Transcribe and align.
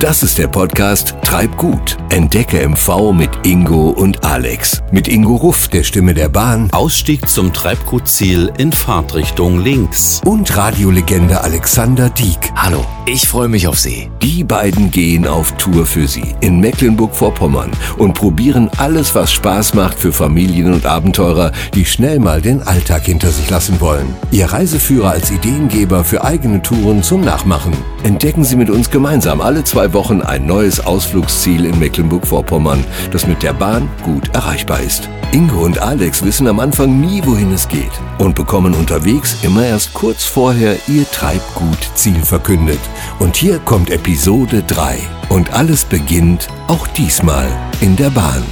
Das 0.00 0.22
ist 0.22 0.38
der 0.38 0.46
Podcast 0.46 1.16
Treib 1.22 1.56
gut. 1.56 1.96
Entdecke 2.10 2.66
MV 2.68 3.12
mit 3.12 3.30
Ingo 3.42 3.90
und 3.90 4.24
Alex. 4.24 4.80
Mit 4.92 5.08
Ingo 5.08 5.34
Ruff, 5.34 5.66
der 5.66 5.82
Stimme 5.82 6.14
der 6.14 6.28
Bahn. 6.28 6.70
Ausstieg 6.70 7.28
zum 7.28 7.52
Treibgutziel 7.52 8.52
in 8.58 8.70
Fahrtrichtung 8.70 9.58
links. 9.58 10.20
Und 10.24 10.56
Radiolegende 10.56 11.40
Alexander 11.40 12.10
Dieck. 12.10 12.52
Hallo, 12.54 12.86
ich 13.06 13.26
freue 13.26 13.48
mich 13.48 13.66
auf 13.66 13.78
Sie. 13.78 14.08
Die 14.22 14.44
beiden 14.44 14.92
gehen 14.92 15.26
auf 15.26 15.52
Tour 15.56 15.84
für 15.84 16.06
Sie 16.06 16.32
in 16.40 16.60
Mecklenburg-Vorpommern 16.60 17.72
und 17.96 18.14
probieren 18.14 18.70
alles, 18.78 19.16
was 19.16 19.32
Spaß 19.32 19.74
macht 19.74 19.98
für 19.98 20.12
Familien 20.12 20.72
und 20.74 20.86
Abenteurer, 20.86 21.50
die 21.74 21.84
schnell 21.84 22.20
mal 22.20 22.40
den 22.40 22.62
Alltag 22.62 23.04
hinter 23.04 23.30
sich 23.30 23.50
lassen 23.50 23.80
wollen. 23.80 24.14
Ihr 24.30 24.46
Reiseführer 24.46 25.10
als 25.10 25.32
Ideengeber 25.32 26.04
für 26.04 26.22
eigene 26.24 26.62
Touren 26.62 27.02
zum 27.02 27.20
Nachmachen. 27.22 27.72
Entdecken 28.04 28.44
Sie 28.44 28.56
mit 28.56 28.70
uns 28.70 28.90
gemeinsam 28.90 29.40
alle 29.40 29.64
zwei 29.64 29.87
Wochen 29.92 30.22
ein 30.22 30.46
neues 30.46 30.84
Ausflugsziel 30.84 31.64
in 31.64 31.78
Mecklenburg-Vorpommern, 31.78 32.84
das 33.10 33.26
mit 33.26 33.42
der 33.42 33.52
Bahn 33.52 33.88
gut 34.04 34.34
erreichbar 34.34 34.80
ist. 34.80 35.08
Ingo 35.32 35.64
und 35.64 35.78
Alex 35.80 36.24
wissen 36.24 36.46
am 36.48 36.58
Anfang 36.58 37.00
nie, 37.00 37.20
wohin 37.24 37.52
es 37.52 37.68
geht 37.68 37.90
und 38.18 38.34
bekommen 38.34 38.74
unterwegs 38.74 39.36
immer 39.42 39.64
erst 39.64 39.92
kurz 39.94 40.24
vorher 40.24 40.76
ihr 40.86 41.04
Treibgut-Ziel 41.10 42.22
verkündet. 42.22 42.80
Und 43.18 43.36
hier 43.36 43.58
kommt 43.58 43.90
Episode 43.90 44.62
3. 44.66 44.98
Und 45.28 45.52
alles 45.52 45.84
beginnt 45.84 46.48
auch 46.66 46.86
diesmal 46.88 47.46
in 47.80 47.96
der 47.96 48.10
Bahn. 48.10 48.42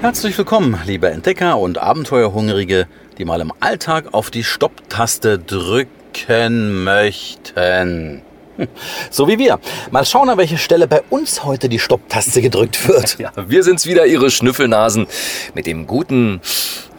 Herzlich 0.00 0.36
willkommen, 0.36 0.76
liebe 0.84 1.08
Entdecker 1.10 1.58
und 1.58 1.78
Abenteuerhungrige, 1.78 2.88
die 3.18 3.24
mal 3.24 3.40
im 3.40 3.52
Alltag 3.60 4.06
auf 4.12 4.32
die 4.32 4.42
Stopptaste 4.42 5.38
drücken 5.38 6.82
möchten. 6.82 8.22
So 9.10 9.28
wie 9.28 9.38
wir. 9.38 9.58
Mal 9.90 10.04
schauen, 10.04 10.28
an 10.28 10.38
welche 10.38 10.58
Stelle 10.58 10.86
bei 10.86 11.02
uns 11.10 11.44
heute 11.44 11.68
die 11.68 11.78
Stopptaste 11.78 12.40
gedrückt 12.42 12.88
wird. 12.88 13.18
Ja, 13.18 13.32
wir 13.46 13.62
sind's 13.62 13.86
wieder, 13.86 14.06
Ihre 14.06 14.30
Schnüffelnasen, 14.30 15.06
mit 15.54 15.66
dem 15.66 15.86
guten 15.86 16.40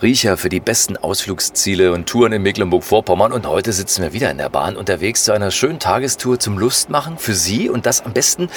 Riecher 0.03 0.35
für 0.35 0.49
die 0.49 0.59
besten 0.59 0.97
Ausflugsziele 0.97 1.93
und 1.93 2.09
Touren 2.09 2.33
in 2.33 2.41
Mecklenburg-Vorpommern. 2.41 3.31
Und 3.31 3.47
heute 3.47 3.71
sitzen 3.71 4.03
wir 4.03 4.11
wieder 4.11 4.29
in 4.29 4.37
der 4.37 4.49
Bahn 4.49 4.75
unterwegs 4.75 5.23
zu 5.23 5.31
einer 5.31 5.49
schönen 5.49 5.79
Tagestour 5.79 6.39
zum 6.39 6.57
Lustmachen 6.57 7.17
für 7.17 7.33
Sie 7.33 7.69
und 7.69 7.85
das 7.85 8.01
am 8.01 8.11
besten 8.11 8.49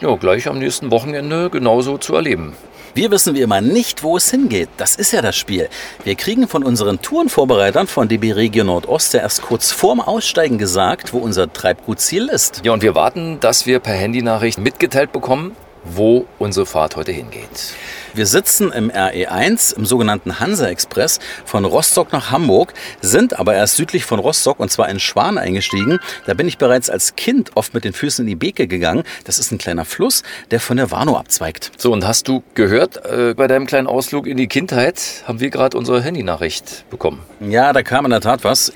ja, 0.00 0.16
gleich 0.16 0.48
am 0.48 0.58
nächsten 0.58 0.90
Wochenende 0.90 1.50
genauso 1.50 1.98
zu 1.98 2.14
erleben. 2.14 2.54
Wir 2.94 3.10
wissen 3.10 3.34
wie 3.34 3.42
immer 3.42 3.60
nicht, 3.60 4.02
wo 4.02 4.16
es 4.16 4.30
hingeht. 4.30 4.70
Das 4.78 4.96
ist 4.96 5.12
ja 5.12 5.20
das 5.20 5.36
Spiel. 5.36 5.68
Wir 6.04 6.14
kriegen 6.14 6.48
von 6.48 6.64
unseren 6.64 7.02
Tourenvorbereitern 7.02 7.86
von 7.86 8.08
DB 8.08 8.32
Regio 8.32 8.64
Nordost 8.64 9.12
ja 9.12 9.20
erst 9.20 9.42
kurz 9.42 9.72
vorm 9.72 10.00
Aussteigen 10.00 10.56
gesagt, 10.56 11.12
wo 11.12 11.18
unser 11.18 11.52
Treibgutziel 11.52 12.28
ist. 12.28 12.62
Ja, 12.64 12.72
und 12.72 12.82
wir 12.82 12.94
warten, 12.94 13.40
dass 13.40 13.66
wir 13.66 13.80
per 13.80 13.92
Handynachricht 13.92 14.58
mitgeteilt 14.58 15.12
bekommen, 15.12 15.54
wo 15.84 16.26
unsere 16.38 16.66
Fahrt 16.66 16.96
heute 16.96 17.12
hingeht. 17.12 17.74
Wir 18.14 18.26
sitzen 18.26 18.70
im 18.72 18.90
RE1, 18.90 19.76
im 19.76 19.84
sogenannten 19.84 20.38
Hansa 20.38 20.68
Express, 20.68 21.18
von 21.44 21.64
Rostock 21.64 22.12
nach 22.12 22.30
Hamburg, 22.30 22.72
sind 23.00 23.38
aber 23.38 23.54
erst 23.54 23.76
südlich 23.76 24.04
von 24.04 24.20
Rostock 24.20 24.60
und 24.60 24.70
zwar 24.70 24.88
in 24.88 25.00
Schwan 25.00 25.36
eingestiegen. 25.36 25.98
Da 26.26 26.34
bin 26.34 26.46
ich 26.46 26.58
bereits 26.58 26.90
als 26.90 27.16
Kind 27.16 27.56
oft 27.56 27.74
mit 27.74 27.84
den 27.84 27.92
Füßen 27.92 28.24
in 28.24 28.28
die 28.28 28.36
Beke 28.36 28.68
gegangen. 28.68 29.02
Das 29.24 29.38
ist 29.38 29.50
ein 29.50 29.58
kleiner 29.58 29.84
Fluss, 29.84 30.22
der 30.52 30.60
von 30.60 30.76
der 30.76 30.90
Warnow 30.90 31.16
abzweigt. 31.16 31.72
So, 31.76 31.92
und 31.92 32.06
hast 32.06 32.28
du 32.28 32.42
gehört, 32.54 33.04
äh, 33.04 33.34
bei 33.34 33.48
deinem 33.48 33.66
kleinen 33.66 33.88
Ausflug 33.88 34.26
in 34.26 34.36
die 34.36 34.46
Kindheit 34.46 35.24
haben 35.26 35.40
wir 35.40 35.50
gerade 35.50 35.76
unsere 35.76 36.00
Handynachricht 36.00 36.88
bekommen. 36.90 37.20
Ja, 37.40 37.72
da 37.72 37.82
kam 37.82 38.04
in 38.04 38.12
der 38.12 38.20
Tat 38.20 38.44
was. 38.44 38.72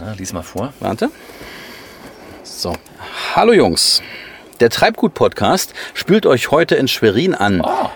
Na, 0.00 0.12
lies 0.12 0.32
mal 0.32 0.42
vor. 0.42 0.72
Warte. 0.80 1.10
So. 2.44 2.74
Hallo 3.34 3.52
Jungs. 3.52 4.02
Der 4.60 4.70
Treibgut-Podcast 4.70 5.72
spült 5.94 6.26
euch 6.26 6.50
heute 6.50 6.74
in 6.74 6.88
Schwerin 6.88 7.34
an. 7.34 7.60
Ah. 7.64 7.90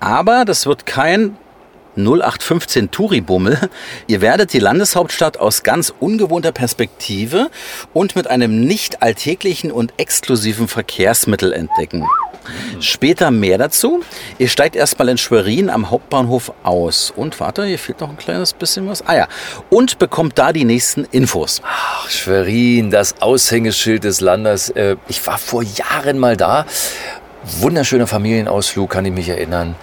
Aber 0.00 0.44
das 0.44 0.66
wird 0.66 0.86
kein 0.86 1.36
0815 1.96 2.90
Touri-Bummel. 2.90 3.58
Ihr 4.06 4.20
werdet 4.20 4.52
die 4.52 4.58
Landeshauptstadt 4.58 5.38
aus 5.38 5.62
ganz 5.62 5.92
ungewohnter 6.00 6.52
Perspektive 6.52 7.50
und 7.92 8.16
mit 8.16 8.28
einem 8.28 8.60
nicht 8.60 9.02
alltäglichen 9.02 9.70
und 9.72 9.94
exklusiven 9.98 10.68
Verkehrsmittel 10.68 11.52
entdecken. 11.52 12.04
Später 12.80 13.30
mehr 13.30 13.56
dazu. 13.56 14.02
Ihr 14.38 14.48
steigt 14.48 14.76
erstmal 14.76 15.08
in 15.08 15.16
Schwerin 15.18 15.70
am 15.70 15.90
Hauptbahnhof 15.90 16.52
aus. 16.62 17.10
Und 17.14 17.40
warte, 17.40 17.64
hier 17.64 17.78
fehlt 17.78 18.00
noch 18.00 18.10
ein 18.10 18.18
kleines 18.18 18.52
bisschen 18.52 18.86
was. 18.86 19.06
Ah 19.06 19.16
ja. 19.16 19.28
Und 19.70 19.98
bekommt 19.98 20.38
da 20.38 20.52
die 20.52 20.64
nächsten 20.64 21.04
Infos. 21.04 21.62
Ach, 21.64 22.10
Schwerin, 22.10 22.90
das 22.90 23.22
Aushängeschild 23.22 24.04
des 24.04 24.20
Landes. 24.20 24.68
Äh, 24.70 24.96
Ich 25.08 25.26
war 25.26 25.38
vor 25.38 25.62
Jahren 25.62 26.18
mal 26.18 26.36
da. 26.36 26.66
Wunderschöner 27.60 28.06
Familienausflug, 28.06 28.90
kann 28.90 29.04
ich 29.06 29.12
mich 29.12 29.28
erinnern. 29.28 29.74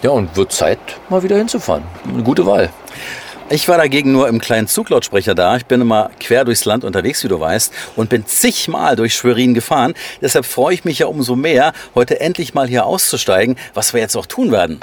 Ja, 0.00 0.10
und 0.10 0.36
wird 0.36 0.52
Zeit, 0.52 0.78
mal 1.08 1.24
wieder 1.24 1.36
hinzufahren. 1.36 1.82
Eine 2.04 2.22
gute 2.22 2.46
Wahl. 2.46 2.70
Ich 3.50 3.66
war 3.66 3.78
dagegen 3.78 4.12
nur 4.12 4.28
im 4.28 4.40
kleinen 4.40 4.68
Zuglautsprecher 4.68 5.34
da. 5.34 5.56
Ich 5.56 5.66
bin 5.66 5.80
immer 5.80 6.10
quer 6.20 6.44
durchs 6.44 6.64
Land 6.66 6.84
unterwegs, 6.84 7.24
wie 7.24 7.28
du 7.28 7.40
weißt, 7.40 7.72
und 7.96 8.08
bin 8.08 8.24
zigmal 8.24 8.94
durch 8.94 9.14
Schwerin 9.14 9.54
gefahren. 9.54 9.94
Deshalb 10.20 10.44
freue 10.44 10.74
ich 10.74 10.84
mich 10.84 11.00
ja 11.00 11.06
umso 11.06 11.34
mehr, 11.34 11.72
heute 11.96 12.20
endlich 12.20 12.54
mal 12.54 12.68
hier 12.68 12.86
auszusteigen, 12.86 13.56
was 13.74 13.92
wir 13.92 14.00
jetzt 14.00 14.16
auch 14.16 14.26
tun 14.26 14.52
werden. 14.52 14.78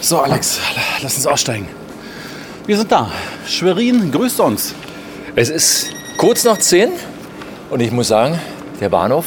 So, 0.00 0.18
Alex, 0.18 0.58
lass 1.02 1.14
uns 1.14 1.26
aussteigen. 1.26 1.68
Wir 2.66 2.76
sind 2.76 2.90
da. 2.90 3.12
Schwerin 3.46 4.10
grüßt 4.10 4.40
uns. 4.40 4.74
Es 5.36 5.48
ist 5.48 5.90
kurz 6.22 6.44
nach 6.44 6.58
10 6.58 6.88
und 7.68 7.80
ich 7.80 7.90
muss 7.90 8.06
sagen, 8.06 8.38
der 8.80 8.88
Bahnhof, 8.90 9.26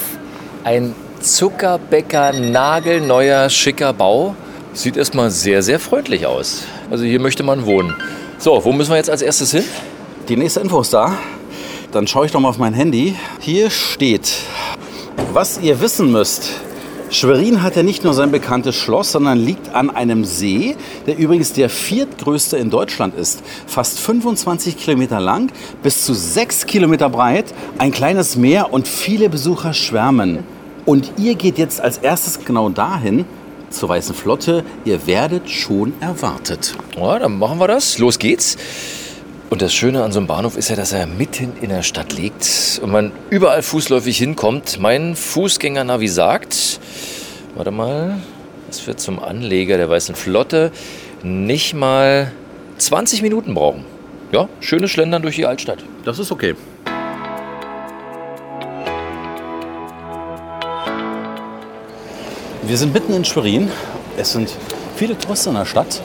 ein 0.63 0.95
Zuckerbäcker, 1.19 2.31
nagelneuer, 2.31 3.50
schicker 3.50 3.91
Bau. 3.91 4.33
Sieht 4.72 4.95
erstmal 4.95 5.29
sehr, 5.29 5.61
sehr 5.61 5.81
freundlich 5.81 6.25
aus. 6.25 6.63
Also 6.89 7.03
hier 7.03 7.19
möchte 7.19 7.44
man 7.44 7.66
wohnen. 7.66 7.94
So, 8.38 8.63
wo 8.63 8.72
müssen 8.72 8.91
wir 8.91 8.95
jetzt 8.95 9.09
als 9.09 9.22
erstes 9.22 9.51
hin? 9.51 9.66
Die 10.29 10.38
nächste 10.38 10.61
Info 10.61 10.79
ist 10.79 10.94
da. 10.94 11.17
Dann 11.91 12.07
schaue 12.07 12.28
ich 12.28 12.31
doch 12.31 12.39
mal 12.39 12.47
auf 12.47 12.59
mein 12.59 12.73
Handy. 12.73 13.17
Hier 13.41 13.69
steht, 13.69 14.31
was 15.33 15.59
ihr 15.59 15.81
wissen 15.81 16.13
müsst. 16.13 16.50
Schwerin 17.11 17.61
hat 17.61 17.75
ja 17.75 17.83
nicht 17.83 18.03
nur 18.03 18.13
sein 18.13 18.31
bekanntes 18.31 18.75
Schloss, 18.75 19.11
sondern 19.11 19.38
liegt 19.38 19.73
an 19.73 19.89
einem 19.89 20.25
See, 20.25 20.75
der 21.05 21.17
übrigens 21.17 21.53
der 21.53 21.69
viertgrößte 21.69 22.57
in 22.57 22.69
Deutschland 22.69 23.16
ist. 23.16 23.43
Fast 23.67 23.99
25 23.99 24.77
Kilometer 24.77 25.19
lang, 25.19 25.51
bis 25.83 26.03
zu 26.03 26.13
6 26.13 26.65
Kilometer 26.65 27.09
breit, 27.09 27.53
ein 27.77 27.91
kleines 27.91 28.35
Meer 28.35 28.73
und 28.73 28.88
viele 28.88 29.29
Besucher 29.29 29.73
schwärmen. 29.73 30.44
Und 30.85 31.13
ihr 31.17 31.35
geht 31.35 31.57
jetzt 31.57 31.79
als 31.79 31.97
erstes 31.99 32.44
genau 32.44 32.69
dahin, 32.69 33.25
zur 33.69 33.89
Weißen 33.89 34.15
Flotte. 34.15 34.63
Ihr 34.85 35.05
werdet 35.07 35.49
schon 35.49 35.94
erwartet. 35.99 36.75
Ja, 36.97 37.19
dann 37.19 37.38
machen 37.38 37.59
wir 37.59 37.67
das. 37.67 37.97
Los 37.97 38.19
geht's. 38.19 38.57
Und 39.50 39.61
das 39.61 39.73
Schöne 39.73 40.03
an 40.03 40.11
so 40.11 40.19
einem 40.19 40.28
Bahnhof 40.28 40.57
ist 40.57 40.69
ja, 40.69 40.75
dass 40.75 40.91
er 40.91 41.06
mitten 41.06 41.53
in 41.61 41.69
der 41.69 41.83
Stadt 41.83 42.13
liegt 42.13 42.79
und 42.81 42.91
man 42.91 43.11
überall 43.29 43.61
fußläufig 43.61 44.17
hinkommt. 44.17 44.79
Mein 44.79 45.16
Fußgängernavi 45.16 46.07
sagt, 46.07 46.79
warte 47.53 47.69
mal, 47.69 48.17
dass 48.67 48.88
wir 48.88 48.97
zum 48.97 49.19
Anleger 49.19 49.78
der 49.78 49.88
Weißen 49.88 50.16
Flotte 50.16 50.72
nicht 51.22 51.75
mal 51.75 52.31
20 52.79 53.22
Minuten 53.22 53.53
brauchen. 53.53 53.85
Ja, 54.31 54.50
schönes 54.59 54.89
Schlendern 54.89 55.22
durch 55.22 55.35
die 55.35 55.45
Altstadt. 55.45 55.85
Das 56.03 56.17
ist 56.17 56.31
okay. 56.31 56.56
Wir 62.63 62.77
sind 62.77 62.94
mitten 62.94 63.13
in 63.13 63.24
Schwerin. 63.24 63.71
Es 64.18 64.33
sind 64.33 64.50
viele 64.95 65.15
Touristen 65.15 65.50
in 65.50 65.56
der 65.56 65.65
Stadt. 65.65 66.01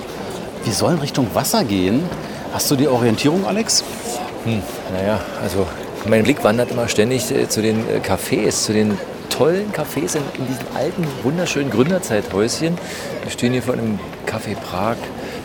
Wir 0.64 0.74
sollen 0.74 0.98
Richtung 0.98 1.26
Wasser 1.32 1.64
gehen. 1.64 2.02
Hast 2.52 2.70
du 2.70 2.76
die 2.76 2.88
Orientierung, 2.88 3.46
Alex? 3.46 3.84
Hm, 4.44 4.62
naja, 4.92 5.20
also 5.42 5.66
mein 6.06 6.24
Blick 6.24 6.42
wandert 6.42 6.70
immer 6.72 6.88
ständig 6.88 7.30
äh, 7.30 7.48
zu 7.48 7.62
den 7.62 7.78
äh, 7.88 7.98
Cafés, 7.98 8.64
zu 8.64 8.72
den 8.72 8.98
tollen 9.28 9.72
Cafés 9.72 10.16
in, 10.16 10.22
in 10.36 10.46
diesen 10.48 10.66
alten, 10.74 11.06
wunderschönen 11.22 11.70
Gründerzeithäuschen. 11.70 12.76
Wir 13.22 13.30
stehen 13.30 13.52
hier 13.52 13.62
vor 13.62 13.74
einem 13.74 13.98
Café 14.26 14.56
Prag. 14.56 14.96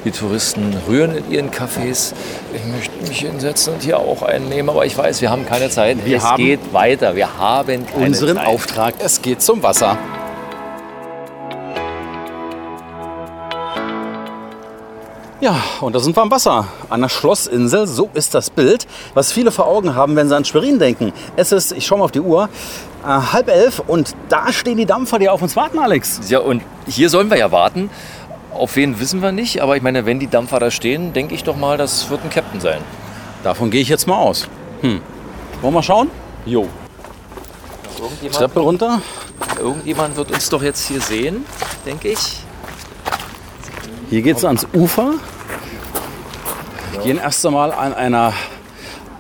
Die 0.04 0.12
Touristen 0.12 0.76
rühren 0.88 1.16
in 1.16 1.32
ihren 1.32 1.52
Cafés. 1.52 2.14
Ich 2.54 2.64
möchte 2.72 3.08
mich 3.08 3.20
hinsetzen 3.20 3.74
und 3.74 3.84
hier 3.84 3.98
auch 3.98 4.22
einen 4.22 4.50
nehmen, 4.50 4.70
aber 4.70 4.86
ich 4.86 4.96
weiß, 4.96 5.22
wir 5.22 5.32
haben 5.32 5.48
keine 5.48 5.70
Zeit. 5.70 6.06
Wir 6.06 6.18
es 6.18 6.36
geht 6.36 6.74
weiter. 6.74 7.16
Wir 7.16 7.38
haben 7.38 7.86
Unseren 7.96 8.38
Zeit. 8.38 8.48
Auftrag. 8.48 8.96
Es 9.00 9.22
geht 9.22 9.42
zum 9.42 9.64
Wasser. 9.64 9.98
Ja, 15.42 15.62
und 15.82 15.94
da 15.94 16.00
sind 16.00 16.16
wir 16.16 16.22
am 16.22 16.32
Wasser, 16.32 16.68
an 16.90 17.02
der 17.02 17.10
Schlossinsel. 17.10 17.88
So 17.88 18.10
ist 18.14 18.34
das 18.34 18.50
Bild, 18.50 18.88
was 19.14 19.34
viele 19.34 19.52
vor 19.52 19.68
Augen 19.68 19.94
haben, 19.94 20.16
wenn 20.16 20.30
sie 20.30 20.36
an 20.36 20.46
Schwerin 20.46 20.80
denken. 20.80 21.12
Es 21.36 21.52
ist, 21.52 21.74
ich 21.74 21.86
schaue 21.86 22.00
mal 22.00 22.06
auf 22.06 22.12
die 22.12 22.22
Uhr, 22.22 22.48
äh, 23.04 23.08
halb 23.08 23.50
elf 23.50 23.80
und 23.86 24.16
da 24.30 24.54
stehen 24.54 24.78
die 24.78 24.86
Dampfer, 24.86 25.20
die 25.20 25.28
auf 25.28 25.42
uns 25.42 25.58
warten, 25.58 25.78
Alex. 25.78 26.22
Ja, 26.30 26.40
und 26.40 26.64
hier 26.88 27.10
sollen 27.10 27.30
wir 27.30 27.38
ja 27.38 27.52
warten. 27.52 27.90
Auf 28.54 28.78
wen 28.78 28.98
wissen 29.02 29.22
wir 29.22 29.34
nicht, 29.34 29.62
aber 29.62 29.76
ich 29.76 29.84
meine, 29.84 30.06
wenn 30.06 30.22
die 30.22 30.28
Dampfer 30.28 30.60
da 30.60 30.72
stehen, 30.72 31.12
denke 31.12 31.36
ich 31.36 31.44
doch 31.44 31.58
mal, 31.58 31.78
das 31.78 32.10
wird 32.10 32.24
ein 32.24 32.30
Captain 32.30 32.62
sein. 32.62 32.80
Davon 33.44 33.70
gehe 33.70 33.82
ich 33.82 33.90
jetzt 33.90 34.08
mal 34.08 34.18
aus. 34.18 34.48
Hm. 34.80 35.02
Wollen 35.60 35.62
wir 35.62 35.72
mal 35.72 35.84
schauen? 35.84 36.10
Jo. 36.46 36.70
Treppe 38.32 38.62
runter. 38.62 39.02
Irgendjemand 39.60 40.16
wird 40.16 40.32
uns 40.32 40.50
doch 40.50 40.64
jetzt 40.64 40.88
hier 40.88 41.02
sehen, 41.02 41.46
denke 41.86 42.08
ich. 42.08 42.40
Hier 44.10 44.22
geht 44.22 44.38
es 44.38 44.46
ans 44.46 44.68
Ufer. 44.74 45.14
Wir 46.94 47.02
gehen 47.02 47.18
erst 47.18 47.46
einmal 47.46 47.72
an 47.72 47.94
einer 47.94 48.34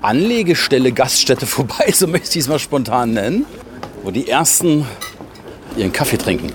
Anlegestelle, 0.02 0.92
Gaststätte 0.92 1.46
vorbei, 1.46 1.92
so 1.94 2.08
möchte 2.08 2.38
ich 2.38 2.46
es 2.46 2.48
mal 2.50 2.60
spontan 2.60 3.14
nennen, 3.14 3.46
wo 4.04 4.12
die 4.12 4.28
ersten 4.30 4.86
ihren 5.76 5.92
Kaffee 5.92 6.18
trinken. 6.18 6.54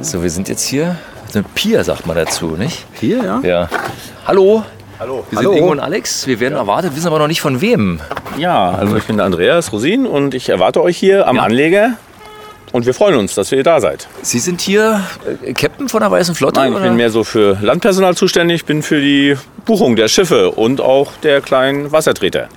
So, 0.00 0.22
wir 0.22 0.30
sind 0.30 0.48
jetzt 0.48 0.64
hier. 0.64 0.96
So 1.30 1.40
ein 1.40 1.44
Pier 1.54 1.82
sagt 1.84 2.06
man 2.06 2.16
dazu, 2.16 2.50
nicht? 2.56 2.84
Hier, 3.00 3.22
ja? 3.22 3.40
Ja. 3.42 3.68
Hallo. 4.26 4.64
Hallo. 4.98 5.24
Wir 5.30 5.38
Hallo. 5.38 5.50
sind 5.50 5.58
Ingo 5.58 5.72
und 5.72 5.80
Alex. 5.80 6.26
Wir 6.26 6.40
werden 6.40 6.54
erwartet, 6.54 6.94
wissen 6.96 7.06
aber 7.08 7.18
noch 7.18 7.26
nicht 7.26 7.40
von 7.40 7.60
wem. 7.60 8.00
Ja, 8.36 8.70
also 8.70 8.96
ich 8.96 9.04
bin 9.04 9.16
der 9.16 9.26
Andreas 9.26 9.72
Rosin 9.72 10.06
und 10.06 10.34
ich 10.34 10.48
erwarte 10.48 10.82
euch 10.82 10.96
hier 10.96 11.26
am 11.26 11.36
Ja. 11.36 11.42
Anleger. 11.42 11.92
Und 12.72 12.86
wir 12.86 12.94
freuen 12.94 13.16
uns, 13.16 13.34
dass 13.34 13.50
ihr 13.52 13.62
da 13.62 13.80
seid. 13.80 14.08
Sie 14.22 14.38
sind 14.38 14.60
hier 14.60 15.02
äh, 15.44 15.52
Captain 15.54 15.88
von 15.88 16.00
der 16.00 16.10
Weißen 16.10 16.34
Flotte? 16.34 16.60
Nein, 16.60 16.72
ich 16.72 16.76
oder? 16.76 16.86
bin 16.86 16.96
mehr 16.96 17.10
so 17.10 17.24
für 17.24 17.58
Landpersonal 17.60 18.14
zuständig, 18.14 18.64
bin 18.64 18.82
für 18.82 19.00
die 19.00 19.36
Buchung 19.64 19.96
der 19.96 20.08
Schiffe 20.08 20.50
und 20.50 20.80
auch 20.80 21.12
der 21.22 21.40
kleinen 21.40 21.92
Wassertreter. 21.92 22.48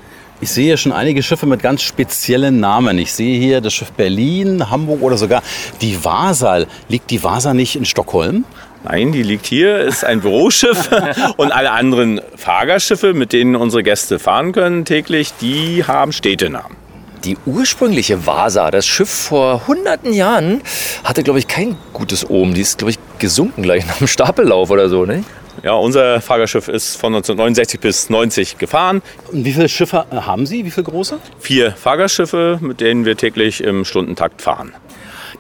Ich 0.44 0.52
sehe 0.52 0.66
hier 0.66 0.78
schon 0.78 0.92
einige 0.92 1.22
Schiffe 1.22 1.46
mit 1.46 1.62
ganz 1.62 1.84
speziellen 1.84 2.60
Namen. 2.60 2.98
Ich 2.98 3.14
sehe 3.14 3.40
hier 3.40 3.62
das 3.62 3.74
Schiff 3.74 3.92
Berlin, 3.92 4.72
Hamburg 4.72 5.04
oder 5.04 5.16
sogar 5.16 5.44
die 5.82 6.04
Vasa. 6.04 6.66
Liegt 6.90 7.12
die 7.12 7.24
Vasa 7.24 7.54
nicht 7.54 7.76
in 7.76 7.86
Stockholm? 7.86 8.44
Nein, 8.84 9.12
die 9.12 9.22
liegt 9.22 9.46
hier, 9.46 9.80
ist 9.82 10.04
ein 10.04 10.22
Büroschiff 10.22 10.90
und 11.38 11.52
alle 11.52 11.72
anderen 11.72 12.20
Fahrgastschiffe, 12.36 13.14
mit 13.14 13.34
denen 13.34 13.56
unsere 13.56 13.84
Gäste 13.84 14.18
fahren 14.18 14.52
können 14.52 14.86
täglich, 14.86 15.34
die 15.40 15.84
haben 15.86 16.12
Städtenamen. 16.12 16.81
Die 17.24 17.38
ursprüngliche 17.46 18.26
Vasa, 18.26 18.72
das 18.72 18.88
Schiff 18.88 19.10
vor 19.10 19.68
hunderten 19.68 20.12
Jahren, 20.12 20.62
hatte, 21.04 21.22
glaube 21.22 21.38
ich, 21.38 21.48
kein 21.48 21.78
gutes 21.94 22.28
Ohm. 22.28 22.56
Die 22.56 22.62
ist, 22.62 22.80
glaube 22.80 22.92
ich, 22.92 23.00
gesunken 23.20 23.62
gleich 23.62 23.86
nach 23.86 24.00
dem 24.00 24.08
Stapellauf 24.08 24.72
oder 24.72 24.90
so, 24.90 25.06
ne? 25.06 25.24
Ja, 25.62 25.74
unser 25.74 26.20
Fahrgastschiff 26.22 26.68
ist 26.68 26.96
von 26.96 27.14
1969 27.14 27.80
bis 27.80 28.10
90 28.10 28.58
gefahren. 28.58 29.04
Und 29.32 29.46
wie 29.46 29.52
viele 29.52 29.70
Schiffe 29.70 30.06
äh, 30.10 30.16
haben 30.16 30.48
Sie? 30.48 30.66
Wie 30.66 30.72
viele 30.72 30.86
große? 30.86 31.20
Vier 31.40 31.72
Fahrgastschiffe, 31.74 32.58
mit 32.60 32.82
denen 32.82 33.06
wir 33.06 33.16
täglich 33.16 33.64
im 33.64 33.86
Stundentakt 33.86 34.42
fahren. 34.42 34.74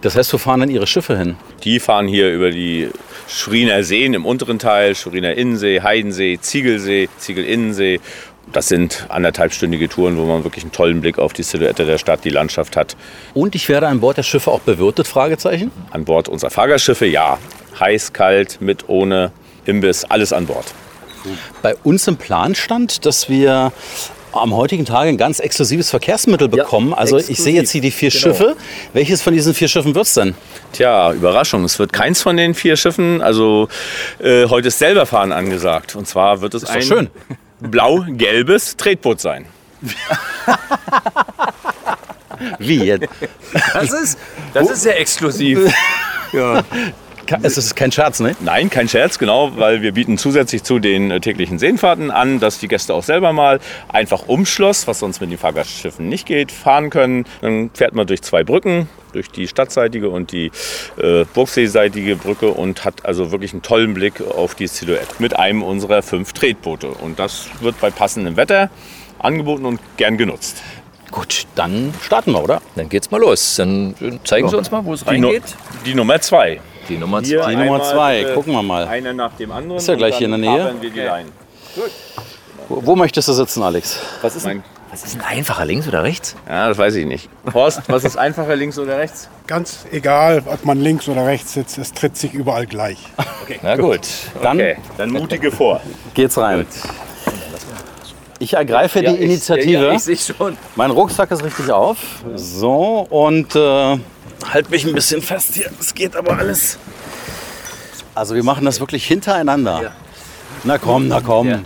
Das 0.01 0.15
heißt, 0.15 0.33
wo 0.33 0.37
fahren 0.37 0.59
dann 0.59 0.69
Ihre 0.69 0.85
Schiffe 0.85 1.17
hin? 1.17 1.37
Die 1.63 1.79
fahren 1.79 2.07
hier 2.07 2.31
über 2.31 2.51
die 2.51 2.89
Schweriner 3.27 3.83
Seen 3.83 4.13
im 4.13 4.25
unteren 4.25 4.59
Teil, 4.59 4.95
Schweriner 4.95 5.33
Innensee, 5.33 5.81
Heidensee, 5.81 6.39
Ziegelsee, 6.39 7.09
Ziegelinnensee. 7.17 7.99
Das 8.51 8.67
sind 8.67 9.05
anderthalbstündige 9.09 9.87
Touren, 9.87 10.17
wo 10.17 10.25
man 10.25 10.43
wirklich 10.43 10.63
einen 10.63 10.73
tollen 10.73 10.99
Blick 11.01 11.19
auf 11.19 11.31
die 11.33 11.43
Silhouette 11.43 11.85
der 11.85 11.97
Stadt, 11.97 12.25
die 12.25 12.29
Landschaft 12.29 12.75
hat. 12.75 12.97
Und 13.33 13.55
ich 13.55 13.69
werde 13.69 13.87
an 13.87 14.01
Bord 14.01 14.17
der 14.17 14.23
Schiffe 14.23 14.51
auch 14.51 14.59
bewirtet? 14.59 15.07
Fragezeichen. 15.07 15.71
An 15.91 16.03
Bord 16.05 16.27
unserer 16.27 16.49
Fahrgastschiffe, 16.49 17.05
ja. 17.05 17.37
Heiß, 17.79 18.11
kalt, 18.13 18.59
mit, 18.59 18.89
ohne, 18.89 19.31
Imbiss, 19.65 20.03
alles 20.05 20.33
an 20.33 20.47
Bord. 20.47 20.65
Bei 21.61 21.75
uns 21.83 22.07
im 22.07 22.17
Plan 22.17 22.55
stand, 22.55 23.05
dass 23.05 23.29
wir 23.29 23.71
am 24.33 24.55
heutigen 24.55 24.85
Tag 24.85 25.07
ein 25.07 25.17
ganz 25.17 25.39
exklusives 25.39 25.89
Verkehrsmittel 25.89 26.47
bekommen. 26.47 26.93
also 26.93 27.17
ich 27.17 27.37
sehe 27.37 27.53
jetzt 27.53 27.71
hier 27.71 27.81
die 27.81 27.91
vier 27.91 28.09
Genau. 28.09 28.21
Schiffe. 28.21 28.55
Welches 28.93 29.21
von 29.21 29.33
diesen 29.33 29.53
vier 29.53 29.67
Schiffen 29.67 29.93
wird 29.93 30.05
es 30.05 30.13
denn? 30.13 30.35
Tja, 30.71 31.11
Überraschung, 31.13 31.63
es 31.65 31.77
wird 31.79 31.93
keins 31.93 32.21
von 32.21 32.37
den 32.37 32.53
vier 32.55 32.75
Schiffen. 32.75 33.21
Also 33.21 33.67
äh, 34.19 34.47
heute 34.47 34.69
ist 34.69 34.79
selber 34.79 35.05
fahren 35.05 35.31
angesagt. 35.31 35.95
Und 35.95 36.07
zwar 36.07 36.41
wird 36.41 36.53
es 36.53 36.63
doch 36.63 36.69
ein 36.69 36.81
schön. 36.81 37.09
Blau-gelbes 37.61 38.75
Tretboot 38.77 39.19
sein. 39.21 39.45
Wie 42.59 42.83
jetzt? 42.83 43.07
Das 43.73 43.91
ist, 43.91 44.17
das 44.53 44.69
ist 44.69 44.85
ja 44.85 44.93
exklusiv. 44.93 45.71
Es 47.41 47.57
ist 47.57 47.75
kein 47.75 47.91
Scherz, 47.91 48.19
ne? 48.19 48.35
Nein, 48.39 48.69
kein 48.69 48.87
Scherz, 48.87 49.19
genau, 49.19 49.51
weil 49.55 49.81
wir 49.81 49.93
bieten 49.93 50.17
zusätzlich 50.17 50.63
zu 50.63 50.79
den 50.79 51.11
äh, 51.11 51.19
täglichen 51.19 51.59
Seenfahrten 51.59 52.11
an, 52.11 52.39
dass 52.39 52.59
die 52.59 52.67
Gäste 52.67 52.93
auch 52.93 53.03
selber 53.03 53.33
mal 53.33 53.59
einfach 53.87 54.23
um 54.27 54.45
Schloss, 54.45 54.87
was 54.87 54.99
sonst 54.99 55.21
mit 55.21 55.31
den 55.31 55.37
Fahrgastschiffen 55.37 56.07
nicht 56.07 56.25
geht, 56.25 56.51
fahren 56.51 56.89
können. 56.89 57.25
Dann 57.41 57.69
fährt 57.73 57.95
man 57.95 58.07
durch 58.07 58.21
zwei 58.21 58.43
Brücken, 58.43 58.89
durch 59.13 59.29
die 59.29 59.47
stadtseitige 59.47 60.09
und 60.09 60.31
die 60.31 60.51
äh, 60.97 61.25
burgseeseitige 61.33 62.15
Brücke 62.15 62.49
und 62.49 62.85
hat 62.85 63.05
also 63.05 63.31
wirklich 63.31 63.53
einen 63.53 63.61
tollen 63.61 63.93
Blick 63.93 64.21
auf 64.21 64.55
die 64.55 64.67
Silhouette 64.67 65.15
mit 65.19 65.37
einem 65.37 65.63
unserer 65.63 66.01
fünf 66.01 66.33
Tretboote. 66.33 66.87
Und 66.87 67.19
das 67.19 67.47
wird 67.61 67.79
bei 67.79 67.91
passendem 67.91 68.37
Wetter 68.37 68.69
angeboten 69.19 69.65
und 69.65 69.79
gern 69.97 70.17
genutzt. 70.17 70.61
Gut, 71.11 71.45
dann 71.55 71.93
starten 72.01 72.31
wir, 72.31 72.41
oder? 72.41 72.61
Dann 72.75 72.87
geht's 72.87 73.11
mal 73.11 73.19
los. 73.19 73.55
Dann 73.57 73.95
äh, 74.01 74.17
zeigen 74.23 74.47
Sie 74.47 74.57
uns 74.57 74.71
mal, 74.71 74.83
wo 74.85 74.93
es 74.93 75.05
reingeht. 75.05 75.43
die 75.85 75.93
Nummer 75.93 76.21
zwei. 76.21 76.61
Die 76.89 76.97
Nummer 76.97 77.21
Hier 77.21 77.41
zwei. 77.41 77.49
Die 77.51 77.55
Nummer 77.57 77.83
zwei, 77.83 78.19
äh, 78.21 78.33
gucken 78.33 78.53
wir 78.53 78.63
mal. 78.63 78.87
Einer 78.87 79.13
nach 79.13 79.33
dem 79.33 79.51
anderen. 79.51 79.77
Ist 79.77 79.87
ja 79.87 79.95
gleich 79.95 80.17
hier 80.17 80.25
in 80.33 80.41
der 80.41 80.51
Nähe. 80.51 80.75
die 80.81 80.99
Leinen. 80.99 81.31
Wo, 82.67 82.85
wo 82.85 82.95
möchtest 82.95 83.27
du 83.27 83.33
sitzen, 83.33 83.63
Alex? 83.63 83.99
Was 84.21 84.35
ist 84.35 84.45
mein 84.45 84.63
Was 84.91 85.03
ist 85.03 85.13
denn 85.15 85.21
einfacher, 85.21 85.65
links 85.65 85.87
oder 85.87 86.03
rechts? 86.03 86.35
Ja, 86.47 86.67
das 86.67 86.77
weiß 86.77 86.95
ich 86.95 87.05
nicht. 87.05 87.29
Horst, 87.53 87.81
was 87.87 88.03
ist 88.03 88.17
einfacher, 88.17 88.55
links 88.55 88.77
oder 88.77 88.97
rechts? 88.97 89.29
Ganz 89.47 89.85
egal, 89.91 90.43
ob 90.45 90.65
man 90.65 90.79
links 90.81 91.07
oder 91.07 91.25
rechts 91.25 91.53
sitzt, 91.53 91.77
es 91.77 91.93
tritt 91.93 92.17
sich 92.17 92.33
überall 92.33 92.65
gleich. 92.65 92.97
Na 93.61 93.75
gut. 93.77 94.01
Dann 94.41 94.57
Okay, 94.57 94.77
dann 94.97 95.11
mutige 95.11 95.51
vor. 95.51 95.81
geht's 96.13 96.37
rein. 96.37 96.65
Ich 98.39 98.53
ergreife 98.53 99.01
die 99.01 99.15
Initiative. 99.15 99.85
Ja, 99.85 99.91
ich 99.93 100.03
sehe 100.03 100.17
schon. 100.17 100.57
Mein 100.75 100.89
Rucksack 100.91 101.29
ist 101.31 101.43
richtig 101.43 101.69
auf. 101.71 101.97
So, 102.35 103.05
und 103.09 103.55
äh, 103.55 103.97
halt 104.53 104.69
mich 104.69 104.85
ein 104.85 104.93
bisschen 104.93 105.21
fest 105.21 105.55
hier. 105.55 105.69
Es 105.79 105.93
geht 105.93 106.15
aber 106.15 106.37
alles. 106.37 106.77
Also 108.15 108.35
wir 108.35 108.43
machen 108.43 108.65
das 108.65 108.79
wirklich 108.79 109.05
hintereinander. 109.05 109.81
Ja. 109.81 109.91
Na 110.63 110.77
komm, 110.77 111.07
na 111.07 111.21
komm. 111.21 111.47
Ja. 111.47 111.59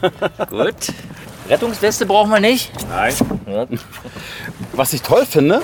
Gut. 0.50 0.74
Rettungsweste 1.48 2.06
brauchen 2.06 2.30
wir 2.30 2.40
nicht. 2.40 2.72
Nein. 2.88 3.78
Was 4.72 4.92
ich 4.92 5.02
toll 5.02 5.26
finde, 5.26 5.62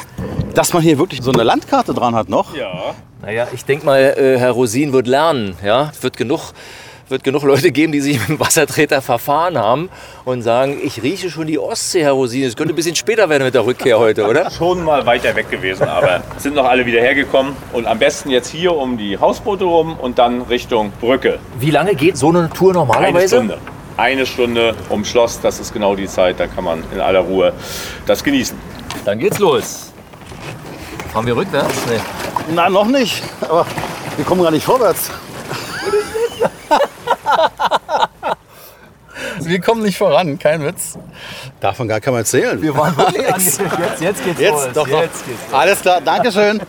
dass 0.55 0.73
man 0.73 0.83
hier 0.83 0.99
wirklich 0.99 1.23
so 1.23 1.33
eine 1.33 1.43
Landkarte 1.43 1.95
dran 1.95 2.15
hat 2.15 2.29
noch. 2.29 2.55
Ja. 2.57 2.95
Naja, 3.23 3.49
ich 3.53 3.65
denke 3.65 3.87
mal, 3.87 3.99
äh, 3.99 4.39
Herr 4.39 4.53
Rosin 4.53 4.93
wird 4.93 5.07
lernen. 5.07 5.57
Ja? 5.65 5.93
Wird, 6.01 6.17
genug, 6.17 6.53
wird 7.11 7.25
genug 7.25 7.43
Leute 7.43 7.73
geben, 7.73 7.93
die 7.93 8.01
sich 8.01 8.19
mit 8.19 8.29
dem 8.29 8.41
Wassertreter 8.41 9.01
verfahren 9.03 9.57
haben 9.59 9.89
und 10.25 10.43
sagen, 10.43 10.79
ich 10.83 11.03
rieche 11.03 11.31
schon 11.31 11.47
die 11.47 11.59
Ostsee, 11.59 12.03
Herr 12.03 12.13
Rosin. 12.13 12.45
Es 12.45 12.57
könnte 12.57 12.75
ein 12.75 12.77
bisschen 12.77 12.97
später 12.97 13.29
werden 13.29 13.45
mit 13.45 13.55
der 13.55 13.65
Rückkehr 13.65 13.99
heute, 13.99 14.27
oder? 14.27 14.51
Schon 14.59 14.85
mal 14.85 15.05
weiter 15.07 15.35
weg 15.35 15.51
gewesen, 15.51 15.85
aber 15.89 16.23
sind 16.37 16.55
noch 16.55 16.65
alle 16.65 16.85
wieder 16.85 17.01
hergekommen. 17.01 17.55
Und 17.73 17.87
am 17.87 17.99
besten 17.99 18.31
jetzt 18.31 18.49
hier 18.49 18.75
um 18.75 18.99
die 18.99 19.19
Hausboote 19.19 19.65
rum 19.65 19.97
und 19.99 20.19
dann 20.19 20.43
Richtung 20.43 20.93
Brücke. 21.01 21.39
Wie 21.59 21.71
lange 21.71 21.95
geht 21.95 22.17
so 22.17 22.29
eine 22.29 22.51
Tour 22.51 22.71
Eine 22.71 22.79
normalerweise? 22.81 23.37
Stunde. 23.37 23.59
Eine 23.97 24.27
Stunde 24.27 24.75
um 24.91 25.05
Schloss, 25.05 25.41
das 25.41 25.59
ist 25.59 25.73
genau 25.73 25.97
die 25.97 26.07
Zeit, 26.07 26.39
da 26.39 26.47
kann 26.47 26.65
man 26.65 26.85
in 26.93 27.01
aller 27.01 27.21
Ruhe 27.21 27.53
das 28.07 28.23
genießen. 28.23 28.57
Dann 29.05 29.19
geht's 29.19 29.39
los. 29.39 29.93
Fahren 31.13 31.27
wir 31.27 31.37
rückwärts? 31.37 31.75
Nee. 31.89 31.99
Na, 32.55 32.69
noch 32.69 32.87
nicht. 32.87 33.23
Aber 33.41 33.67
wir 34.17 34.25
kommen 34.25 34.43
gar 34.43 34.51
nicht 34.51 34.65
vorwärts. 34.65 35.11
Wir 39.41 39.61
kommen 39.61 39.83
nicht 39.83 39.99
voran, 39.99 40.39
kein 40.39 40.65
Witz. 40.65 40.99
Davon 41.61 41.89
gar 41.89 42.01
kann 42.01 42.13
man 42.13 42.21
erzählen. 42.23 42.61
Wir 42.61 42.77
waren 42.77 42.97
wirklich 42.97 43.27
Jetzt, 43.27 43.61
jetzt 44.01 44.25
geht's 44.25 44.41
Jetzt, 44.41 44.53
los. 44.53 44.73
doch, 44.75 44.89
doch. 44.89 45.03
Jetzt 45.03 45.27
geht's 45.27 45.41
los. 45.51 45.61
Alles 45.61 45.81
klar, 45.81 46.01
Dankeschön. 46.01 46.61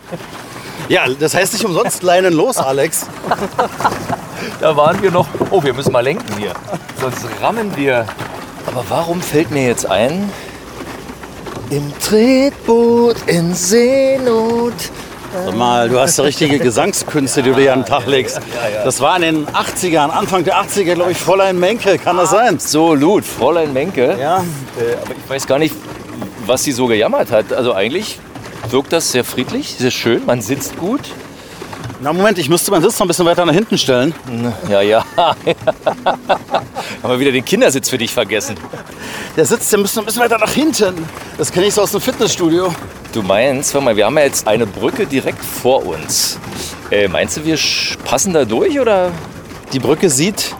Ja, 0.88 1.04
das 1.08 1.34
heißt 1.34 1.52
nicht 1.52 1.64
umsonst 1.64 2.02
Leinen 2.02 2.32
los, 2.32 2.56
Alex. 2.58 3.06
Da 4.60 4.76
waren 4.76 5.00
wir 5.02 5.10
noch. 5.10 5.28
Oh, 5.50 5.62
wir 5.62 5.72
müssen 5.74 5.92
mal 5.92 6.00
lenken 6.00 6.36
hier. 6.36 6.52
Sonst 7.00 7.24
rammen 7.40 7.76
wir. 7.76 8.06
Aber 8.66 8.84
warum 8.88 9.20
fällt 9.20 9.50
mir 9.50 9.66
jetzt 9.66 9.86
ein? 9.86 10.30
Im 11.70 11.92
Tretboot 12.00 13.16
in 13.26 13.54
Seenot. 13.54 14.74
Sag 15.32 15.54
mal, 15.54 15.88
du 15.88 15.98
hast 16.00 16.18
richtige 16.20 16.58
Gesangskünste, 16.60 17.42
die 17.42 17.50
du 17.50 17.56
hier 17.56 17.72
an 17.72 17.80
den 17.82 17.86
Tag 17.86 18.06
legst. 18.06 18.40
Das 18.84 19.00
war 19.00 19.16
in 19.16 19.22
den 19.22 19.46
80ern, 19.46 20.08
Anfang 20.10 20.44
der 20.44 20.56
80er, 20.60 20.94
glaube 20.94 21.12
ich, 21.12 21.18
Fräulein 21.18 21.58
Menke. 21.58 21.98
Kann 21.98 22.16
das 22.16 22.30
sein? 22.30 22.54
Absolut, 22.54 23.24
Fräulein 23.24 23.72
Menke. 23.72 24.16
Ja. 24.18 24.38
Äh, 24.38 24.96
aber 25.00 25.12
ich 25.12 25.30
weiß 25.30 25.46
gar 25.46 25.58
nicht, 25.58 25.74
was 26.46 26.64
sie 26.64 26.72
so 26.72 26.86
gejammert 26.86 27.30
hat. 27.30 27.52
Also 27.52 27.74
eigentlich 27.74 28.18
wirkt 28.70 28.92
das 28.92 29.12
sehr 29.12 29.24
friedlich, 29.24 29.76
sehr 29.78 29.90
schön. 29.90 30.26
Man 30.26 30.40
sitzt 30.42 30.76
gut. 30.76 31.00
Na 32.02 32.12
Moment, 32.12 32.38
ich 32.38 32.48
müsste 32.48 32.70
meinen 32.70 32.82
Sitz 32.82 32.98
noch 32.98 33.04
ein 33.04 33.08
bisschen 33.08 33.26
weiter 33.26 33.44
nach 33.44 33.52
hinten 33.52 33.76
stellen. 33.76 34.14
Ja, 34.68 34.80
ja. 34.80 35.04
Haben 35.16 35.34
wir 37.02 37.20
wieder 37.20 37.32
den 37.32 37.44
Kindersitz 37.44 37.90
für 37.90 37.98
dich 37.98 38.12
vergessen. 38.12 38.56
Der 39.36 39.44
Sitz, 39.44 39.68
der 39.68 39.78
müsste 39.78 40.00
ein 40.00 40.06
bisschen 40.06 40.22
weiter 40.22 40.38
nach 40.38 40.50
hinten. 40.50 41.06
Das 41.36 41.52
kenne 41.52 41.66
ich 41.66 41.74
so 41.74 41.82
aus 41.82 41.92
dem 41.92 42.00
Fitnessstudio. 42.00 42.72
Du 43.12 43.22
meinst, 43.22 43.74
warte 43.74 43.84
mal, 43.84 43.96
wir 43.96 44.06
haben 44.06 44.16
ja 44.18 44.24
jetzt 44.24 44.46
eine 44.46 44.66
Brücke 44.66 45.04
direkt 45.04 45.44
vor 45.44 45.84
uns. 45.84 46.38
Äh, 46.90 47.08
meinst 47.08 47.36
du, 47.36 47.44
wir 47.44 47.58
passen 48.04 48.32
da 48.32 48.44
durch 48.44 48.78
oder? 48.78 49.10
Die 49.72 49.80
Brücke 49.80 50.08
sieht 50.08 50.54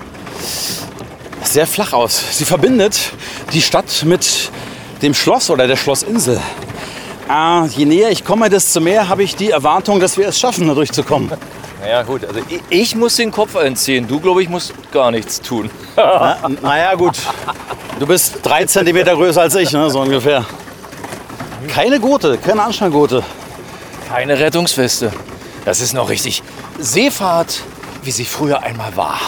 sehr 1.45 1.67
flach 1.67 1.93
aus. 1.93 2.23
Sie 2.33 2.45
verbindet 2.45 3.13
die 3.53 3.63
Stadt 3.63 4.05
mit 4.05 4.51
dem 5.03 5.15
Schloss 5.15 5.49
oder 5.51 5.69
der 5.69 5.77
Schlossinsel. 5.77 6.41
Ah, 7.29 7.67
je 7.67 7.85
näher 7.85 8.11
ich 8.11 8.25
komme, 8.25 8.51
desto 8.51 8.81
mehr 8.81 9.09
habe 9.09 9.23
ich 9.23 9.37
die 9.37 9.51
Erwartung, 9.51 10.01
dass 10.01 10.19
wir 10.19 10.27
es 10.27 10.39
schaffen, 10.39 10.67
da 10.67 10.75
durchzukommen. 10.75 11.31
Naja, 11.81 12.03
gut. 12.03 12.27
Also 12.27 12.41
ich, 12.47 12.61
ich 12.69 12.95
muss 12.95 13.17
den 13.17 13.31
Kopf 13.31 13.57
einziehen. 13.57 14.07
Du, 14.07 14.21
glaube 14.21 14.43
ich, 14.43 14.51
musst 14.51 14.75
gar 14.93 15.11
nichts 15.11 15.41
tun. 15.41 15.71
Na, 15.97 16.37
naja, 16.61 16.95
gut. 16.95 17.17
Du 17.99 18.07
bist 18.07 18.41
drei 18.43 18.67
Zentimeter 18.67 19.15
größer 19.15 19.41
als 19.41 19.55
ich, 19.55 19.73
ne, 19.73 19.89
so 19.89 20.03
ungefähr. 20.03 20.45
Keine 21.69 22.01
Gurte, 22.01 22.39
keine 22.39 22.63
Anschnallgurte. 22.63 23.23
Keine 24.09 24.39
Rettungsweste. 24.39 25.13
Das 25.65 25.81
ist 25.81 25.93
noch 25.93 26.09
richtig 26.09 26.43
Seefahrt, 26.79 27.63
wie 28.03 28.11
sie 28.11 28.25
früher 28.25 28.63
einmal 28.63 28.97
war. 28.97 29.21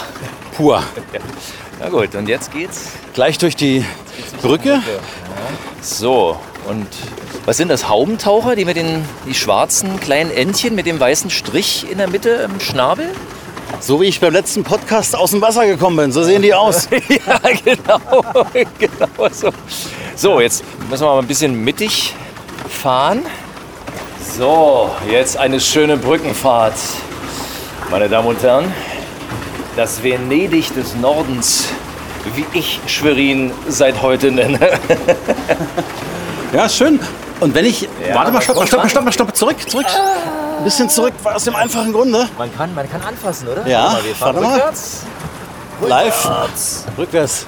Pur. 0.56 0.82
Na 1.80 1.88
gut, 1.88 2.14
und 2.14 2.28
jetzt 2.28 2.52
geht's. 2.52 2.92
Gleich 3.14 3.38
durch 3.38 3.56
die 3.56 3.84
Brücke. 4.40 4.80
So, 5.80 6.38
und 6.68 6.86
was 7.44 7.56
sind 7.56 7.68
das? 7.68 7.88
Haubentaucher, 7.88 8.54
die 8.54 8.64
mit 8.64 8.76
den 8.76 9.04
die 9.26 9.34
schwarzen 9.34 9.98
kleinen 10.00 10.30
Entchen 10.30 10.74
mit 10.74 10.86
dem 10.86 11.00
weißen 11.00 11.28
Strich 11.30 11.86
in 11.90 11.98
der 11.98 12.08
Mitte 12.08 12.30
im 12.30 12.60
Schnabel? 12.60 13.06
So 13.80 14.00
wie 14.00 14.06
ich 14.06 14.20
beim 14.20 14.32
letzten 14.32 14.62
Podcast 14.62 15.16
aus 15.16 15.32
dem 15.32 15.40
Wasser 15.40 15.66
gekommen 15.66 15.96
bin. 15.96 16.12
So 16.12 16.22
sehen 16.22 16.42
die 16.42 16.54
aus. 16.54 16.88
ja, 17.08 17.40
genau. 17.64 18.24
genau 18.78 19.28
so. 19.32 19.50
So, 20.14 20.40
jetzt 20.40 20.62
müssen 20.88 21.02
wir 21.02 21.14
mal 21.14 21.18
ein 21.18 21.26
bisschen 21.26 21.64
mittig 21.64 22.14
fahren. 22.72 23.22
So, 24.36 24.90
jetzt 25.10 25.36
eine 25.36 25.60
schöne 25.60 25.96
Brückenfahrt. 25.96 26.74
Meine 27.90 28.08
Damen 28.08 28.28
und 28.28 28.42
Herren, 28.42 28.72
das 29.76 30.02
Venedig 30.02 30.74
des 30.74 30.94
Nordens, 30.94 31.68
wie 32.34 32.46
ich 32.58 32.80
Schwerin 32.86 33.52
seit 33.68 34.00
heute 34.02 34.30
nenne. 34.30 34.58
Ja, 36.52 36.68
schön. 36.68 37.00
Und 37.40 37.54
wenn 37.54 37.64
ich. 37.64 37.80
Ja, 37.82 38.14
warte 38.14 38.30
mal, 38.30 38.42
stopp 38.42 38.56
mal, 38.56 38.66
komm, 38.68 38.68
stopp 38.68 38.90
stopp 38.90 39.04
mal, 39.06 39.12
stopp 39.12 39.34
zurück, 39.34 39.56
zurück. 39.70 39.86
Ein 40.58 40.64
bisschen 40.64 40.88
zurück, 40.90 41.14
aus 41.24 41.44
dem 41.44 41.56
einfachen 41.56 41.94
Grunde. 41.94 42.28
Man 42.36 42.54
kann, 42.54 42.74
man 42.74 42.90
kann 42.90 43.00
anfassen, 43.00 43.48
oder? 43.48 43.66
Ja, 43.66 43.96
wir 44.04 44.14
fahren 44.14 44.34
warte 44.36 44.46
mal. 44.46 44.54
rückwärts. 44.56 45.00
Live. 45.80 46.28
Rückwärts. 46.98 47.46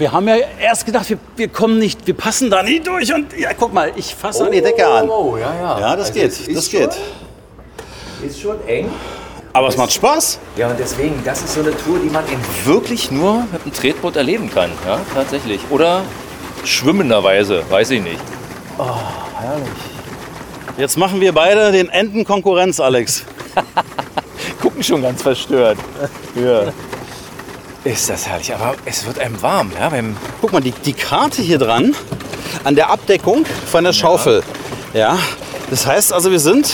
Wir 0.00 0.12
haben 0.12 0.26
ja 0.28 0.36
erst 0.58 0.86
gedacht, 0.86 1.10
wir, 1.10 1.18
wir 1.36 1.48
kommen 1.48 1.78
nicht, 1.78 2.06
wir 2.06 2.14
passen 2.14 2.48
da 2.48 2.62
nie 2.62 2.80
durch. 2.80 3.12
Und 3.12 3.38
ja, 3.38 3.50
guck 3.52 3.74
mal, 3.74 3.92
ich 3.96 4.14
fasse 4.14 4.46
an 4.46 4.50
die 4.50 4.62
Decke 4.62 4.86
an. 4.86 5.10
Oh, 5.10 5.36
ja, 5.36 5.54
ja. 5.54 5.78
Ja, 5.78 5.94
das 5.96 6.08
Also 6.08 6.20
geht, 6.20 6.56
das 6.56 6.70
geht. 6.70 6.90
Schon, 6.94 8.26
ist 8.26 8.40
schon 8.40 8.66
eng. 8.66 8.90
Aber 9.52 9.68
es 9.68 9.76
macht 9.76 9.92
Spaß. 9.92 10.38
Ja, 10.56 10.68
und 10.70 10.80
deswegen, 10.80 11.22
das 11.22 11.42
ist 11.42 11.52
so 11.52 11.60
eine 11.60 11.76
Tour, 11.76 11.98
die 12.02 12.08
man 12.08 12.24
eben 12.28 12.40
wirklich 12.64 13.10
nur 13.10 13.46
mit 13.52 13.62
einem 13.62 13.74
Tretboot 13.74 14.16
erleben 14.16 14.50
kann. 14.50 14.70
Ja, 14.86 15.00
tatsächlich. 15.14 15.60
Oder 15.68 16.00
schwimmenderweise, 16.64 17.62
weiß 17.68 17.90
ich 17.90 18.02
nicht. 18.02 18.20
Jetzt 20.78 20.96
machen 20.96 21.20
wir 21.20 21.34
beide 21.34 21.72
den 21.72 21.90
Enten 21.90 22.24
Konkurrenz, 22.24 22.80
Alex. 22.80 23.22
Gucken 24.62 24.82
schon 24.82 25.02
ganz 25.02 25.20
verstört. 25.20 25.76
Ja. 26.34 26.72
Ist 27.82 28.10
das 28.10 28.26
herrlich, 28.26 28.54
aber 28.54 28.74
es 28.84 29.06
wird 29.06 29.18
einem 29.18 29.40
warm, 29.40 29.72
ja, 29.78 29.88
beim 29.88 30.14
Guck 30.42 30.52
mal, 30.52 30.60
die, 30.60 30.72
die 30.72 30.92
Karte 30.92 31.40
hier 31.40 31.58
dran, 31.58 31.94
an 32.62 32.74
der 32.74 32.90
Abdeckung 32.90 33.46
von 33.70 33.84
der 33.84 33.94
Schaufel. 33.94 34.42
Ja, 34.92 35.18
das 35.70 35.86
heißt 35.86 36.12
also, 36.12 36.30
wir 36.30 36.40
sind 36.40 36.70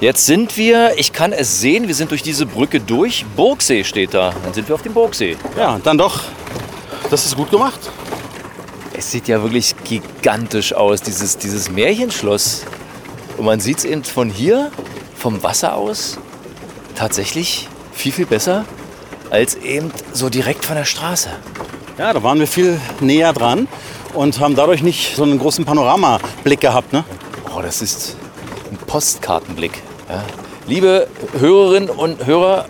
Jetzt 0.00 0.24
sind 0.24 0.56
wir, 0.56 0.94
ich 0.96 1.12
kann 1.12 1.32
es 1.32 1.60
sehen, 1.60 1.86
wir 1.86 1.94
sind 1.94 2.10
durch 2.10 2.22
diese 2.22 2.46
Brücke 2.46 2.80
durch. 2.80 3.26
Burgsee 3.36 3.84
steht 3.84 4.14
da. 4.14 4.32
Dann 4.44 4.54
sind 4.54 4.66
wir 4.66 4.74
auf 4.74 4.80
dem 4.80 4.94
Burgsee. 4.94 5.36
Ja, 5.58 5.78
dann 5.84 5.98
doch. 5.98 6.22
Das 7.10 7.26
ist 7.26 7.36
gut 7.36 7.50
gemacht. 7.50 7.80
Es 8.94 9.10
sieht 9.10 9.28
ja 9.28 9.42
wirklich 9.42 9.74
gigantisch 9.84 10.72
aus, 10.72 11.02
dieses, 11.02 11.36
dieses 11.36 11.70
Märchenschloss. 11.70 12.64
Und 13.36 13.44
man 13.44 13.60
sieht 13.60 13.78
es 13.78 13.84
eben 13.84 14.02
von 14.02 14.30
hier, 14.30 14.70
vom 15.18 15.42
Wasser 15.42 15.74
aus, 15.76 16.16
tatsächlich 16.94 17.68
viel, 17.92 18.12
viel 18.12 18.26
besser 18.26 18.64
als 19.30 19.54
eben 19.54 19.90
so 20.12 20.28
direkt 20.28 20.64
von 20.64 20.76
der 20.76 20.84
Straße. 20.84 21.30
Ja, 21.98 22.12
da 22.12 22.22
waren 22.22 22.38
wir 22.38 22.46
viel 22.46 22.80
näher 23.00 23.32
dran 23.32 23.68
und 24.14 24.40
haben 24.40 24.56
dadurch 24.56 24.82
nicht 24.82 25.16
so 25.16 25.22
einen 25.22 25.38
großen 25.38 25.64
Panoramablick 25.64 26.60
gehabt. 26.60 26.92
Ne? 26.92 27.04
Oh, 27.54 27.62
das 27.62 27.80
ist 27.80 28.16
ein 28.70 28.76
Postkartenblick. 28.86 29.82
Ja. 30.08 30.24
Liebe 30.66 31.08
Hörerinnen 31.38 31.90
und 31.90 32.26
Hörer, 32.26 32.66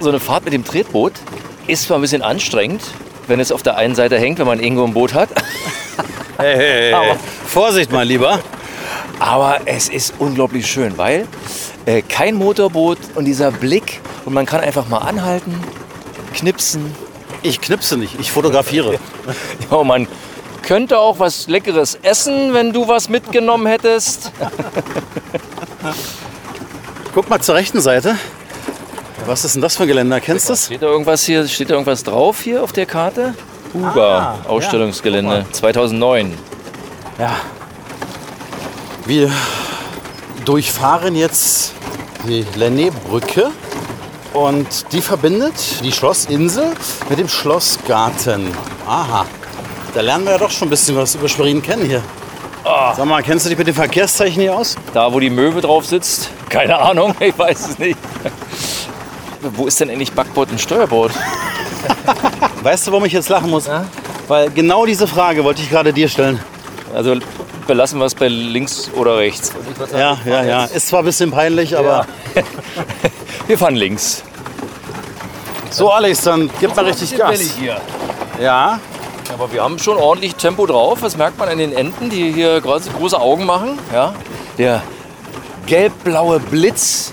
so 0.00 0.08
eine 0.08 0.20
Fahrt 0.20 0.44
mit 0.44 0.52
dem 0.52 0.64
Tretboot 0.64 1.12
ist 1.66 1.84
zwar 1.84 1.98
ein 1.98 2.00
bisschen 2.00 2.22
anstrengend, 2.22 2.82
wenn 3.26 3.40
es 3.40 3.50
auf 3.50 3.62
der 3.62 3.76
einen 3.76 3.94
Seite 3.94 4.18
hängt, 4.18 4.38
wenn 4.38 4.46
man 4.46 4.60
irgendwo 4.60 4.84
ein 4.84 4.94
Boot 4.94 5.14
hat. 5.14 5.28
Hey, 6.38 6.54
hey, 6.54 6.92
hey. 6.92 7.16
Vorsicht, 7.46 7.90
mein 7.90 8.06
Lieber. 8.06 8.40
Aber 9.18 9.60
es 9.64 9.88
ist 9.88 10.12
unglaublich 10.18 10.66
schön, 10.66 10.98
weil 10.98 11.26
äh, 11.86 12.02
kein 12.02 12.34
Motorboot 12.34 12.98
und 13.14 13.24
dieser 13.24 13.50
Blick 13.50 14.02
und 14.26 14.34
man 14.34 14.44
kann 14.44 14.60
einfach 14.60 14.86
mal 14.88 14.98
anhalten, 14.98 15.58
knipsen. 16.36 16.94
Ich 17.42 17.60
knipse 17.60 17.96
nicht, 17.96 18.18
ich 18.20 18.30
fotografiere. 18.30 18.98
Ja, 19.70 19.82
man 19.82 20.06
könnte 20.62 20.98
auch 20.98 21.18
was 21.18 21.48
Leckeres 21.48 21.98
essen, 22.02 22.52
wenn 22.54 22.72
du 22.72 22.86
was 22.88 23.08
mitgenommen 23.08 23.66
hättest. 23.66 24.30
Guck 27.14 27.28
mal 27.30 27.40
zur 27.40 27.54
rechten 27.54 27.80
Seite. 27.80 28.16
Was 29.26 29.44
ist 29.44 29.54
denn 29.54 29.62
das 29.62 29.76
für 29.76 29.84
ein 29.84 29.88
Geländer? 29.88 30.20
Kennst 30.20 30.48
du 30.48 30.52
das? 30.52 30.66
Steht 30.66 30.82
da 30.82 30.86
irgendwas 30.86 31.24
hier? 31.24 31.46
Steht 31.48 31.70
da 31.70 31.74
irgendwas 31.74 32.02
drauf 32.04 32.40
hier 32.42 32.62
auf 32.62 32.72
der 32.72 32.86
Karte? 32.86 33.34
Huga, 33.74 34.38
Ah, 34.44 34.48
Ausstellungsgelände 34.48 35.46
2009. 35.52 36.36
Ja. 37.18 37.36
Wir 39.06 39.30
durchfahren 40.44 41.16
jetzt 41.16 41.72
die 42.28 42.44
Lenné-Brücke 42.56 43.50
und 44.36 44.92
die 44.92 45.00
verbindet 45.00 45.54
die 45.82 45.92
Schlossinsel 45.92 46.72
mit 47.08 47.18
dem 47.18 47.28
Schlossgarten. 47.28 48.48
Aha. 48.86 49.24
Da 49.94 50.00
lernen 50.02 50.24
wir 50.26 50.32
ja 50.32 50.38
doch 50.38 50.50
schon 50.50 50.68
ein 50.68 50.70
bisschen 50.70 50.94
was 50.96 51.14
über 51.14 51.28
Schwerin 51.28 51.62
kennen 51.62 51.86
hier. 51.86 52.02
Sag 52.64 53.06
mal, 53.06 53.22
kennst 53.22 53.46
du 53.46 53.48
dich 53.48 53.56
mit 53.56 53.66
den 53.66 53.74
Verkehrszeichen 53.74 54.42
hier 54.42 54.54
aus? 54.54 54.76
Da, 54.92 55.12
wo 55.12 55.20
die 55.20 55.30
Möwe 55.30 55.60
drauf 55.60 55.86
sitzt? 55.86 56.30
Keine 56.48 56.78
Ahnung, 56.78 57.14
ich 57.20 57.38
weiß 57.38 57.70
es 57.70 57.78
nicht. 57.78 57.98
Wo 59.40 59.66
ist 59.66 59.80
denn 59.80 59.88
endlich 59.88 60.12
Backbord 60.12 60.50
und 60.50 60.60
Steuerbord? 60.60 61.12
Weißt 62.62 62.86
du, 62.86 62.92
warum 62.92 63.04
ich 63.04 63.12
jetzt 63.12 63.28
lachen 63.28 63.50
muss? 63.50 63.70
Weil 64.28 64.50
genau 64.50 64.84
diese 64.84 65.06
Frage 65.06 65.44
wollte 65.44 65.62
ich 65.62 65.70
gerade 65.70 65.92
dir 65.92 66.08
stellen. 66.08 66.40
Also 66.94 67.14
belassen 67.66 67.98
wir 67.98 68.06
es 68.06 68.14
bei 68.14 68.28
links 68.28 68.90
oder 68.94 69.18
rechts. 69.18 69.52
Ja, 69.92 70.18
ja, 70.24 70.44
ja. 70.44 70.64
Ist 70.64 70.88
zwar 70.88 71.00
ein 71.00 71.04
bisschen 71.04 71.30
peinlich, 71.30 71.78
aber 71.78 72.06
Wir 73.46 73.56
fahren 73.56 73.76
links. 73.76 74.24
so 75.70 75.90
Alex, 75.90 76.22
dann 76.22 76.50
gib 76.58 76.74
mal 76.74 76.84
richtig 76.84 77.16
Gas. 77.16 77.38
hier. 77.58 77.80
Ja, 78.40 78.80
Aber 79.32 79.52
wir 79.52 79.62
haben 79.62 79.78
schon 79.78 79.96
ordentlich 79.96 80.34
Tempo 80.34 80.66
drauf. 80.66 80.98
Das 81.00 81.16
merkt 81.16 81.38
man 81.38 81.48
an 81.48 81.58
den 81.58 81.72
Enten, 81.72 82.10
die 82.10 82.32
hier 82.32 82.60
große, 82.60 82.90
große 82.90 83.18
Augen 83.18 83.46
machen. 83.46 83.78
Ja? 83.92 84.14
Der 84.58 84.82
gelb-blaue 85.66 86.40
Blitz, 86.40 87.12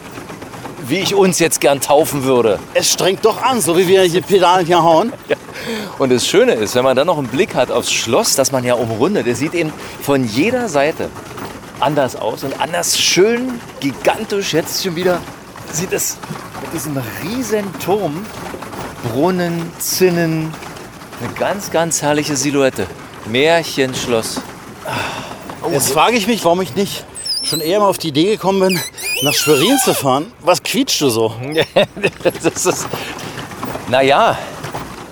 wie 0.88 1.00
ich 1.00 1.14
uns 1.14 1.38
jetzt 1.40 1.62
gern 1.62 1.82
taufen 1.82 2.24
würde. 2.24 2.60
es 2.74 2.92
strengt 2.92 3.24
doch 3.26 3.42
an, 3.42 3.62
so 3.62 3.78
wie 3.78 3.88
wir 3.88 4.02
hier 4.04 4.22
Pedalen 4.22 4.66
hier 4.66 4.82
hauen. 4.82 5.14
Und 6.00 6.12
das 6.12 6.26
Schöne 6.28 6.54
ist, 6.54 6.74
wenn 6.74 6.84
man 6.84 6.96
dann 6.96 7.08
noch 7.08 7.20
einen 7.20 7.28
Blick 7.28 7.54
hat 7.54 7.72
aufs 7.72 7.92
Schloss, 7.92 8.36
das 8.36 8.52
man 8.52 8.64
ja 8.64 8.74
umrundet, 8.74 9.28
es 9.28 9.38
sieht 9.40 9.54
eben 9.54 9.72
von 10.02 10.26
jeder 10.26 10.68
Seite 10.68 11.10
anders 11.80 12.16
aus 12.16 12.44
und 12.44 12.60
anders 12.60 12.98
schön, 12.98 13.60
gigantisch. 13.80 14.54
Jetzt 14.54 14.84
schon 14.84 14.96
wieder 14.96 15.20
sieht 15.74 15.92
es 15.92 16.18
mit 16.62 16.74
diesem 16.74 17.02
riesen 17.24 17.80
Turm, 17.80 18.26
Brunnen, 19.12 19.72
Zinnen, 19.80 20.54
eine 21.20 21.34
ganz, 21.34 21.72
ganz 21.72 22.02
herrliche 22.02 22.38
Silhouette. 22.38 22.88
Märchenschloss. 23.26 24.42
Jetzt 25.72 25.92
frage 25.92 26.18
ich 26.18 26.28
mich, 26.28 26.44
warum 26.46 26.62
ich 26.62 26.76
nicht 26.76 27.06
schon 27.44 27.60
eher 27.60 27.80
mal 27.80 27.88
auf 27.88 27.98
die 27.98 28.10
Idee 28.10 28.32
gekommen 28.32 28.60
bin, 28.60 28.80
nach 29.24 29.34
Schwerin 29.34 29.78
zu 29.84 29.94
fahren. 29.94 30.32
Was 30.42 30.64
quietscht 30.64 31.02
du 31.02 31.10
so? 31.10 31.34
das 32.44 32.66
ist, 32.66 32.88
naja, 33.90 34.38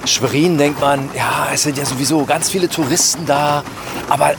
Schwerin 0.05 0.57
denkt 0.57 0.79
man, 0.79 1.09
ja, 1.15 1.49
es 1.53 1.63
sind 1.63 1.77
ja 1.77 1.85
sowieso 1.85 2.25
ganz 2.25 2.49
viele 2.49 2.69
Touristen 2.69 3.25
da. 3.25 3.63
Aber 4.09 4.33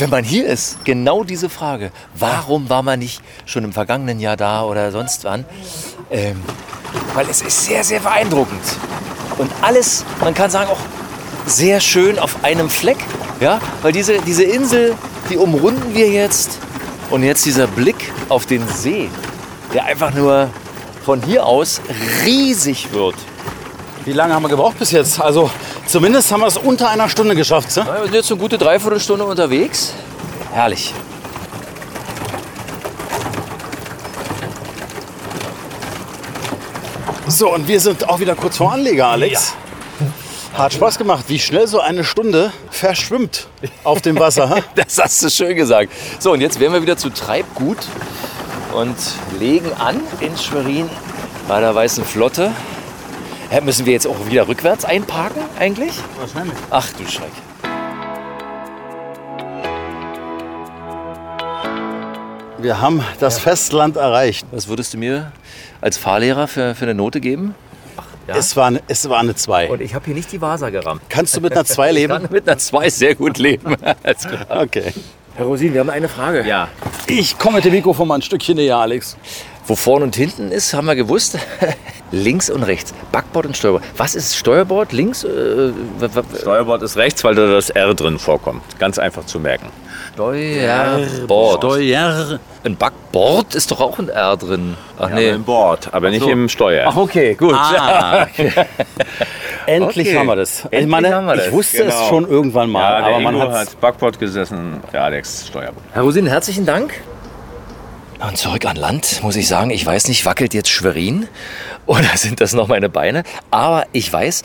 wenn 0.00 0.10
man 0.10 0.24
hier 0.24 0.46
ist, 0.46 0.84
genau 0.84 1.24
diese 1.24 1.48
Frage, 1.48 1.92
warum 2.14 2.68
war 2.68 2.82
man 2.82 2.98
nicht 2.98 3.22
schon 3.46 3.64
im 3.64 3.72
vergangenen 3.72 4.20
Jahr 4.20 4.36
da 4.36 4.64
oder 4.64 4.90
sonst 4.92 5.24
wann? 5.24 5.44
Ähm, 6.10 6.40
weil 7.14 7.28
es 7.28 7.42
ist 7.42 7.66
sehr, 7.66 7.84
sehr 7.84 8.00
beeindruckend. 8.00 8.62
Und 9.38 9.50
alles, 9.62 10.04
man 10.20 10.34
kann 10.34 10.50
sagen, 10.50 10.70
auch 10.70 10.80
sehr 11.46 11.80
schön 11.80 12.18
auf 12.18 12.44
einem 12.44 12.68
Fleck. 12.68 12.98
Ja, 13.40 13.58
weil 13.80 13.92
diese, 13.92 14.18
diese 14.20 14.42
Insel 14.42 14.96
die 15.30 15.36
umrunden 15.36 15.94
wir 15.94 16.08
jetzt. 16.08 16.58
Und 17.10 17.22
jetzt 17.22 17.44
dieser 17.44 17.66
Blick 17.66 18.12
auf 18.28 18.46
den 18.46 18.66
See, 18.68 19.10
der 19.74 19.84
einfach 19.84 20.14
nur 20.14 20.48
von 21.04 21.22
hier 21.22 21.44
aus 21.44 21.80
riesig 22.24 22.92
wird. 22.92 23.16
Wie 24.04 24.12
lange 24.12 24.34
haben 24.34 24.42
wir 24.42 24.48
gebraucht 24.48 24.78
bis 24.78 24.92
jetzt? 24.92 25.20
Also 25.20 25.50
zumindest 25.90 26.30
haben 26.30 26.40
wir 26.40 26.46
es 26.46 26.56
unter 26.56 26.88
einer 26.88 27.08
Stunde 27.08 27.34
geschafft. 27.34 27.76
Ne? 27.76 27.84
Ja, 27.86 27.94
Wir 27.96 28.04
sind 28.04 28.14
jetzt 28.14 28.30
eine 28.30 28.40
gute 28.40 28.58
Dreiviertelstunde 28.58 29.24
unterwegs. 29.24 29.92
Herrlich. 30.52 30.94
So, 37.26 37.52
und 37.52 37.68
wir 37.68 37.80
sind 37.80 38.08
auch 38.08 38.20
wieder 38.20 38.34
kurz 38.34 38.56
vor 38.56 38.72
Anleger, 38.72 39.08
Alex. 39.08 39.54
Hat 40.54 40.72
Spaß 40.72 40.98
gemacht, 40.98 41.24
wie 41.28 41.38
schnell 41.38 41.66
so 41.66 41.80
eine 41.80 42.04
Stunde 42.04 42.52
verschwimmt 42.70 43.46
auf 43.84 44.02
dem 44.02 44.18
Wasser. 44.18 44.62
Das 44.74 44.98
hast 44.98 45.22
du 45.22 45.30
schön 45.30 45.56
gesagt. 45.56 45.92
So, 46.18 46.32
und 46.32 46.40
jetzt 46.40 46.58
wären 46.60 46.72
wir 46.72 46.82
wieder 46.82 46.96
zu 46.96 47.10
Treibgut 47.10 47.78
und 48.74 48.96
legen 49.38 49.72
an 49.78 50.00
in 50.20 50.36
Schwerin 50.36 50.90
bei 51.48 51.60
der 51.60 51.74
Weißen 51.74 52.04
Flotte. 52.04 52.52
Hä, 53.50 53.60
müssen 53.62 53.84
wir 53.84 53.92
jetzt 53.92 54.06
auch 54.06 54.26
wieder 54.26 54.46
rückwärts 54.46 54.84
einparken 54.84 55.42
eigentlich? 55.58 55.92
Wahrscheinlich. 56.18 56.56
Ach 56.70 56.86
du 56.92 57.04
Schreck. 57.10 57.32
Wir 62.58 62.80
haben 62.80 63.02
das 63.18 63.38
Festland 63.38 63.96
erreicht. 63.96 64.46
Was 64.52 64.68
würdest 64.68 64.94
du 64.94 64.98
mir 64.98 65.32
als 65.80 65.96
Fahrlehrer 65.96 66.46
für, 66.46 66.74
für 66.74 66.84
eine 66.84 66.94
Note 66.94 67.20
geben? 67.20 67.54
Ja. 68.28 68.36
Es, 68.36 68.54
war 68.54 68.66
eine, 68.66 68.82
es 68.86 69.08
war 69.08 69.18
eine 69.18 69.34
2. 69.34 69.70
Und 69.70 69.80
ich 69.80 69.94
habe 69.94 70.04
hier 70.04 70.14
nicht 70.14 70.30
die 70.30 70.40
Vasa 70.40 70.70
gerammt. 70.70 71.02
Kannst 71.08 71.36
du 71.36 71.40
mit 71.40 71.52
einer 71.52 71.64
2 71.64 71.88
Ich 71.90 71.94
leben? 71.96 72.12
kann 72.12 72.28
mit 72.30 72.46
einer 72.48 72.58
2 72.58 72.90
sehr 72.90 73.14
gut 73.14 73.38
leben. 73.38 73.74
Alles 74.02 74.28
klar. 74.28 74.46
Okay. 74.62 74.92
Herr 75.34 75.46
Rosin, 75.46 75.72
wir 75.72 75.80
haben 75.80 75.90
eine 75.90 76.08
Frage. 76.08 76.46
Ja, 76.46 76.68
Ich 77.06 77.38
komme 77.38 77.56
mit 77.56 77.64
dem 77.64 77.72
Mikrofon 77.72 78.06
mal 78.06 78.16
ein 78.16 78.22
Stückchen 78.22 78.56
näher, 78.56 78.76
Alex. 78.76 79.16
Wo 79.66 79.74
vorne 79.74 80.04
und 80.04 80.14
hinten 80.16 80.52
ist, 80.52 80.72
haben 80.74 80.86
wir 80.86 80.94
gewusst. 80.96 81.38
links 82.12 82.50
und 82.50 82.62
rechts. 82.62 82.92
Backbord 83.12 83.46
und 83.46 83.56
Steuerbord. 83.56 83.84
Was 83.96 84.14
ist 84.14 84.36
Steuerbord? 84.36 84.92
Links? 84.92 85.24
Äh, 85.24 85.72
Steuerbord 86.40 86.82
ist 86.82 86.96
rechts, 86.96 87.22
weil 87.24 87.34
da 87.34 87.46
das 87.46 87.70
R 87.70 87.94
drin 87.94 88.18
vorkommt. 88.18 88.62
Ganz 88.78 88.98
einfach 88.98 89.24
zu 89.26 89.38
merken. 89.40 89.66
Steuerbord. 90.14 91.58
Steuer. 91.58 92.40
Ein 92.64 92.76
Backbord 92.76 93.54
ist 93.54 93.70
doch 93.70 93.80
auch 93.80 93.98
ein 93.98 94.08
R 94.08 94.36
drin. 94.36 94.76
Ach 94.98 95.08
Ja, 95.08 95.14
nee. 95.14 95.28
Im 95.30 95.44
Bord, 95.44 95.88
aber 95.92 96.10
nicht 96.10 96.22
so. 96.22 96.28
im 96.30 96.48
Steuer. 96.48 96.86
Ach 96.88 96.96
okay, 96.96 97.34
gut. 97.34 97.54
Ah, 97.54 98.26
Endlich 99.66 100.08
Okay. 100.08 100.18
haben 100.18 100.26
wir 100.26 100.36
das. 100.36 100.58
ich 100.60 100.64
Endlich 100.64 100.86
meine, 100.88 101.14
haben 101.14 101.26
wir 101.26 101.36
das. 101.36 101.46
ich 101.46 101.52
wusste 101.52 101.84
es 101.84 101.94
Genau. 101.94 102.08
schon 102.08 102.28
irgendwann 102.28 102.70
mal, 102.70 102.80
ja, 102.82 102.98
der 103.00 103.08
aber 103.14 103.20
man 103.20 103.34
Ingo 103.36 103.46
hat 103.50 103.68
hat 103.68 103.80
Backbord 103.80 104.18
gesessen, 104.18 104.80
der 104.92 105.04
Alex 105.04 105.46
Steuerbord. 105.48 105.84
Herr 105.92 106.02
Rosin, 106.02 106.26
herzlichen 106.26 106.66
Dank. 106.66 106.92
Und 108.26 108.36
zurück 108.36 108.66
an 108.66 108.76
Land, 108.76 109.20
muss 109.22 109.36
ich 109.36 109.48
sagen, 109.48 109.70
ich 109.70 109.86
weiß 109.86 110.08
nicht, 110.08 110.26
wackelt 110.26 110.52
jetzt 110.52 110.68
Schwerin 110.68 111.26
oder 111.86 112.16
sind 112.16 112.40
das 112.40 112.52
noch 112.52 112.68
meine 112.68 112.88
Beine? 112.88 113.22
Aber 113.50 113.86
ich 113.92 114.12
weiß, 114.12 114.42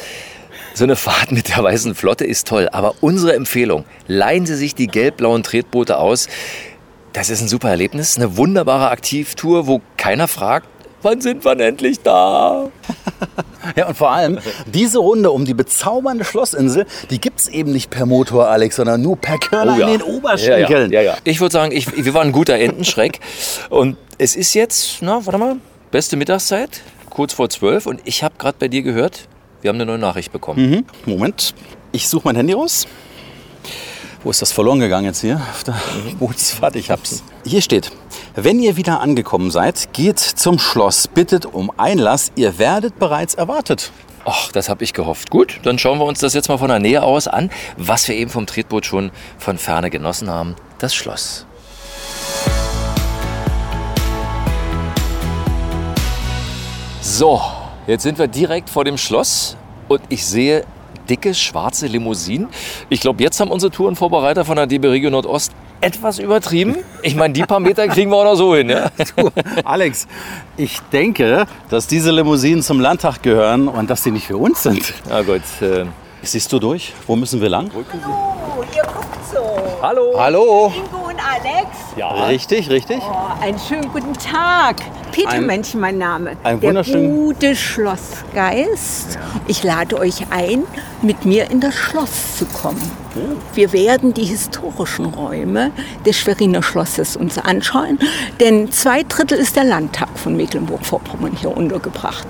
so 0.73 0.83
eine 0.83 0.95
Fahrt 0.95 1.31
mit 1.31 1.49
der 1.49 1.63
Weißen 1.63 1.95
Flotte 1.95 2.25
ist 2.25 2.47
toll. 2.47 2.67
Aber 2.71 2.95
unsere 3.01 3.33
Empfehlung, 3.33 3.85
leihen 4.07 4.45
Sie 4.45 4.55
sich 4.55 4.75
die 4.75 4.87
gelb-blauen 4.87 5.43
Tretboote 5.43 5.97
aus. 5.97 6.27
Das 7.13 7.29
ist 7.29 7.41
ein 7.41 7.47
super 7.47 7.69
Erlebnis, 7.69 8.17
eine 8.17 8.35
wunderbare 8.35 8.89
Aktivtour, 8.89 9.67
wo 9.67 9.81
keiner 9.95 10.27
fragt, 10.27 10.67
wann 11.01 11.21
sind 11.21 11.45
wir 11.45 11.57
endlich 11.59 12.01
da? 12.01 12.69
Ja, 13.75 13.87
und 13.87 13.97
vor 13.97 14.11
allem, 14.11 14.37
diese 14.67 14.99
Runde 14.99 15.31
um 15.31 15.43
die 15.43 15.55
bezaubernde 15.55 16.23
Schlossinsel, 16.23 16.85
die 17.09 17.19
gibt 17.19 17.39
es 17.39 17.47
eben 17.47 17.71
nicht 17.71 17.89
per 17.89 18.05
Motor, 18.05 18.47
Alex, 18.47 18.75
sondern 18.75 19.01
nur 19.01 19.17
per 19.17 19.39
Körner 19.39 19.79
in 19.79 19.87
den 19.87 20.01
Oberschenkeln. 20.03 20.91
Oh 20.91 20.93
Ja, 20.93 21.01
ja, 21.01 21.01
ja, 21.01 21.13
ja. 21.13 21.17
Ich 21.23 21.41
würde 21.41 21.51
sagen, 21.51 21.71
ich, 21.71 22.05
wir 22.05 22.13
waren 22.13 22.27
ein 22.27 22.31
guter 22.31 22.53
Entenschreck. 22.59 23.19
Und 23.71 23.97
es 24.19 24.35
ist 24.35 24.53
jetzt, 24.53 24.97
na, 25.01 25.25
warte 25.25 25.39
mal, 25.39 25.55
beste 25.89 26.15
Mittagszeit, 26.15 26.81
kurz 27.15 27.33
vor 27.33 27.49
zwölf. 27.49 27.87
Und 27.87 28.01
ich 28.03 28.23
habe 28.23 28.35
gerade 28.37 28.57
bei 28.59 28.67
dir 28.67 28.83
gehört, 28.83 29.27
wir 29.61 29.69
haben 29.69 29.77
eine 29.77 29.85
neue 29.85 29.97
Nachricht 29.97 30.31
bekommen. 30.31 30.69
Mhm. 30.69 30.85
Moment, 31.05 31.55
ich 31.91 32.07
suche 32.07 32.23
mein 32.25 32.35
Handy 32.35 32.53
raus. 32.53 32.85
Wo 34.23 34.31
ist 34.31 34.41
das 34.41 34.51
verloren 34.51 34.79
gegangen 34.79 35.05
jetzt 35.05 35.21
hier? 35.21 35.35
Auf 35.37 35.63
der 35.63 35.75
Bootsfahrt, 36.19 36.75
ich 36.75 36.91
hab's. 36.91 37.23
Hier 37.45 37.61
steht, 37.61 37.91
wenn 38.35 38.59
ihr 38.59 38.75
wieder 38.75 38.99
angekommen 38.99 39.49
seid, 39.49 39.93
geht 39.93 40.19
zum 40.19 40.59
Schloss, 40.59 41.07
bittet 41.07 41.45
um 41.45 41.71
Einlass, 41.77 42.31
ihr 42.35 42.59
werdet 42.59 42.99
bereits 42.99 43.35
erwartet. 43.35 43.91
Ach, 44.25 44.51
das 44.51 44.67
habe 44.67 44.83
ich 44.83 44.93
gehofft. 44.93 45.29
Gut, 45.29 45.59
dann 45.63 45.77
schauen 45.79 45.99
wir 45.99 46.05
uns 46.05 46.19
das 46.19 46.33
jetzt 46.33 46.49
mal 46.49 46.57
von 46.57 46.67
der 46.67 46.79
Nähe 46.79 47.03
aus 47.03 47.27
an, 47.27 47.51
was 47.77 48.07
wir 48.07 48.15
eben 48.15 48.31
vom 48.31 48.47
Tretboot 48.47 48.85
schon 48.85 49.11
von 49.37 49.57
ferne 49.57 49.89
genossen 49.89 50.29
haben. 50.29 50.55
Das 50.79 50.95
Schloss. 50.95 51.45
So, 57.17 57.39
jetzt 57.87 58.03
sind 58.03 58.19
wir 58.19 58.27
direkt 58.27 58.69
vor 58.69 58.83
dem 58.83 58.97
Schloss 58.97 59.55
und 59.87 60.01
ich 60.09 60.25
sehe 60.25 60.65
dicke 61.09 61.33
schwarze 61.33 61.87
Limousinen. 61.87 62.49
Ich 62.89 62.99
glaube, 62.99 63.23
jetzt 63.23 63.39
haben 63.39 63.51
unsere 63.51 63.71
Tourenvorbereiter 63.71 64.43
von 64.43 64.57
der 64.57 64.67
DB 64.67 64.89
Regio 64.89 65.09
Nordost 65.09 65.53
etwas 65.79 66.19
übertrieben. 66.19 66.75
Ich 67.03 67.15
meine, 67.15 67.33
die 67.33 67.43
paar 67.43 67.61
Meter 67.61 67.87
kriegen 67.87 68.11
wir 68.11 68.17
auch 68.17 68.25
noch 68.25 68.35
so 68.35 68.53
hin. 68.53 68.69
Ja? 68.69 68.91
Du, 69.15 69.31
Alex, 69.63 70.09
ich 70.57 70.81
denke, 70.91 71.45
dass 71.69 71.87
diese 71.87 72.11
Limousinen 72.11 72.61
zum 72.61 72.81
Landtag 72.81 73.23
gehören 73.23 73.69
und 73.69 73.89
dass 73.89 74.03
sie 74.03 74.11
nicht 74.11 74.27
für 74.27 74.35
uns 74.35 74.63
sind. 74.63 74.93
Na 75.07 75.21
gut. 75.21 75.41
Äh, 75.61 75.85
Siehst 76.21 76.51
du 76.51 76.59
durch? 76.59 76.91
Wo 77.07 77.15
müssen 77.15 77.39
wir 77.39 77.47
lang? 77.47 77.71
Oh, 77.73 77.79
ihr 77.79 78.81
guckt. 78.81 79.24
Hallo. 79.81 80.13
Hallo. 80.17 80.71
Ingo 80.75 81.07
und 81.09 81.15
Alex. 81.19 81.67
Ja. 81.95 82.09
Richtig, 82.25 82.69
richtig. 82.69 82.99
Oh, 83.01 83.41
einen 83.43 83.59
schönen 83.59 83.91
guten 83.91 84.13
Tag. 84.13 84.77
Peter 85.11 85.29
Ein- 85.29 85.45
Mensch, 85.45 85.73
mein 85.75 85.97
Name. 85.97 86.31
ein 86.43 86.59
Der 86.59 86.69
wunderschön- 86.69 87.09
gute 87.15 87.55
Schlossgeist. 87.55 89.17
Ich 89.47 89.63
lade 89.63 89.97
euch 89.97 90.25
ein, 90.31 90.63
mit 91.01 91.23
mir 91.25 91.49
in 91.49 91.61
das 91.61 91.73
Schloss 91.75 92.37
zu 92.37 92.45
kommen. 92.45 92.81
Wir 93.53 93.71
werden 93.71 94.13
die 94.13 94.25
historischen 94.25 95.05
Räume 95.05 95.71
des 96.05 96.17
Schweriner 96.17 96.61
Schlosses 96.61 97.15
uns 97.15 97.37
anschauen, 97.37 97.97
denn 98.41 98.71
zwei 98.71 99.03
Drittel 99.03 99.37
ist 99.37 99.55
der 99.55 99.63
Landtag 99.63 100.09
von 100.15 100.35
Mecklenburg-Vorpommern 100.35 101.31
hier 101.39 101.55
untergebracht. 101.55 102.27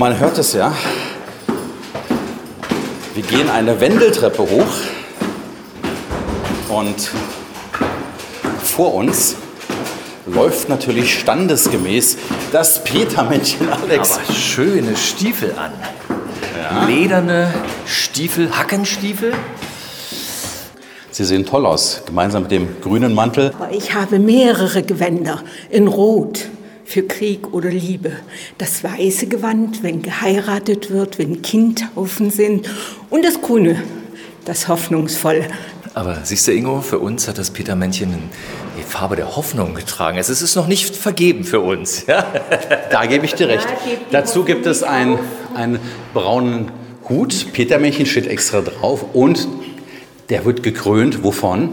Man 0.00 0.18
hört 0.18 0.38
es 0.38 0.54
ja. 0.54 0.74
Wir 3.12 3.22
gehen 3.22 3.50
eine 3.50 3.82
Wendeltreppe 3.82 4.40
hoch 4.40 4.64
und 6.70 7.10
vor 8.64 8.94
uns 8.94 9.36
läuft 10.24 10.70
natürlich 10.70 11.18
standesgemäß 11.18 12.16
das 12.50 12.82
Petermännchen 12.82 13.70
Alex. 13.70 14.12
Aber 14.12 14.32
schöne 14.32 14.96
Stiefel 14.96 15.54
an. 15.58 15.72
Lederne 16.88 17.52
Stiefel, 17.84 18.56
Hackenstiefel. 18.56 19.34
Sie 21.10 21.24
sehen 21.26 21.44
toll 21.44 21.66
aus, 21.66 22.04
gemeinsam 22.06 22.44
mit 22.44 22.52
dem 22.52 22.80
grünen 22.80 23.14
Mantel. 23.14 23.52
Aber 23.54 23.70
ich 23.70 23.92
habe 23.92 24.18
mehrere 24.18 24.82
Gewänder 24.82 25.42
in 25.68 25.88
Rot 25.88 26.48
für 26.90 27.02
Krieg 27.04 27.52
oder 27.52 27.70
Liebe. 27.70 28.12
Das 28.58 28.82
weiße 28.82 29.28
Gewand, 29.28 29.84
wenn 29.84 30.02
geheiratet 30.02 30.90
wird, 30.90 31.18
wenn 31.18 31.40
Kindhaufen 31.40 32.30
sind. 32.30 32.68
Und 33.10 33.24
das 33.24 33.40
grüne, 33.40 33.80
das 34.44 34.66
hoffnungsvolle. 34.66 35.44
Aber 35.94 36.18
siehst 36.24 36.48
du, 36.48 36.52
Ingo, 36.52 36.80
für 36.80 36.98
uns 36.98 37.28
hat 37.28 37.38
das 37.38 37.50
Petermännchen 37.50 38.14
die 38.76 38.82
Farbe 38.82 39.14
der 39.14 39.36
Hoffnung 39.36 39.74
getragen. 39.74 40.18
Es 40.18 40.28
ist 40.28 40.56
noch 40.56 40.66
nicht 40.66 40.96
vergeben 40.96 41.44
für 41.44 41.60
uns. 41.60 42.06
Ja? 42.06 42.26
Da 42.90 43.06
gebe 43.06 43.24
ich 43.24 43.34
dir 43.34 43.48
recht. 43.48 43.66
Dazu 44.10 44.44
gibt 44.44 44.66
es 44.66 44.82
einen, 44.82 45.18
einen 45.54 45.78
braunen 46.12 46.72
Hut. 47.08 47.52
Petermännchen 47.52 48.06
steht 48.06 48.26
extra 48.26 48.62
drauf 48.62 49.04
und 49.12 49.46
der 50.28 50.44
wird 50.44 50.64
gekrönt. 50.64 51.22
Wovon? 51.22 51.70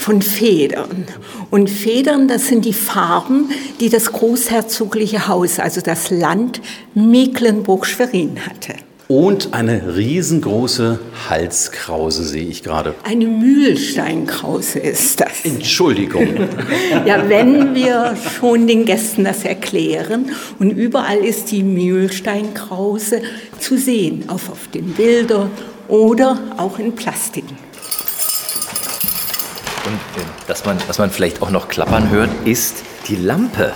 Von 0.00 0.22
Federn. 0.22 1.04
Und 1.50 1.68
Federn, 1.68 2.26
das 2.26 2.48
sind 2.48 2.64
die 2.64 2.72
Farben, 2.72 3.50
die 3.80 3.90
das 3.90 4.10
großherzogliche 4.12 5.28
Haus, 5.28 5.58
also 5.58 5.82
das 5.82 6.08
Land 6.08 6.62
Mecklenburg-Schwerin 6.94 8.46
hatte. 8.46 8.76
Und 9.08 9.52
eine 9.52 9.96
riesengroße 9.96 11.00
Halskrause 11.28 12.24
sehe 12.24 12.46
ich 12.46 12.62
gerade. 12.62 12.94
Eine 13.04 13.26
Mühlsteinkrause 13.26 14.78
ist 14.78 15.20
das. 15.20 15.44
Entschuldigung. 15.44 16.26
Ja, 17.04 17.28
wenn 17.28 17.74
wir 17.74 18.16
schon 18.38 18.66
den 18.66 18.86
Gästen 18.86 19.24
das 19.24 19.44
erklären. 19.44 20.30
Und 20.58 20.70
überall 20.70 21.18
ist 21.18 21.50
die 21.50 21.62
Mühlsteinkrause 21.62 23.20
zu 23.58 23.76
sehen, 23.76 24.24
auch 24.28 24.48
auf 24.48 24.68
den 24.72 24.94
Bildern 24.94 25.50
oder 25.88 26.38
auch 26.56 26.78
in 26.78 26.94
Plastiken. 26.94 27.69
Und 29.90 30.22
äh, 30.22 30.26
dass 30.46 30.64
man, 30.64 30.78
was 30.86 30.98
man 30.98 31.10
vielleicht 31.10 31.42
auch 31.42 31.50
noch 31.50 31.68
klappern 31.68 32.10
hört, 32.10 32.30
ist 32.44 32.82
die 33.08 33.16
Lampe. 33.16 33.72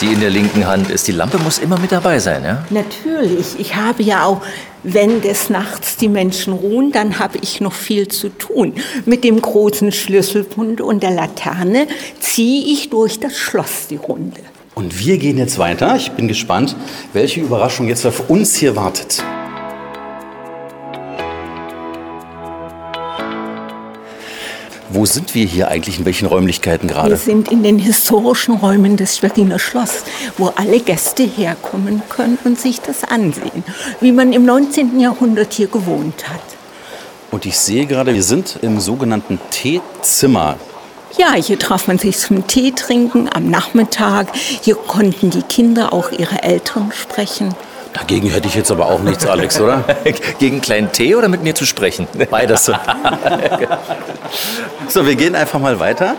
die 0.00 0.12
in 0.12 0.20
der 0.20 0.30
linken 0.30 0.66
Hand 0.66 0.90
ist. 0.90 1.06
Die 1.08 1.12
Lampe 1.12 1.38
muss 1.38 1.58
immer 1.58 1.78
mit 1.78 1.92
dabei 1.92 2.18
sein, 2.18 2.42
ja? 2.44 2.64
Natürlich. 2.70 3.58
Ich 3.58 3.76
habe 3.76 4.02
ja 4.02 4.24
auch, 4.24 4.40
wenn 4.82 5.20
des 5.20 5.50
Nachts 5.50 5.96
die 5.96 6.08
Menschen 6.08 6.54
ruhen, 6.54 6.90
dann 6.92 7.18
habe 7.18 7.38
ich 7.42 7.60
noch 7.60 7.72
viel 7.74 8.08
zu 8.08 8.30
tun. 8.30 8.74
Mit 9.04 9.24
dem 9.24 9.40
großen 9.42 9.92
Schlüsselbund 9.92 10.80
und 10.80 11.02
der 11.02 11.10
Laterne 11.10 11.86
ziehe 12.18 12.72
ich 12.72 12.88
durch 12.88 13.20
das 13.20 13.36
Schloss 13.36 13.88
die 13.90 13.96
Runde. 13.96 14.40
Und 14.74 14.98
wir 14.98 15.18
gehen 15.18 15.36
jetzt 15.36 15.58
weiter. 15.58 15.96
Ich 15.96 16.12
bin 16.12 16.28
gespannt, 16.28 16.76
welche 17.12 17.40
Überraschung 17.40 17.88
jetzt 17.88 18.06
auf 18.06 18.30
uns 18.30 18.56
hier 18.56 18.76
wartet. 18.76 19.22
Wo 24.92 25.06
sind 25.06 25.36
wir 25.36 25.46
hier 25.46 25.68
eigentlich? 25.68 26.00
In 26.00 26.04
welchen 26.04 26.26
Räumlichkeiten 26.26 26.88
Wir 26.88 26.94
gerade? 26.96 27.16
sind 27.16 27.50
in 27.52 27.62
den 27.62 27.78
historischen 27.78 28.54
Räumen 28.56 28.96
des 28.96 29.18
Schweriner 29.18 29.60
Schloss, 29.60 30.02
wo 30.36 30.48
alle 30.56 30.80
Gäste 30.80 31.22
herkommen 31.22 32.02
können 32.08 32.38
und 32.44 32.58
sich 32.58 32.80
das 32.80 33.04
ansehen, 33.04 33.62
wie 34.00 34.10
man 34.10 34.32
im 34.32 34.44
19. 34.44 34.98
Jahrhundert 34.98 35.52
hier 35.52 35.68
gewohnt 35.68 36.28
hat. 36.28 36.40
Und 37.30 37.46
ich 37.46 37.56
sehe 37.56 37.86
gerade, 37.86 38.14
wir 38.14 38.24
sind 38.24 38.58
im 38.62 38.80
sogenannten 38.80 39.38
Teezimmer. 39.52 40.56
Ja, 41.16 41.34
hier 41.34 41.58
traf 41.58 41.86
man 41.86 41.98
sich 41.98 42.18
zum 42.18 42.48
Tee 42.48 42.72
trinken 42.72 43.28
am 43.32 43.48
Nachmittag. 43.48 44.28
Hier 44.34 44.74
konnten 44.74 45.30
die 45.30 45.42
Kinder 45.42 45.92
auch 45.92 46.10
ihre 46.10 46.42
Eltern 46.42 46.90
sprechen. 46.92 47.54
Dagegen 47.92 48.30
hätte 48.30 48.46
ich 48.46 48.54
jetzt 48.54 48.70
aber 48.70 48.86
auch 48.86 49.00
nichts, 49.00 49.26
Alex, 49.26 49.60
oder? 49.60 49.84
Gegen 50.38 50.56
einen 50.56 50.60
kleinen 50.60 50.92
Tee 50.92 51.14
oder 51.14 51.28
mit 51.28 51.42
mir 51.42 51.54
zu 51.54 51.66
sprechen? 51.66 52.06
Beides. 52.30 52.70
so, 54.88 55.06
wir 55.06 55.14
gehen 55.16 55.34
einfach 55.34 55.58
mal 55.58 55.78
weiter. 55.80 56.16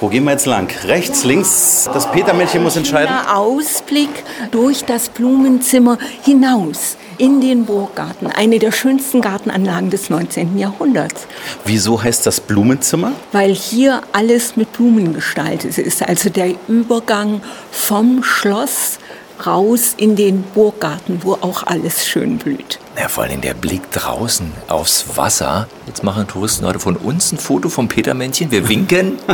Wo 0.00 0.08
gehen 0.08 0.24
wir 0.24 0.32
jetzt 0.32 0.46
lang? 0.46 0.70
Rechts, 0.84 1.24
links? 1.24 1.88
Das 1.92 2.10
Petermännchen 2.10 2.62
muss 2.62 2.76
entscheiden. 2.76 3.12
Der 3.26 3.36
Ausblick 3.36 4.08
durch 4.50 4.84
das 4.84 5.10
Blumenzimmer 5.10 5.98
hinaus 6.22 6.96
in 7.18 7.42
den 7.42 7.66
Burggarten, 7.66 8.28
eine 8.28 8.58
der 8.58 8.72
schönsten 8.72 9.20
Gartenanlagen 9.20 9.90
des 9.90 10.08
19. 10.08 10.56
Jahrhunderts, 10.58 11.26
Wieso 11.66 12.02
heißt 12.02 12.24
das 12.26 12.40
Blumenzimmer? 12.40 13.12
weil 13.32 13.52
hier 13.54 14.00
alles 14.12 14.56
mit 14.56 14.72
Blumen 14.72 15.12
gestaltet 15.12 15.76
ist. 15.76 16.02
Also 16.02 16.30
der 16.30 16.54
Übergang 16.68 17.42
vom 17.70 18.22
Schloss 18.24 18.98
raus 19.46 19.94
in 19.96 20.16
den 20.16 20.42
Burggarten, 20.54 21.20
wo 21.22 21.34
auch 21.34 21.62
alles 21.66 22.06
schön 22.06 22.38
blüht. 22.38 22.78
Ja, 23.00 23.08
vor 23.08 23.24
allem 23.24 23.40
der 23.40 23.54
Blick 23.54 23.90
draußen 23.92 24.52
aufs 24.68 25.04
Wasser. 25.16 25.66
Jetzt 25.86 26.02
machen 26.02 26.26
Touristen 26.26 26.66
heute 26.66 26.78
von 26.80 26.96
uns 26.96 27.32
ein 27.32 27.38
Foto 27.38 27.68
vom 27.68 27.88
Petermännchen. 27.88 28.50
Wir 28.50 28.68
winken. 28.68 29.18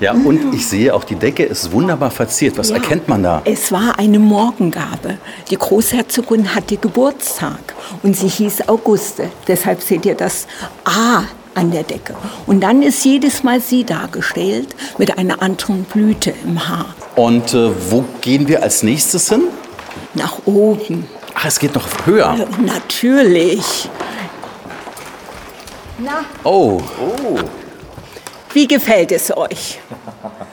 Ja, 0.00 0.12
und 0.12 0.52
ich 0.54 0.66
sehe 0.66 0.92
auch, 0.94 1.04
die 1.04 1.14
Decke 1.14 1.44
ist 1.44 1.70
wunderbar 1.72 2.10
verziert. 2.10 2.58
Was 2.58 2.70
Ja. 2.70 2.76
erkennt 2.76 3.08
man 3.08 3.22
da? 3.22 3.42
Es 3.44 3.70
war 3.70 3.98
eine 3.98 4.18
Morgengabe. 4.18 5.18
Die 5.50 5.56
Großherzogin 5.56 6.54
hatte 6.54 6.76
Geburtstag 6.76 7.74
und 8.02 8.16
sie 8.16 8.28
hieß 8.28 8.68
Auguste. 8.68 9.30
Deshalb 9.46 9.80
seht 9.82 10.04
ihr 10.06 10.14
das 10.16 10.46
A 10.84 11.22
an 11.54 11.70
der 11.70 11.82
Decke. 11.82 12.14
Und 12.46 12.60
dann 12.60 12.82
ist 12.82 13.04
jedes 13.04 13.42
Mal 13.42 13.60
sie 13.60 13.84
dargestellt 13.84 14.74
mit 14.98 15.18
einer 15.18 15.42
anderen 15.42 15.84
Blüte 15.84 16.32
im 16.44 16.68
Haar. 16.68 16.94
Und 17.16 17.54
äh, 17.54 17.70
wo 17.90 18.04
gehen 18.20 18.48
wir 18.48 18.62
als 18.62 18.82
nächstes 18.82 19.28
hin? 19.28 19.42
Nach 20.14 20.38
oben. 20.46 21.06
Ach, 21.34 21.44
es 21.46 21.58
geht 21.58 21.74
noch 21.74 21.86
höher. 22.06 22.36
Natürlich. 22.64 23.88
Na, 25.98 26.24
Oh, 26.44 26.80
wie 28.52 28.66
gefällt 28.66 29.12
es 29.12 29.34
euch? 29.36 29.78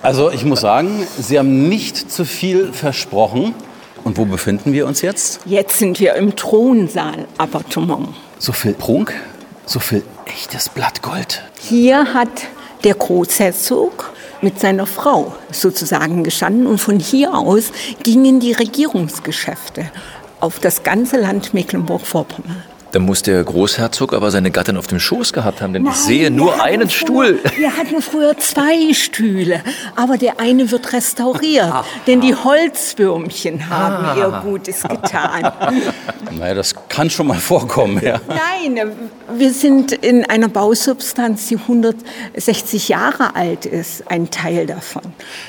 also 0.01 0.31
ich 0.31 0.45
muss 0.45 0.61
sagen, 0.61 1.05
Sie 1.17 1.37
haben 1.39 1.67
nicht 1.67 2.11
zu 2.11 2.23
viel 2.25 2.71
versprochen. 2.73 3.53
Und 4.05 4.17
wo 4.17 4.23
befinden 4.23 4.71
wir 4.71 4.87
uns 4.87 5.01
jetzt? 5.01 5.41
Jetzt 5.45 5.77
sind 5.79 5.99
wir 5.99 6.13
im 6.15 6.33
Thronsaal-Appartement. 6.35 8.09
So 8.37 8.53
viel 8.53 8.73
Prunk, 8.73 9.13
so 9.65 9.79
viel 9.81 10.03
echtes 10.29 10.69
Blattgold. 10.69 11.43
Hier 11.59 12.13
hat 12.13 12.29
der 12.83 12.93
Großherzog 12.93 14.13
mit 14.41 14.59
seiner 14.59 14.85
Frau 14.85 15.35
sozusagen 15.51 16.23
gestanden 16.23 16.67
und 16.67 16.79
von 16.79 16.99
hier 16.99 17.33
aus 17.33 17.71
gingen 18.03 18.39
die 18.39 18.53
Regierungsgeschäfte 18.53 19.91
auf 20.39 20.59
das 20.59 20.83
ganze 20.83 21.17
Land 21.17 21.53
Mecklenburg-Vorpommern. 21.53 22.63
Dann 22.91 23.03
muss 23.03 23.21
der 23.21 23.43
Großherzog 23.43 24.13
aber 24.13 24.31
seine 24.31 24.49
Gattin 24.49 24.75
auf 24.75 24.87
dem 24.87 24.99
Schoß 24.99 25.31
gehabt 25.31 25.61
haben, 25.61 25.73
denn 25.73 25.83
ich 25.83 25.89
Nein, 25.91 25.97
sehe 25.99 26.21
wir 26.23 26.29
nur 26.31 26.61
einen 26.61 26.89
früher- 26.89 26.99
Stuhl. 26.99 27.39
Wir 27.57 27.77
hatten 27.77 28.01
früher 28.01 28.35
zwei 28.37 28.93
Stühle, 28.93 29.61
aber 29.95 30.17
der 30.17 30.39
eine 30.39 30.71
wird 30.71 30.91
restauriert, 30.91 31.71
denn 32.07 32.19
die 32.21 32.33
Holzwürmchen 32.33 33.69
haben 33.69 34.17
ihr 34.19 34.41
Gutes 34.43 34.81
getan. 34.83 35.51
Naja, 36.31 36.53
das 36.53 36.75
kann 36.89 37.09
schon 37.09 37.25
mal 37.27 37.39
vorkommen, 37.39 37.99
ja. 38.03 38.21
Nein, 38.27 38.79
wir 39.35 39.51
sind 39.51 39.91
in 39.91 40.25
einer 40.25 40.47
Bausubstanz, 40.47 41.47
die 41.47 41.57
160 41.57 42.87
Jahre 42.87 43.35
alt 43.35 43.65
ist, 43.65 44.09
ein 44.11 44.29
Teil 44.29 44.67
davon. 44.67 45.01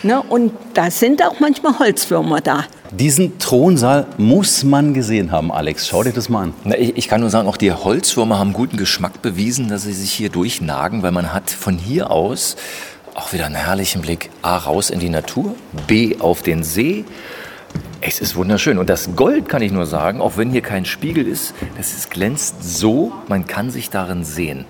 Ne? 0.03 0.23
Und 0.23 0.53
da 0.75 0.91
sind 0.91 1.23
auch 1.23 1.39
manchmal 1.39 1.79
Holzwürmer 1.79 2.41
da. 2.41 2.65
Diesen 2.93 3.39
Thronsaal 3.39 4.07
muss 4.19 4.65
man 4.65 4.95
gesehen 4.95 5.31
haben, 5.31 5.53
Alex. 5.53 5.87
Schau 5.87 6.03
dir 6.03 6.13
das 6.13 6.29
mal 6.29 6.43
an. 6.43 6.55
Na, 6.65 6.77
ich, 6.77 6.97
ich 6.97 7.07
kann 7.07 7.21
nur 7.21 7.31
sagen, 7.31 7.49
auch 7.49 7.57
die 7.57 7.71
Holzwürmer 7.71 8.41
haben 8.41 8.53
guten 8.53 8.77
Geschmack 8.77 9.23
bewiesen, 9.23 9.69
dass 9.69 9.83
sie 9.83 9.93
sich 9.93 10.11
hier 10.11 10.29
durchnagen, 10.29 11.05
weil 11.05 11.13
man 11.13 11.33
hat 11.33 11.51
von 11.51 11.79
hier 11.79 12.11
aus 12.11 12.57
auch 13.15 13.33
wieder 13.33 13.47
einen 13.47 13.55
herrlichen 13.55 14.03
Blick 14.03 14.31
A 14.43 14.57
raus 14.57 14.91
in 14.91 14.99
die 14.99 15.09
Natur, 15.09 15.55
B 15.87 16.17
auf 16.19 16.43
den 16.43 16.65
See. 16.65 17.05
Es 18.01 18.21
ist 18.21 18.35
wunderschön. 18.35 18.77
Und 18.77 18.91
das 18.91 19.11
Gold 19.15 19.49
kann 19.49 19.63
ich 19.63 19.71
nur 19.71 19.87
sagen, 19.87 20.21
auch 20.21 20.37
wenn 20.37 20.51
hier 20.51 20.63
kein 20.63 20.85
Spiegel 20.85 21.29
ist, 21.29 21.55
das 21.77 21.93
ist, 21.93 22.11
glänzt 22.11 22.57
so, 22.61 23.13
man 23.29 23.47
kann 23.47 23.71
sich 23.71 23.91
darin 23.91 24.25
sehen. 24.25 24.65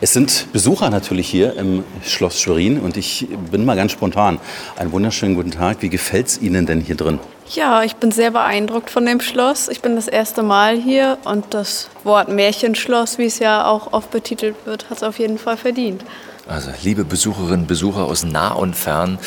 Es 0.00 0.12
sind 0.12 0.52
Besucher 0.52 0.88
natürlich 0.90 1.28
hier 1.28 1.56
im 1.56 1.82
Schloss 2.04 2.40
Schwerin 2.40 2.78
und 2.78 2.96
ich 2.96 3.26
bin 3.50 3.64
mal 3.64 3.74
ganz 3.74 3.90
spontan. 3.90 4.38
Einen 4.76 4.92
wunderschönen 4.92 5.34
guten 5.34 5.50
Tag. 5.50 5.78
Wie 5.80 5.88
gefällt 5.88 6.28
es 6.28 6.40
Ihnen 6.40 6.64
denn 6.64 6.80
hier 6.80 6.94
drin? 6.94 7.18
Ja, 7.54 7.84
ich 7.84 7.96
bin 7.96 8.10
sehr 8.10 8.32
beeindruckt 8.32 8.90
von 8.90 9.06
dem 9.06 9.20
Schloss. 9.20 9.68
Ich 9.68 9.80
bin 9.80 9.94
das 9.94 10.08
erste 10.08 10.42
Mal 10.42 10.76
hier 10.76 11.18
und 11.24 11.54
das 11.54 11.88
Wort 12.02 12.28
Märchenschloss, 12.28 13.18
wie 13.18 13.26
es 13.26 13.38
ja 13.38 13.66
auch 13.66 13.92
oft 13.92 14.10
betitelt 14.10 14.56
wird, 14.64 14.90
hat 14.90 14.98
es 14.98 15.02
auf 15.02 15.18
jeden 15.18 15.38
Fall 15.38 15.56
verdient. 15.56 16.02
Also, 16.48 16.70
liebe 16.82 17.04
Besucherinnen, 17.04 17.66
Besucher 17.66 18.04
aus 18.04 18.24
nah 18.24 18.52
und 18.52 18.74
fern, 18.74 19.18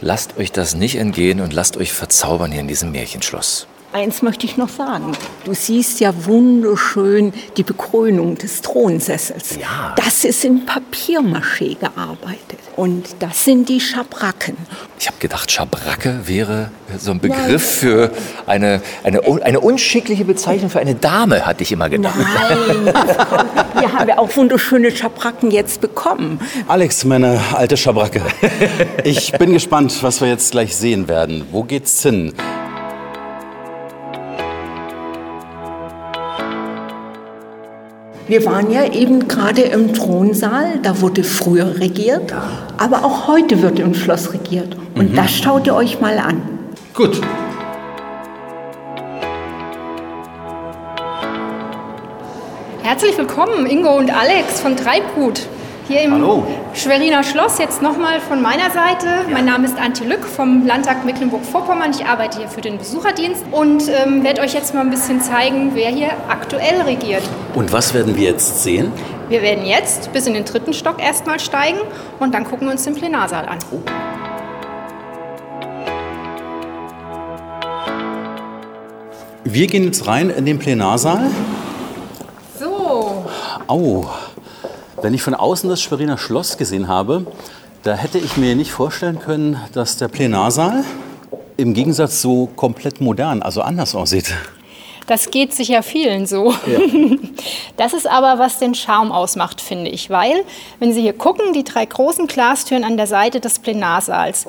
lasst 0.00 0.36
euch 0.36 0.52
das 0.52 0.74
nicht 0.74 0.96
entgehen 0.96 1.40
und 1.40 1.52
lasst 1.52 1.76
euch 1.76 1.92
verzaubern 1.92 2.50
hier 2.52 2.60
in 2.60 2.68
diesem 2.68 2.92
Märchenschloss. 2.92 3.66
Eins 3.94 4.22
möchte 4.22 4.44
ich 4.44 4.56
noch 4.56 4.70
sagen. 4.70 5.12
Du 5.44 5.54
siehst 5.54 6.00
ja 6.00 6.12
wunderschön 6.26 7.32
die 7.56 7.62
Bekrönung 7.62 8.36
des 8.36 8.60
Thronsessels. 8.60 9.56
Ja. 9.60 9.94
Das 9.94 10.24
ist 10.24 10.44
in 10.44 10.66
Papiermaché 10.66 11.78
gearbeitet. 11.78 12.58
Und 12.74 13.14
das 13.20 13.44
sind 13.44 13.68
die 13.68 13.78
Schabracken. 13.78 14.56
Ich 14.98 15.06
habe 15.06 15.18
gedacht, 15.20 15.48
Schabracke 15.52 16.22
wäre 16.24 16.72
so 16.98 17.12
ein 17.12 17.20
Begriff 17.20 17.62
für 17.62 18.10
eine, 18.46 18.82
eine, 19.04 19.20
eine 19.44 19.60
unschickliche 19.60 20.24
Bezeichnung 20.24 20.70
für 20.70 20.80
eine 20.80 20.96
Dame, 20.96 21.46
hatte 21.46 21.62
ich 21.62 21.70
immer 21.70 21.88
gedacht. 21.88 22.16
Nein, 22.18 22.92
hier 23.78 23.92
haben 23.92 24.08
wir 24.08 24.18
auch 24.18 24.36
wunderschöne 24.36 24.90
Schabracken 24.90 25.52
jetzt 25.52 25.80
bekommen. 25.80 26.40
Alex, 26.66 27.04
meine 27.04 27.40
alte 27.52 27.76
Schabracke. 27.76 28.22
Ich 29.04 29.30
bin 29.30 29.52
gespannt, 29.52 30.02
was 30.02 30.20
wir 30.20 30.26
jetzt 30.26 30.50
gleich 30.50 30.74
sehen 30.74 31.06
werden. 31.06 31.44
Wo 31.52 31.62
geht's 31.62 32.02
hin? 32.02 32.34
Wir 38.26 38.46
waren 38.46 38.70
ja 38.70 38.90
eben 38.90 39.28
gerade 39.28 39.60
im 39.60 39.92
Thronsaal, 39.92 40.78
da 40.82 41.02
wurde 41.02 41.22
früher 41.22 41.78
regiert, 41.78 42.32
aber 42.78 43.04
auch 43.04 43.28
heute 43.28 43.60
wird 43.60 43.78
im 43.78 43.94
Schloss 43.94 44.32
regiert. 44.32 44.74
Und 44.94 45.14
das 45.14 45.30
schaut 45.30 45.66
ihr 45.66 45.74
euch 45.74 46.00
mal 46.00 46.18
an. 46.18 46.40
Gut. 46.94 47.20
Herzlich 52.82 53.18
willkommen, 53.18 53.66
Ingo 53.66 53.94
und 53.94 54.10
Alex 54.10 54.58
von 54.58 54.74
Treibgut. 54.74 55.46
Hier 55.86 56.00
im 56.00 56.12
Hallo. 56.12 56.46
Schweriner 56.72 57.22
Schloss. 57.22 57.58
Jetzt 57.58 57.82
nochmal 57.82 58.18
von 58.18 58.40
meiner 58.40 58.70
Seite. 58.70 59.06
Mein 59.30 59.44
Name 59.44 59.66
ist 59.66 59.78
Antje 59.78 60.06
Lück 60.06 60.24
vom 60.24 60.66
Landtag 60.66 61.04
Mecklenburg-Vorpommern. 61.04 61.90
Ich 61.90 62.06
arbeite 62.06 62.38
hier 62.38 62.48
für 62.48 62.62
den 62.62 62.78
Besucherdienst 62.78 63.44
und 63.50 63.82
ähm, 63.90 64.24
werde 64.24 64.40
euch 64.40 64.54
jetzt 64.54 64.72
mal 64.74 64.80
ein 64.80 64.88
bisschen 64.88 65.20
zeigen, 65.20 65.72
wer 65.74 65.90
hier 65.90 66.12
aktuell 66.30 66.80
regiert. 66.80 67.22
Und 67.54 67.70
was 67.70 67.92
werden 67.92 68.16
wir 68.16 68.30
jetzt 68.30 68.62
sehen? 68.62 68.92
Wir 69.28 69.42
werden 69.42 69.66
jetzt 69.66 70.10
bis 70.14 70.26
in 70.26 70.32
den 70.32 70.46
dritten 70.46 70.72
Stock 70.72 71.02
erstmal 71.02 71.38
steigen 71.38 71.80
und 72.18 72.32
dann 72.32 72.44
gucken 72.44 72.66
wir 72.66 72.72
uns 72.72 72.84
den 72.84 72.94
Plenarsaal 72.94 73.44
an. 73.44 73.58
Wir 79.44 79.66
gehen 79.66 79.84
jetzt 79.84 80.06
rein 80.06 80.30
in 80.30 80.46
den 80.46 80.58
Plenarsaal. 80.58 81.30
So, 82.58 83.26
Au. 83.66 84.06
Wenn 85.04 85.12
ich 85.12 85.22
von 85.22 85.34
außen 85.34 85.68
das 85.68 85.82
Schweriner 85.82 86.16
Schloss 86.16 86.56
gesehen 86.56 86.88
habe, 86.88 87.26
Da 87.82 87.94
hätte 87.94 88.16
ich 88.16 88.38
mir 88.38 88.56
nicht 88.56 88.72
vorstellen 88.72 89.18
können, 89.18 89.60
dass 89.74 89.98
der 89.98 90.08
Plenarsaal 90.08 90.82
im 91.58 91.74
Gegensatz 91.74 92.22
so 92.22 92.46
komplett 92.56 93.02
modern, 93.02 93.42
also 93.42 93.60
anders 93.60 93.94
aussieht. 93.94 94.34
Das 95.06 95.30
geht 95.30 95.52
sicher 95.52 95.82
vielen 95.82 96.24
so. 96.24 96.54
Das 97.76 97.92
ist 97.92 98.08
aber, 98.08 98.38
was 98.38 98.58
den 98.58 98.74
Charme 98.74 99.12
ausmacht, 99.12 99.60
finde 99.60 99.90
ich. 99.90 100.08
Weil, 100.08 100.42
wenn 100.78 100.94
Sie 100.94 101.02
hier 101.02 101.12
gucken, 101.12 101.52
die 101.52 101.64
drei 101.64 101.84
großen 101.84 102.26
Glastüren 102.26 102.82
an 102.82 102.96
der 102.96 103.06
Seite 103.06 103.40
des 103.40 103.58
Plenarsaals, 103.58 104.46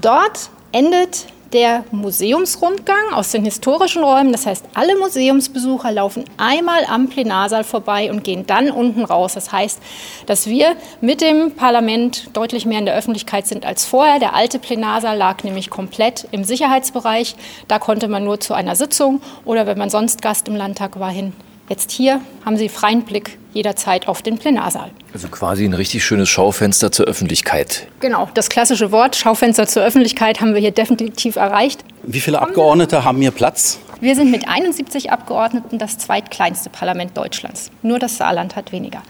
dort 0.00 0.48
endet 0.72 1.26
der 1.52 1.84
Museumsrundgang 1.90 3.12
aus 3.12 3.30
den 3.30 3.44
historischen 3.44 4.02
Räumen. 4.02 4.32
Das 4.32 4.46
heißt, 4.46 4.64
alle 4.74 4.98
Museumsbesucher 4.98 5.92
laufen 5.92 6.24
einmal 6.36 6.84
am 6.84 7.08
Plenarsaal 7.08 7.64
vorbei 7.64 8.10
und 8.10 8.24
gehen 8.24 8.46
dann 8.46 8.70
unten 8.70 9.04
raus. 9.04 9.34
Das 9.34 9.52
heißt, 9.52 9.80
dass 10.26 10.46
wir 10.46 10.76
mit 11.00 11.20
dem 11.20 11.52
Parlament 11.52 12.30
deutlich 12.34 12.66
mehr 12.66 12.78
in 12.78 12.86
der 12.86 12.96
Öffentlichkeit 12.96 13.46
sind 13.46 13.64
als 13.64 13.84
vorher. 13.84 14.18
Der 14.18 14.34
alte 14.34 14.58
Plenarsaal 14.58 15.16
lag 15.16 15.42
nämlich 15.44 15.70
komplett 15.70 16.28
im 16.30 16.44
Sicherheitsbereich. 16.44 17.36
Da 17.66 17.78
konnte 17.78 18.08
man 18.08 18.24
nur 18.24 18.40
zu 18.40 18.54
einer 18.54 18.76
Sitzung 18.76 19.20
oder 19.44 19.66
wenn 19.66 19.78
man 19.78 19.90
sonst 19.90 20.22
Gast 20.22 20.48
im 20.48 20.56
Landtag 20.56 21.00
war 21.00 21.10
hin. 21.10 21.32
Jetzt 21.68 21.90
hier 21.90 22.20
haben 22.44 22.56
Sie 22.56 22.68
freien 22.70 23.02
Blick 23.02 23.38
jederzeit 23.52 24.08
auf 24.08 24.22
den 24.22 24.38
Plenarsaal. 24.38 24.90
Also 25.12 25.28
quasi 25.28 25.64
ein 25.64 25.74
richtig 25.74 26.04
schönes 26.04 26.28
Schaufenster 26.28 26.92
zur 26.92 27.06
Öffentlichkeit. 27.06 27.86
Genau, 28.00 28.28
das 28.34 28.48
klassische 28.48 28.92
Wort 28.92 29.16
Schaufenster 29.16 29.66
zur 29.66 29.82
Öffentlichkeit 29.82 30.40
haben 30.40 30.54
wir 30.54 30.60
hier 30.60 30.70
definitiv 30.70 31.36
erreicht. 31.36 31.84
Wie 32.02 32.20
viele 32.20 32.40
Abgeordnete 32.40 33.04
haben 33.04 33.20
hier 33.20 33.30
Platz? 33.30 33.78
Wir 34.00 34.14
sind 34.14 34.30
mit 34.30 34.46
71 34.46 35.10
Abgeordneten 35.10 35.78
das 35.78 35.98
zweitkleinste 35.98 36.70
Parlament 36.70 37.16
Deutschlands. 37.16 37.72
Nur 37.82 37.98
das 37.98 38.16
Saarland 38.16 38.54
hat 38.54 38.70
weniger. 38.70 39.02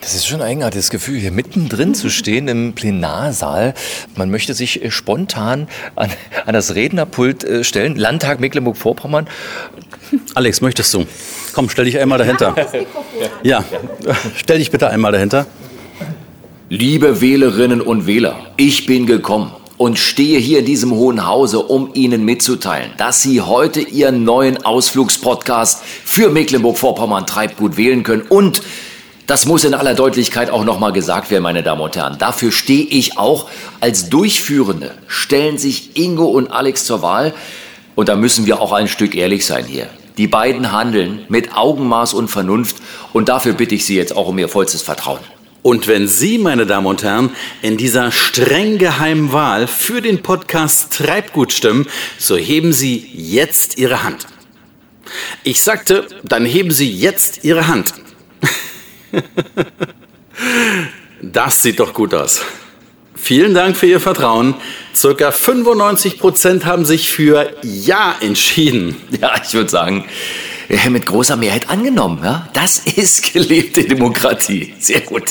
Das 0.00 0.14
ist 0.14 0.24
schon 0.24 0.40
ein 0.40 0.46
eigenartiges 0.46 0.90
Gefühl, 0.90 1.18
hier 1.18 1.32
mittendrin 1.32 1.96
zu 1.96 2.10
stehen 2.10 2.46
im 2.46 2.72
Plenarsaal. 2.72 3.74
Man 4.14 4.30
möchte 4.30 4.54
sich 4.54 4.84
äh, 4.84 4.92
spontan 4.92 5.66
an, 5.96 6.10
an 6.44 6.54
das 6.54 6.76
Rednerpult 6.76 7.42
äh, 7.42 7.64
stellen. 7.64 7.96
Landtag 7.96 8.38
Mecklenburg-Vorpommern. 8.38 9.26
Alex, 10.36 10.60
möchtest 10.60 10.94
du? 10.94 11.06
Komm, 11.52 11.68
stell 11.68 11.86
dich 11.86 11.98
einmal 11.98 12.18
dahinter. 12.18 12.54
Ja, 13.42 13.64
stell 14.36 14.58
dich 14.58 14.70
bitte 14.70 14.88
einmal 14.90 15.12
dahinter. 15.12 15.46
Liebe 16.68 17.20
Wählerinnen 17.20 17.80
und 17.80 18.06
Wähler, 18.06 18.36
ich 18.56 18.86
bin 18.86 19.06
gekommen 19.06 19.52
und 19.76 19.98
stehe 19.98 20.38
hier 20.38 20.60
in 20.60 20.64
diesem 20.64 20.90
hohen 20.92 21.26
Hause, 21.26 21.60
um 21.60 21.90
Ihnen 21.94 22.24
mitzuteilen, 22.24 22.90
dass 22.98 23.22
Sie 23.22 23.40
heute 23.40 23.80
Ihren 23.80 24.24
neuen 24.24 24.64
Ausflugspodcast 24.64 25.82
für 26.04 26.30
Mecklenburg-Vorpommern 26.30 27.26
Treibgut 27.26 27.76
wählen 27.76 28.02
können 28.02 28.22
und 28.22 28.62
das 29.26 29.44
muss 29.44 29.64
in 29.64 29.74
aller 29.74 29.94
Deutlichkeit 29.94 30.50
auch 30.50 30.64
nochmal 30.64 30.92
gesagt 30.92 31.32
werden, 31.32 31.42
meine 31.42 31.64
Damen 31.64 31.80
und 31.80 31.96
Herren. 31.96 32.16
Dafür 32.18 32.52
stehe 32.52 32.84
ich 32.84 33.18
auch 33.18 33.48
als 33.80 34.08
Durchführende. 34.08 34.92
Stellen 35.08 35.58
sich 35.58 35.96
Ingo 35.96 36.26
und 36.26 36.46
Alex 36.48 36.84
zur 36.84 37.02
Wahl. 37.02 37.34
Und 37.96 38.08
da 38.08 38.14
müssen 38.14 38.46
wir 38.46 38.60
auch 38.60 38.72
ein 38.72 38.86
Stück 38.86 39.16
ehrlich 39.16 39.44
sein 39.44 39.64
hier. 39.64 39.88
Die 40.16 40.26
beiden 40.26 40.72
handeln 40.72 41.24
mit 41.28 41.54
Augenmaß 41.54 42.14
und 42.14 42.28
Vernunft. 42.28 42.76
Und 43.12 43.28
dafür 43.28 43.52
bitte 43.52 43.74
ich 43.74 43.84
Sie 43.84 43.96
jetzt 43.96 44.16
auch 44.16 44.28
um 44.28 44.38
Ihr 44.38 44.48
vollstes 44.48 44.82
Vertrauen. 44.82 45.20
Und 45.62 45.88
wenn 45.88 46.06
Sie, 46.06 46.38
meine 46.38 46.64
Damen 46.64 46.86
und 46.86 47.02
Herren, 47.02 47.30
in 47.60 47.76
dieser 47.76 48.12
streng 48.12 48.78
geheimen 48.78 49.32
Wahl 49.32 49.66
für 49.66 50.00
den 50.00 50.22
Podcast 50.22 50.92
Treibgut 50.92 51.52
stimmen, 51.52 51.86
so 52.18 52.36
heben 52.36 52.72
Sie 52.72 53.10
jetzt 53.12 53.76
Ihre 53.78 54.04
Hand. 54.04 54.26
Ich 55.42 55.62
sagte, 55.62 56.06
dann 56.22 56.44
heben 56.44 56.70
Sie 56.70 56.90
jetzt 56.90 57.44
Ihre 57.44 57.66
Hand. 57.68 57.94
Das 61.22 61.62
sieht 61.62 61.80
doch 61.80 61.94
gut 61.94 62.14
aus. 62.14 62.42
Vielen 63.16 63.54
Dank 63.54 63.76
für 63.76 63.86
Ihr 63.86 64.00
Vertrauen. 64.00 64.54
Circa 64.94 65.32
95 65.32 66.18
Prozent 66.18 66.64
haben 66.64 66.84
sich 66.84 67.10
für 67.10 67.54
Ja 67.62 68.14
entschieden. 68.20 68.96
Ja, 69.20 69.32
ich 69.42 69.54
würde 69.54 69.70
sagen, 69.70 70.04
mit 70.90 71.06
großer 71.06 71.36
Mehrheit 71.36 71.70
angenommen. 71.70 72.20
Ja? 72.22 72.48
Das 72.52 72.78
ist 72.78 73.32
gelebte 73.32 73.84
Demokratie. 73.84 74.74
Sehr 74.78 75.00
gut. 75.00 75.24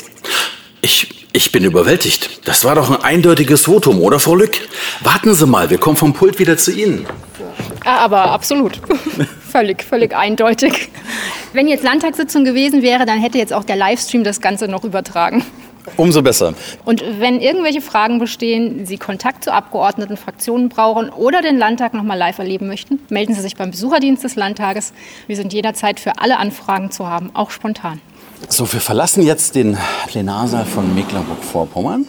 Ich, 0.82 1.28
ich 1.34 1.52
bin 1.52 1.64
überwältigt. 1.64 2.42
Das 2.46 2.64
war 2.64 2.76
doch 2.76 2.90
ein 2.90 3.02
eindeutiges 3.04 3.66
Votum, 3.66 4.02
oder 4.02 4.20
Frau 4.20 4.36
Lück? 4.36 4.58
Warten 5.02 5.36
Sie 5.36 5.46
mal, 5.46 5.70
wir 5.70 5.78
kommen 5.78 5.98
vom 5.98 6.14
Pult 6.14 6.40
wieder 6.40 6.58
zu 6.58 6.72
Ihnen. 6.72 7.06
Aber 7.84 8.32
absolut. 8.32 8.80
völlig, 9.52 9.84
völlig 9.84 10.16
eindeutig. 10.16 10.90
Wenn 11.54 11.68
jetzt 11.68 11.84
Landtagssitzung 11.84 12.44
gewesen 12.44 12.82
wäre, 12.82 13.06
dann 13.06 13.22
hätte 13.22 13.38
jetzt 13.38 13.54
auch 13.54 13.64
der 13.64 13.76
Livestream 13.76 14.24
das 14.24 14.42
Ganze 14.42 14.68
noch 14.68 14.84
übertragen. 14.84 15.46
Umso 15.98 16.22
besser. 16.22 16.54
Und 16.84 17.04
wenn 17.20 17.40
irgendwelche 17.40 17.82
Fragen 17.82 18.20
bestehen, 18.20 18.86
Sie 18.86 18.98
Kontakt 18.98 19.44
zu 19.44 19.54
Abgeordneten, 19.54 20.18
Fraktionen 20.18 20.70
brauchen 20.70 21.10
oder 21.10 21.42
den 21.42 21.58
Landtag 21.58 21.94
noch 21.94 22.04
mal 22.04 22.16
live 22.16 22.40
erleben 22.40 22.68
möchten, 22.68 23.00
melden 23.10 23.34
Sie 23.34 23.42
sich 23.42 23.56
beim 23.56 23.72
Besucherdienst 23.72 24.24
des 24.24 24.36
Landtages. 24.36 24.94
Wir 25.28 25.36
sind 25.36 25.54
jederzeit 25.54 26.00
für 26.00 26.20
alle 26.20 26.38
Anfragen 26.38 26.92
zu 26.92 27.08
haben, 27.08 27.30
auch 27.34 27.52
spontan. 27.52 28.02
So, 28.50 28.72
wir 28.72 28.82
verlassen 28.82 29.24
jetzt 29.24 29.56
den 29.56 29.78
Plenarsaal 30.08 30.66
von 30.66 30.94
Mecklenburg-Vorpommern, 30.94 32.08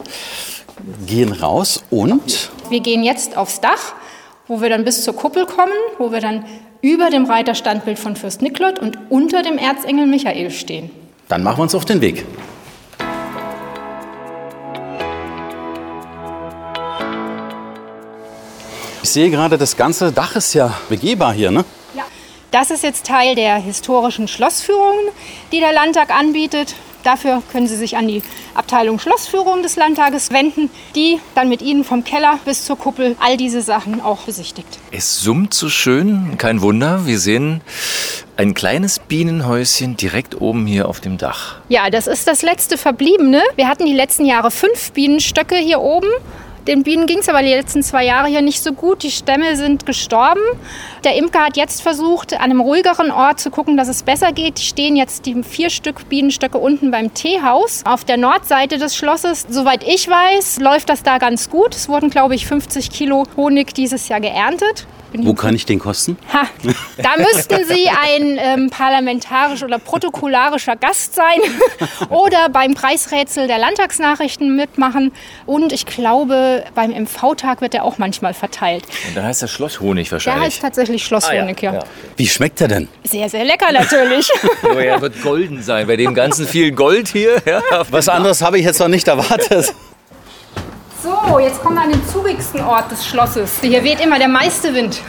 gehen 1.06 1.32
raus 1.32 1.84
und 1.90 2.50
Wir 2.68 2.80
gehen 2.80 3.04
jetzt 3.04 3.36
aufs 3.36 3.60
Dach, 3.60 3.94
wo 4.48 4.60
wir 4.60 4.68
dann 4.68 4.84
bis 4.84 5.04
zur 5.04 5.14
Kuppel 5.14 5.46
kommen, 5.46 5.72
wo 5.98 6.12
wir 6.12 6.20
dann 6.20 6.44
über 6.82 7.10
dem 7.10 7.24
Reiterstandbild 7.24 7.98
von 7.98 8.16
Fürst 8.16 8.42
Niklot 8.42 8.78
und 8.78 8.98
unter 9.08 9.42
dem 9.42 9.58
Erzengel 9.58 10.06
Michael 10.06 10.50
stehen. 10.50 10.90
dann 11.28 11.42
machen 11.42 11.58
wir 11.58 11.62
uns 11.62 11.74
auf 11.74 11.84
den 11.84 12.00
Weg. 12.00 12.24
Ich 19.06 19.12
sehe 19.12 19.30
gerade, 19.30 19.56
das 19.56 19.76
ganze 19.76 20.10
Dach 20.10 20.34
ist 20.34 20.52
ja 20.54 20.74
begehbar 20.88 21.32
hier, 21.32 21.52
ne? 21.52 21.64
Ja. 21.94 22.02
Das 22.50 22.72
ist 22.72 22.82
jetzt 22.82 23.06
Teil 23.06 23.36
der 23.36 23.54
historischen 23.54 24.26
Schlossführungen, 24.26 25.12
die 25.52 25.60
der 25.60 25.72
Landtag 25.72 26.10
anbietet. 26.10 26.74
Dafür 27.04 27.40
können 27.52 27.68
Sie 27.68 27.76
sich 27.76 27.96
an 27.96 28.08
die 28.08 28.20
Abteilung 28.54 28.98
Schlossführung 28.98 29.62
des 29.62 29.76
Landtages 29.76 30.32
wenden, 30.32 30.70
die 30.96 31.20
dann 31.36 31.48
mit 31.48 31.62
Ihnen 31.62 31.84
vom 31.84 32.02
Keller 32.02 32.40
bis 32.44 32.64
zur 32.64 32.76
Kuppel 32.76 33.14
all 33.20 33.36
diese 33.36 33.62
Sachen 33.62 34.00
auch 34.00 34.22
besichtigt. 34.22 34.80
Es 34.90 35.20
summt 35.20 35.54
so 35.54 35.68
schön, 35.68 36.36
kein 36.36 36.60
Wunder. 36.60 37.06
Wir 37.06 37.20
sehen 37.20 37.60
ein 38.36 38.54
kleines 38.54 38.98
Bienenhäuschen 38.98 39.96
direkt 39.96 40.40
oben 40.40 40.66
hier 40.66 40.88
auf 40.88 40.98
dem 40.98 41.16
Dach. 41.16 41.60
Ja, 41.68 41.90
das 41.90 42.08
ist 42.08 42.26
das 42.26 42.42
letzte 42.42 42.76
Verbliebene. 42.76 43.40
Wir 43.54 43.68
hatten 43.68 43.86
die 43.86 43.94
letzten 43.94 44.26
Jahre 44.26 44.50
fünf 44.50 44.90
Bienenstöcke 44.90 45.54
hier 45.54 45.80
oben. 45.80 46.08
Den 46.66 46.82
Bienen 46.82 47.06
ging 47.06 47.18
es 47.18 47.28
aber 47.28 47.42
die 47.42 47.50
letzten 47.50 47.82
zwei 47.84 48.04
Jahre 48.04 48.26
hier 48.26 48.42
nicht 48.42 48.60
so 48.60 48.72
gut. 48.72 49.04
Die 49.04 49.12
Stämme 49.12 49.54
sind 49.54 49.86
gestorben. 49.86 50.40
Der 51.04 51.14
Imker 51.14 51.44
hat 51.46 51.56
jetzt 51.56 51.80
versucht, 51.80 52.34
an 52.34 52.40
einem 52.40 52.60
ruhigeren 52.60 53.12
Ort 53.12 53.38
zu 53.38 53.50
gucken, 53.50 53.76
dass 53.76 53.86
es 53.86 54.02
besser 54.02 54.32
geht. 54.32 54.58
Die 54.58 54.64
stehen 54.64 54.96
jetzt 54.96 55.26
die 55.26 55.42
vier 55.44 55.70
Stück 55.70 56.08
Bienenstöcke 56.08 56.58
unten 56.58 56.90
beim 56.90 57.14
Teehaus 57.14 57.82
auf 57.86 58.04
der 58.04 58.16
Nordseite 58.16 58.78
des 58.78 58.96
Schlosses. 58.96 59.46
Soweit 59.48 59.86
ich 59.86 60.08
weiß, 60.08 60.58
läuft 60.58 60.88
das 60.88 61.04
da 61.04 61.18
ganz 61.18 61.50
gut. 61.50 61.72
Es 61.72 61.88
wurden, 61.88 62.10
glaube 62.10 62.34
ich, 62.34 62.46
50 62.46 62.90
Kilo 62.90 63.24
Honig 63.36 63.72
dieses 63.72 64.08
Jahr 64.08 64.20
geerntet. 64.20 64.88
Wo 65.24 65.34
kann 65.34 65.54
ich 65.54 65.64
den 65.66 65.78
kosten? 65.78 66.18
Ha, 66.32 66.46
da 66.96 67.10
müssten 67.22 67.64
Sie 67.64 67.88
ein 67.88 68.38
ähm, 68.38 68.70
parlamentarisch 68.70 69.62
oder 69.62 69.78
protokollarischer 69.78 70.76
Gast 70.76 71.14
sein 71.14 71.38
oder 72.10 72.48
beim 72.48 72.74
Preisrätsel 72.74 73.46
der 73.46 73.58
Landtagsnachrichten 73.58 74.56
mitmachen. 74.56 75.12
Und 75.46 75.72
ich 75.72 75.86
glaube, 75.86 76.64
beim 76.74 76.90
MV-Tag 76.90 77.60
wird 77.60 77.74
er 77.74 77.84
auch 77.84 77.98
manchmal 77.98 78.34
verteilt. 78.34 78.84
Und 79.08 79.16
dann 79.16 79.24
heißt 79.24 79.42
das 79.42 79.50
Schlosshonig 79.50 80.08
Der 80.08 80.12
wahrscheinlich. 80.12 80.44
heißt 80.44 80.62
tatsächlich 80.62 81.04
Schlosshonig, 81.04 81.62
ja. 81.62 81.74
ja. 81.74 81.84
Wie 82.16 82.26
schmeckt 82.26 82.60
er 82.60 82.68
denn? 82.68 82.88
Sehr, 83.04 83.28
sehr 83.28 83.44
lecker 83.44 83.72
natürlich. 83.72 84.30
Er 84.76 85.00
wird 85.00 85.20
golden 85.22 85.62
sein, 85.62 85.86
bei 85.86 85.96
dem 85.96 86.14
ganzen 86.14 86.46
viel 86.46 86.70
Gold 86.72 87.08
hier. 87.08 87.42
Ja, 87.44 87.60
Was 87.90 88.08
anderes 88.08 88.42
habe 88.42 88.58
ich 88.58 88.64
jetzt 88.64 88.78
noch 88.78 88.88
nicht 88.88 89.08
erwartet. 89.08 89.74
So, 91.06 91.38
jetzt 91.38 91.62
kommen 91.62 91.76
wir 91.76 91.82
an 91.82 91.92
den 91.92 92.04
zugigsten 92.08 92.60
Ort 92.62 92.90
des 92.90 93.06
Schlosses. 93.06 93.60
Hier 93.60 93.84
weht 93.84 94.00
immer 94.00 94.18
der 94.18 94.26
meiste 94.26 94.74
Wind. 94.74 95.00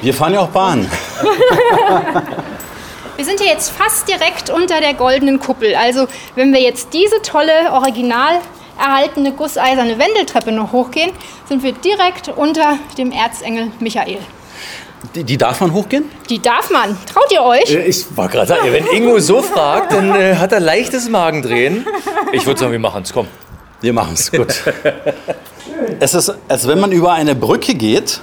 Wir 0.00 0.14
fahren 0.14 0.34
ja 0.34 0.42
auch 0.42 0.50
Bahn. 0.50 0.88
Wir 3.16 3.24
sind 3.24 3.40
hier 3.40 3.50
jetzt 3.50 3.70
fast 3.70 4.06
direkt 4.06 4.48
unter 4.48 4.80
der 4.80 4.94
goldenen 4.94 5.40
Kuppel. 5.40 5.74
Also 5.74 6.06
wenn 6.36 6.54
wir 6.54 6.60
jetzt 6.60 6.94
diese 6.94 7.20
tolle, 7.20 7.72
original 7.72 8.38
erhaltene 8.78 9.32
gusseiserne 9.32 9.98
Wendeltreppe 9.98 10.52
noch 10.52 10.72
hochgehen, 10.72 11.10
sind 11.48 11.64
wir 11.64 11.72
direkt 11.72 12.28
unter 12.28 12.78
dem 12.96 13.10
Erzengel 13.10 13.72
Michael. 13.80 14.18
Die, 15.16 15.24
die 15.24 15.36
darf 15.36 15.60
man 15.60 15.74
hochgehen? 15.74 16.04
Die 16.30 16.40
darf 16.40 16.70
man. 16.70 16.96
Traut 17.12 17.30
ihr 17.32 17.42
euch? 17.42 17.74
Ich 17.74 18.16
war 18.16 18.28
gerade 18.28 18.46
sagen, 18.46 18.72
wenn 18.72 18.86
Ingo 18.86 19.18
so 19.18 19.42
fragt, 19.42 19.92
dann 19.92 20.14
äh, 20.14 20.36
hat 20.36 20.52
er 20.52 20.60
leichtes 20.60 21.08
Magendrehen. 21.08 21.84
Ich 22.32 22.46
würde 22.46 22.60
sagen, 22.60 22.72
wir 22.72 22.78
machen 22.78 23.02
es, 23.02 23.12
komm. 23.12 23.26
Wir 23.80 23.92
machen 23.92 24.14
es, 24.14 24.30
gut. 24.32 24.54
es 26.00 26.14
ist, 26.14 26.34
als 26.48 26.68
wenn 26.68 26.80
man 26.80 26.92
über 26.92 27.12
eine 27.12 27.34
Brücke 27.34 27.74
geht. 27.74 28.20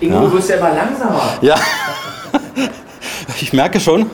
Ingo, 0.00 0.20
du 0.20 0.32
wirst 0.32 0.50
ja 0.50 0.56
immer 0.56 0.74
langsamer. 0.74 1.22
Ja. 1.40 1.56
Ich 3.40 3.52
merke 3.52 3.78
schon. 3.78 4.10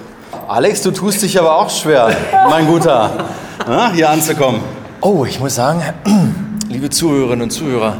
Alex, 0.48 0.82
du 0.82 0.90
tust 0.90 1.22
dich 1.22 1.38
aber 1.38 1.56
auch 1.56 1.70
schwer, 1.70 2.14
mein 2.50 2.66
Guter, 2.66 3.26
ja, 3.66 3.90
hier 3.90 4.10
anzukommen. 4.10 4.60
Oh, 5.00 5.24
ich 5.24 5.40
muss 5.40 5.54
sagen, 5.54 5.82
liebe 6.68 6.90
Zuhörerinnen 6.90 7.42
und 7.44 7.50
Zuhörer. 7.50 7.96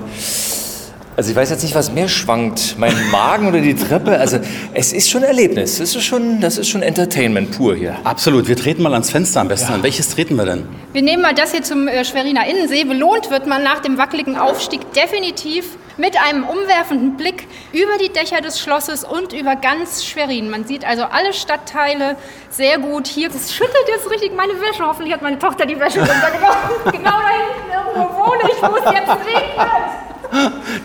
Also 1.16 1.30
ich 1.30 1.36
weiß 1.36 1.50
jetzt 1.50 1.62
nicht, 1.62 1.76
was 1.76 1.92
mehr 1.92 2.08
schwankt, 2.08 2.74
mein 2.76 3.10
Magen 3.10 3.46
oder 3.46 3.60
die 3.60 3.74
Treppe. 3.74 4.18
Also 4.18 4.40
es 4.72 4.92
ist 4.92 5.08
schon 5.08 5.22
ein 5.22 5.28
Erlebnis. 5.28 5.78
Das 5.78 5.94
ist 5.94 6.02
schon, 6.04 6.40
das 6.40 6.58
ist 6.58 6.68
schon 6.68 6.82
Entertainment 6.82 7.56
pur 7.56 7.76
hier. 7.76 7.96
Absolut. 8.02 8.48
Wir 8.48 8.56
treten 8.56 8.82
mal 8.82 8.92
ans 8.92 9.10
Fenster 9.10 9.40
am 9.40 9.46
besten. 9.46 9.72
An 9.72 9.82
welches 9.84 10.08
treten 10.08 10.34
wir 10.34 10.44
denn? 10.44 10.66
Wir 10.92 11.02
nehmen 11.02 11.22
mal 11.22 11.32
das 11.32 11.52
hier 11.52 11.62
zum 11.62 11.86
äh, 11.86 12.04
Schweriner 12.04 12.48
Innensee. 12.48 12.82
Belohnt 12.82 13.30
wird 13.30 13.46
man 13.46 13.62
nach 13.62 13.78
dem 13.78 13.96
wackeligen 13.96 14.36
Aufstieg 14.36 14.92
definitiv 14.92 15.64
mit 15.96 16.20
einem 16.20 16.42
umwerfenden 16.42 17.16
Blick 17.16 17.46
über 17.72 17.96
die 18.02 18.12
Dächer 18.12 18.40
des 18.40 18.58
Schlosses 18.58 19.04
und 19.04 19.32
über 19.32 19.54
ganz 19.54 20.04
Schwerin. 20.04 20.50
Man 20.50 20.64
sieht 20.64 20.84
also 20.84 21.04
alle 21.04 21.32
Stadtteile 21.32 22.16
sehr 22.50 22.78
gut. 22.78 23.06
Hier 23.06 23.28
das 23.28 23.54
schüttelt 23.54 23.86
jetzt 23.86 24.10
richtig 24.10 24.34
meine 24.34 24.54
Wäsche. 24.54 24.84
Hoffentlich 24.84 25.14
hat 25.14 25.22
meine 25.22 25.38
Tochter 25.38 25.64
die 25.64 25.78
Wäsche 25.78 26.00
runtergebracht. 26.00 26.58
genau 26.86 27.10
da 27.10 27.30
hinten 27.30 27.70
irgendwo 27.72 28.16
wohne 28.16 28.42
ich, 28.50 28.60
wo 28.60 28.76
es 28.76 28.92
jetzt 28.92 29.10
regnet. 29.10 30.13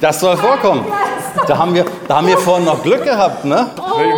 Das 0.01 0.19
soll 0.19 0.37
vorkommen. 0.37 0.85
Da 1.47 1.57
haben 1.57 1.73
wir, 1.73 1.85
da 2.07 2.17
haben 2.17 2.27
wir 2.27 2.37
vorhin 2.37 2.65
noch 2.65 2.81
Glück 2.83 3.03
gehabt, 3.03 3.45
ne? 3.45 3.69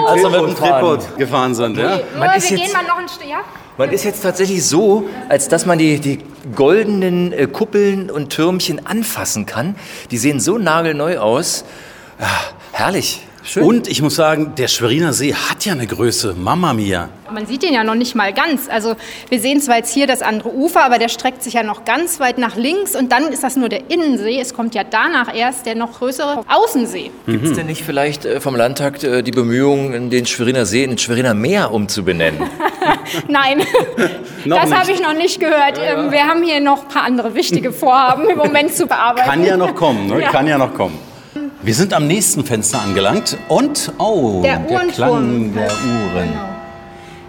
Als 0.07 0.21
wir 0.21 0.29
mit 0.29 0.41
dem 0.41 0.55
Tretboot 0.55 1.17
gefahren 1.17 1.53
sind. 1.55 1.77
Ja? 1.77 1.99
Man 2.17 2.35
ist 2.37 2.49
wir 2.49 2.57
jetzt- 2.57 2.65
gehen 2.65 2.73
mal 2.73 2.83
noch 2.87 2.97
ein 2.97 3.09
Stück. 3.09 3.27
Ja? 3.29 3.39
Man 3.77 3.89
ist 3.91 4.03
jetzt 4.03 4.21
tatsächlich 4.21 4.65
so, 4.65 5.05
als 5.29 5.47
dass 5.47 5.65
man 5.65 5.77
die, 5.77 5.99
die 5.99 6.19
goldenen 6.55 7.31
äh, 7.33 7.47
Kuppeln 7.47 8.09
und 8.11 8.29
Türmchen 8.29 8.85
anfassen 8.85 9.45
kann. 9.45 9.75
Die 10.11 10.17
sehen 10.17 10.39
so 10.39 10.57
nagelneu 10.57 11.17
aus. 11.19 11.63
Ja, 12.19 12.27
herrlich. 12.73 13.25
Schön. 13.43 13.63
Und 13.63 13.87
ich 13.87 14.01
muss 14.01 14.15
sagen, 14.15 14.53
der 14.55 14.67
Schweriner 14.67 15.13
See 15.13 15.33
hat 15.33 15.65
ja 15.65 15.73
eine 15.73 15.87
Größe. 15.87 16.35
Mama 16.37 16.73
mia. 16.73 17.09
Man 17.33 17.45
sieht 17.47 17.63
den 17.63 17.73
ja 17.73 17.83
noch 17.83 17.95
nicht 17.95 18.13
mal 18.13 18.33
ganz. 18.33 18.69
Also 18.69 18.95
wir 19.29 19.39
sehen 19.39 19.61
zwar 19.61 19.77
jetzt 19.77 19.93
hier 19.93 20.05
das 20.05 20.21
andere 20.21 20.53
Ufer, 20.53 20.83
aber 20.83 20.99
der 20.99 21.09
streckt 21.09 21.41
sich 21.41 21.53
ja 21.53 21.63
noch 21.63 21.85
ganz 21.85 22.19
weit 22.19 22.37
nach 22.37 22.55
links 22.55 22.95
und 22.95 23.11
dann 23.11 23.23
ist 23.29 23.43
das 23.43 23.55
nur 23.55 23.69
der 23.69 23.89
Innensee. 23.89 24.39
Es 24.39 24.53
kommt 24.53 24.75
ja 24.75 24.83
danach 24.83 25.33
erst 25.33 25.65
der 25.65 25.75
noch 25.75 25.99
größere 25.99 26.43
Außensee. 26.47 27.09
Gibt 27.25 27.45
es 27.45 27.53
denn 27.53 27.67
nicht 27.67 27.83
vielleicht 27.83 28.25
äh, 28.25 28.41
vom 28.41 28.55
Landtag 28.55 29.01
äh, 29.03 29.21
die 29.21 29.31
Bemühungen, 29.31 30.09
den 30.09 30.25
Schweriner 30.25 30.65
See 30.65 30.83
in 30.83 30.91
den 30.91 30.97
Schweriner 30.97 31.33
Meer 31.33 31.71
umzubenennen? 31.71 32.41
Nein, 33.27 33.63
das 34.45 34.71
habe 34.71 34.91
ich 34.91 35.01
noch 35.01 35.13
nicht 35.13 35.39
gehört. 35.39 35.79
Ähm, 35.81 36.11
Wir 36.11 36.25
haben 36.25 36.43
hier 36.43 36.59
noch 36.59 36.83
ein 36.83 36.87
paar 36.89 37.03
andere 37.03 37.33
wichtige 37.33 37.71
Vorhaben 37.71 38.29
im 38.29 38.37
Moment 38.37 38.73
zu 38.75 38.85
bearbeiten. 38.85 39.29
Kann 39.29 39.43
ja 39.45 39.57
noch 39.57 39.73
kommen, 39.73 40.07
ne? 40.07 40.21
Ja. 40.21 40.29
Kann 40.29 40.47
ja 40.47 40.57
noch 40.57 40.73
kommen. 40.73 41.10
Wir 41.63 41.75
sind 41.75 41.93
am 41.93 42.07
nächsten 42.07 42.43
Fenster 42.43 42.81
angelangt 42.81 43.37
und, 43.47 43.93
oh, 43.99 44.41
Der 44.41 44.57
der. 44.57 44.79
Klang 44.87 45.53
der 45.53 45.69
Uhren. 45.69 46.29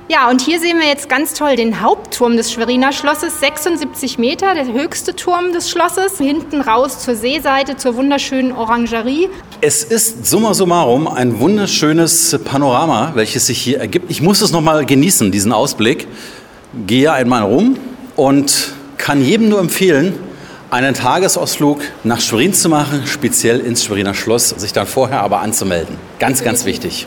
Ja, 0.08 0.30
und 0.30 0.40
hier 0.40 0.58
sehen 0.58 0.78
wir 0.78 0.88
jetzt 0.88 1.10
ganz 1.10 1.34
toll 1.34 1.54
den 1.56 1.82
Hauptturm 1.82 2.38
des 2.38 2.50
Schweriner 2.50 2.92
Schlosses, 2.92 3.40
76 3.40 4.16
Meter, 4.16 4.54
der 4.54 4.72
höchste 4.72 5.14
Turm 5.14 5.52
des 5.52 5.68
Schlosses. 5.68 6.16
Hinten 6.16 6.62
raus 6.62 7.00
zur 7.00 7.14
Seeseite, 7.14 7.76
zur 7.76 7.94
wunderschönen 7.96 8.52
Orangerie. 8.52 9.28
Es 9.60 9.84
ist 9.84 10.24
summa 10.24 10.54
summarum 10.54 11.08
ein 11.08 11.38
wunderschönes 11.38 12.38
Panorama, 12.42 13.12
welches 13.14 13.48
sich 13.48 13.58
hier 13.58 13.80
ergibt. 13.80 14.10
Ich 14.10 14.22
muss 14.22 14.40
es 14.40 14.50
noch 14.50 14.62
mal 14.62 14.86
genießen, 14.86 15.30
diesen 15.30 15.52
Ausblick. 15.52 16.08
Gehe 16.86 17.12
einmal 17.12 17.42
rum 17.42 17.76
und 18.16 18.72
kann 18.96 19.22
jedem 19.22 19.50
nur 19.50 19.60
empfehlen, 19.60 20.14
einen 20.72 20.94
Tagesausflug 20.94 21.82
nach 22.02 22.20
Schwerin 22.20 22.54
zu 22.54 22.70
machen, 22.70 23.06
speziell 23.06 23.60
ins 23.60 23.84
Schweriner 23.84 24.14
Schloss, 24.14 24.48
sich 24.48 24.72
dann 24.72 24.86
vorher 24.86 25.20
aber 25.20 25.40
anzumelden. 25.40 25.98
Ganz, 26.18 26.42
ganz 26.42 26.64
wichtig. 26.64 27.06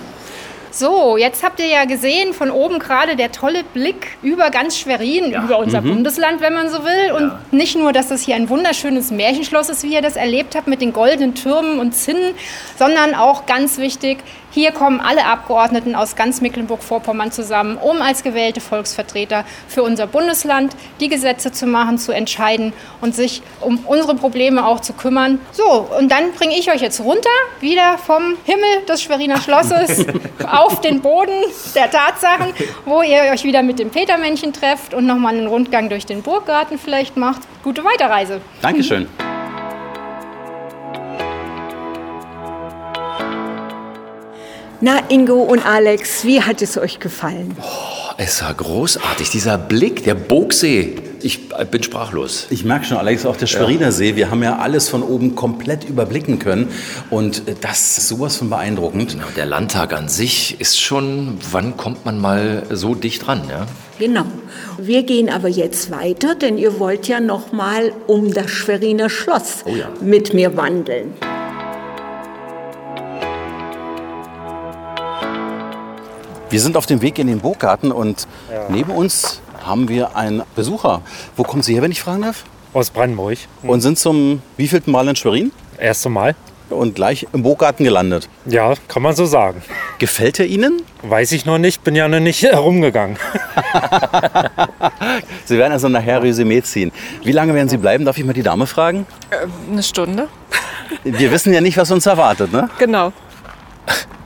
So, 0.69 1.17
jetzt 1.17 1.41
habt 1.41 1.60
ihr 1.60 1.67
ja 1.67 1.86
gesehen, 1.86 2.34
von 2.34 2.51
oben 2.51 2.78
gerade 2.80 3.15
der 3.15 3.32
tolle 3.32 3.63
Blick 3.63 4.17
über 4.21 4.51
ganz 4.51 4.78
Schwerin, 4.78 5.32
über 5.32 5.58
unser 5.58 5.82
Bundesland, 5.82 6.41
wenn 6.41 6.54
man 6.54 6.69
so 6.69 6.84
will. 6.84 7.13
Und 7.13 7.54
nicht 7.54 7.75
nur, 7.75 7.91
dass 7.91 8.10
das 8.10 8.21
hier 8.21 8.36
ein 8.36 8.49
wunderschönes 8.49 9.10
Märchenschloss 9.10 9.69
ist, 9.69 9.84
wie 9.84 9.93
ihr 9.93 10.01
das 10.01 10.15
erlebt 10.15 10.54
habt, 10.54 10.67
mit 10.67 10.82
den 10.82 10.93
goldenen 10.93 11.34
Türmen 11.34 11.80
und 11.80 11.93
Zinnen, 11.93 12.36
sondern 12.78 13.15
auch 13.15 13.45
ganz 13.45 13.78
wichtig, 13.78 14.17
hier 14.56 14.72
kommen 14.72 15.02
alle 15.02 15.26
Abgeordneten 15.26 15.96
aus 15.96 16.15
ganz 16.15 16.39
Mecklenburg-Vorpommern 16.39 17.30
zusammen, 17.30 17.76
um 17.76 18.02
als 18.02 18.24
gewählte 18.24 18.62
Volksvertreter 18.62 19.44
für 19.68 19.84
unser 19.84 20.08
Bundesland 20.08 20.74
die 21.02 21.10
Gesetze 21.10 21.52
zu 21.52 21.68
machen, 21.68 21.98
zu 21.98 22.13
entscheiden 22.13 22.72
und 23.02 23.13
sich 23.13 23.41
um 23.60 23.80
unsere 23.86 24.15
Probleme 24.15 24.65
auch 24.65 24.80
zu 24.80 24.94
kümmern. 24.94 25.39
So, 25.52 25.89
und 26.00 26.10
dann 26.10 26.32
bringe 26.32 26.58
ich 26.58 26.72
euch 26.72 26.80
jetzt 26.80 27.02
runter, 27.02 27.28
wieder 27.60 27.98
vom 27.98 28.38
Himmel 28.46 28.86
des 28.88 29.04
Schweriner 29.04 29.41
Schlosses 29.41 30.06
auf 30.50 30.80
den 30.80 31.02
Boden 31.02 31.44
der 31.76 31.91
Tatsachen, 31.91 32.54
wo 32.86 33.02
ihr 33.02 33.24
euch 33.34 33.44
wieder 33.44 33.62
mit 33.62 33.78
dem 33.78 33.89
Petermännchen 33.89 34.54
trefft 34.54 34.94
und 34.94 35.06
nochmal 35.06 35.36
einen 35.36 35.48
Rundgang 35.48 35.89
durch 35.89 36.06
den 36.06 36.22
Burggarten 36.22 36.80
vielleicht 36.80 37.18
macht. 37.18 37.41
Gute 37.62 37.84
Weiterreise. 37.84 38.39
Dankeschön. 38.62 39.10
Na, 44.86 45.00
Ingo 45.10 45.41
und 45.41 45.65
Alex, 45.65 46.26
wie 46.26 46.43
hat 46.43 46.62
es 46.62 46.78
euch 46.78 47.00
gefallen? 47.00 47.58
Es 48.17 48.43
war 48.43 48.54
großartig, 48.54 49.32
dieser 49.32 49.58
Blick, 49.58 50.04
der 50.04 50.13
Bogsee. 50.13 50.98
Ich 51.24 51.39
äh, 51.58 51.65
bin 51.65 51.82
sprachlos. 51.82 52.45
Ich 52.52 52.63
merke 52.65 52.86
schon, 52.86 52.98
Alex, 52.98 53.26
auch 53.26 53.36
der 53.36 53.48
Schweriner 53.48 53.91
See, 53.91 54.15
wir 54.15 54.30
haben 54.30 54.43
ja 54.43 54.60
alles 54.60 54.88
von 54.88 55.02
oben 55.02 55.34
komplett 55.34 55.86
überblicken 55.86 56.38
können. 56.38 56.67
Und 57.10 57.48
äh, 57.48 57.56
das 57.60 57.98
ist 57.98 58.10
sowas 58.10 58.36
von 58.36 58.52
beeindruckend. 58.52 59.13
Genau, 59.13 59.26
der 59.36 59.48
Landtag 59.48 59.91
an 59.91 60.08
sich 60.08 60.62
ist 60.62 60.80
schon, 60.80 61.39
wann 61.50 61.78
kommt 61.78 62.06
man 62.06 62.21
mal 62.21 62.62
so 62.69 62.93
dicht 62.93 63.28
ran? 63.28 63.41
Ja? 63.50 63.65
Genau. 63.98 64.26
Wir 64.78 65.02
gehen 65.02 65.32
aber 65.32 65.48
jetzt 65.48 65.89
weiter, 65.89 66.36
denn 66.36 66.60
ihr 66.60 66.78
wollt 66.78 67.08
ja 67.08 67.19
noch 67.19 67.52
mal 67.52 67.91
um 68.06 68.32
das 68.32 68.52
Schweriner 68.52 69.10
Schloss 69.10 69.63
Oh 69.65 69.76
ja. 69.76 69.89
mit 70.00 70.36
mir 70.36 70.56
wandeln. 70.56 71.15
Wir 76.50 76.60
sind 76.62 76.78
auf 76.78 76.86
dem 76.86 77.02
Weg 77.02 77.20
in 77.20 77.28
den 77.28 77.40
Burggarten 77.40 77.92
und 77.92 78.28
neben 78.70 78.92
uns 78.92 79.42
haben 79.66 79.90
wir 79.90 80.16
einen 80.16 80.44
Besucher. 80.56 81.02
Wo 81.36 81.44
kommen 81.44 81.64
Sie 81.64 81.74
her, 81.74 81.82
wenn 81.82 81.92
ich 81.92 82.02
fragen 82.02 82.22
darf? 82.22 82.44
Aus 82.74 82.90
Brandenburg. 82.90 83.38
Und 83.64 83.82
sind 83.82 83.98
zum 83.98 84.42
wievielten 84.58 84.92
Mal 84.92 85.08
in 85.08 85.16
Schwerin? 85.16 85.52
Erste 85.78 86.10
Mal. 86.10 86.36
Und 86.70 86.96
gleich 86.96 87.28
im 87.32 87.44
Burggarten 87.44 87.84
gelandet. 87.84 88.28
Ja, 88.46 88.74
kann 88.88 89.04
man 89.04 89.16
so 89.16 89.26
sagen. 89.26 89.62
Gefällt 90.00 90.40
er 90.40 90.48
Ihnen? 90.48 90.82
Weiß 91.04 91.32
ich 91.32 91.46
noch 91.46 91.58
nicht, 91.60 91.84
bin 91.84 91.96
ja 91.96 92.08
noch 92.08 92.20
nicht 92.20 92.42
herumgegangen. 92.44 93.18
Sie 95.46 95.58
werden 95.58 95.74
also 95.74 95.90
nachher 95.90 96.24
Resümee 96.24 96.62
ziehen. 96.64 96.92
Wie 97.24 97.32
lange 97.32 97.54
werden 97.54 97.70
Sie 97.70 97.78
bleiben? 97.78 98.04
Darf 98.06 98.18
ich 98.18 98.26
mal 98.26 98.34
die 98.34 98.44
Dame 98.44 98.66
fragen? 98.66 99.06
Eine 99.72 99.84
Stunde. 99.84 100.28
Wir 101.04 101.32
wissen 101.32 101.54
ja 101.54 101.62
nicht, 101.62 101.78
was 101.78 101.92
uns 101.92 102.06
erwartet, 102.06 102.52
ne? 102.52 102.70
Genau. 102.80 103.14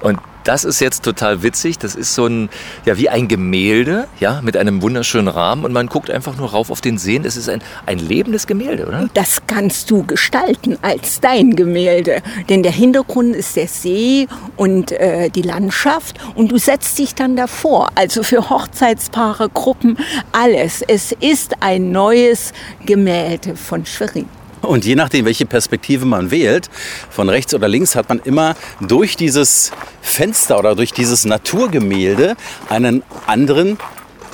Und 0.01 0.17
das 0.49 0.63
ist 0.63 0.79
jetzt 0.79 1.03
total 1.03 1.43
witzig. 1.43 1.77
Das 1.77 1.93
ist 1.93 2.15
so 2.15 2.25
ein, 2.25 2.49
ja, 2.83 2.97
wie 2.97 3.07
ein 3.07 3.27
Gemälde, 3.27 4.07
ja, 4.19 4.41
mit 4.41 4.57
einem 4.57 4.81
wunderschönen 4.81 5.27
Rahmen 5.27 5.63
und 5.63 5.73
man 5.73 5.85
guckt 5.85 6.09
einfach 6.09 6.37
nur 6.37 6.49
rauf 6.49 6.71
auf 6.71 6.81
den 6.81 6.97
Seen. 6.97 7.23
Es 7.23 7.37
ist 7.37 7.47
ein, 7.49 7.61
ein 7.85 7.99
lebendes 7.99 8.47
Gemälde, 8.47 8.87
oder? 8.87 9.07
Das 9.13 9.43
kannst 9.45 9.91
du 9.91 10.01
gestalten 10.01 10.79
als 10.81 11.19
dein 11.19 11.55
Gemälde. 11.55 12.23
Denn 12.49 12.63
der 12.63 12.71
Hintergrund 12.71 13.35
ist 13.35 13.57
der 13.57 13.67
See 13.67 14.27
und 14.57 14.91
äh, 14.91 15.29
die 15.29 15.43
Landschaft 15.43 16.17
und 16.33 16.51
du 16.51 16.57
setzt 16.57 16.97
dich 16.97 17.13
dann 17.13 17.35
davor. 17.35 17.89
Also 17.93 18.23
für 18.23 18.49
Hochzeitspaare, 18.49 19.49
Gruppen, 19.49 19.99
alles. 20.31 20.81
Es 20.81 21.11
ist 21.11 21.57
ein 21.59 21.91
neues 21.91 22.53
Gemälde 22.87 23.55
von 23.55 23.85
Schwerin. 23.85 24.25
Und 24.61 24.85
je 24.85 24.95
nachdem, 24.95 25.25
welche 25.25 25.45
Perspektive 25.45 26.05
man 26.05 26.31
wählt, 26.31 26.69
von 27.09 27.29
rechts 27.29 27.53
oder 27.53 27.67
links, 27.67 27.95
hat 27.95 28.09
man 28.09 28.19
immer 28.19 28.55
durch 28.81 29.15
dieses 29.15 29.71
Fenster 30.01 30.59
oder 30.59 30.75
durch 30.75 30.93
dieses 30.93 31.25
Naturgemälde 31.25 32.35
einen 32.69 33.03
anderen 33.25 33.77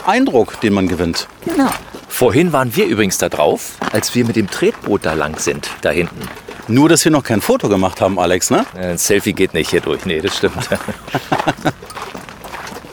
Eindruck, 0.05 0.59
den 0.61 0.73
man 0.73 0.87
gewinnt. 0.87 1.27
Genau. 1.45 1.69
Vorhin 2.07 2.53
waren 2.53 2.75
wir 2.75 2.85
übrigens 2.85 3.17
da 3.17 3.29
drauf, 3.29 3.73
als 3.91 4.15
wir 4.15 4.25
mit 4.25 4.35
dem 4.35 4.49
Tretboot 4.49 5.05
da 5.05 5.13
lang 5.13 5.37
sind, 5.39 5.69
da 5.81 5.91
hinten. 5.91 6.21
Nur, 6.67 6.89
dass 6.89 7.03
wir 7.03 7.11
noch 7.11 7.23
kein 7.23 7.41
Foto 7.41 7.69
gemacht 7.69 8.01
haben, 8.01 8.17
Alex, 8.17 8.49
ne? 8.49 8.65
Ein 8.73 8.97
Selfie 8.97 9.33
geht 9.33 9.53
nicht 9.53 9.69
hier 9.69 9.81
durch. 9.81 10.05
Nee, 10.05 10.21
das 10.21 10.37
stimmt. 10.37 10.55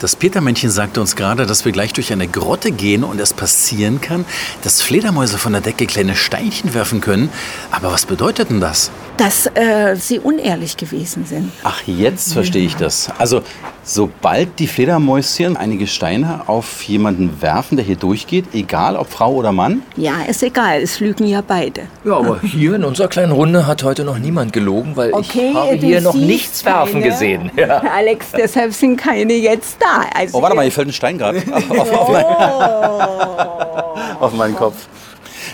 Das 0.03 0.17
Petermännchen 0.17 0.69
sagte 0.69 0.99
uns 0.99 1.15
gerade, 1.15 1.45
dass 1.45 1.63
wir 1.63 1.71
gleich 1.71 1.93
durch 1.93 2.11
eine 2.11 2.27
Grotte 2.27 2.73
gehen 2.73 3.05
und 3.05 3.21
es 3.21 3.31
passieren 3.31 4.01
kann, 4.01 4.25
dass 4.61 4.81
Fledermäuse 4.81 5.37
von 5.37 5.53
der 5.53 5.61
Decke 5.61 5.85
kleine 5.85 6.17
Steinchen 6.17 6.73
werfen 6.73 6.99
können. 6.99 7.29
Aber 7.71 7.89
was 7.89 8.05
bedeutet 8.05 8.49
denn 8.49 8.59
das? 8.59 8.91
Dass 9.17 9.45
äh, 9.45 9.95
sie 9.95 10.19
unehrlich 10.19 10.75
gewesen 10.75 11.25
sind. 11.25 11.51
Ach, 11.63 11.81
jetzt 11.85 12.33
verstehe 12.33 12.65
ich 12.65 12.75
das. 12.75 13.09
Also, 13.19 13.41
sobald 13.83 14.57
die 14.57 14.65
Fledermäuschen 14.67 15.55
einige 15.55 15.85
Steine 15.85 16.41
auf 16.47 16.81
jemanden 16.83 17.39
werfen, 17.41 17.75
der 17.77 17.85
hier 17.85 17.95
durchgeht, 17.95 18.45
egal 18.53 18.95
ob 18.97 19.07
Frau 19.11 19.33
oder 19.33 19.51
Mann, 19.51 19.83
Ja, 19.95 20.13
ist 20.27 20.41
egal, 20.41 20.81
es 20.81 20.99
lügen 20.99 21.27
ja 21.27 21.41
beide. 21.47 21.81
Ja, 22.03 22.15
aber 22.17 22.41
hier 22.41 22.73
in 22.73 22.83
unserer 22.83 23.07
kleinen 23.07 23.31
Runde 23.33 23.67
hat 23.67 23.83
heute 23.83 24.03
noch 24.03 24.17
niemand 24.17 24.51
gelogen, 24.51 24.95
weil 24.95 25.13
Okay, 25.13 25.49
ich 25.51 25.55
habe 25.55 25.75
hier 25.75 26.01
noch 26.01 26.15
nichts 26.15 26.65
werfen 26.65 26.93
keine. 26.93 27.05
gesehen. 27.05 27.51
Ja. 27.55 27.77
Alex, 27.95 28.27
deshalb 28.35 28.73
sind 28.73 28.97
keine 28.97 29.33
jetzt 29.33 29.77
da. 29.79 30.05
Also 30.17 30.39
Oh, 30.39 30.41
warte 30.41 30.55
mal, 30.55 30.63
hier 30.63 30.71
fällt 30.71 30.87
ein 30.87 30.93
Stein 30.93 31.19
gerade 31.19 31.43
auf, 31.69 31.91
auf, 31.91 32.09
mein, 32.09 32.25
auf 34.19 34.33
meinen 34.33 34.55
Kopf. 34.55 34.87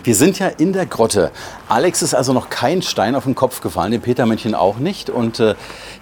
Wir 0.10 0.16
sind 0.16 0.40
ja 0.40 0.48
in 0.48 0.74
der 0.74 0.88
Grotte. 0.88 1.30
Alex 1.68 2.02
ist 2.02 2.16
also 2.16 2.34
noch 2.34 2.50
kein 2.50 2.82
Stein 2.82 3.14
auf 3.14 3.26
den 3.26 3.36
Kopf 3.36 3.62
gefallen, 3.62 3.92
dem 3.92 4.02
Petermännchen 4.02 4.56
auch 4.56 4.80
nicht. 4.80 5.12
Und 5.12 5.40
äh, 5.40 5.54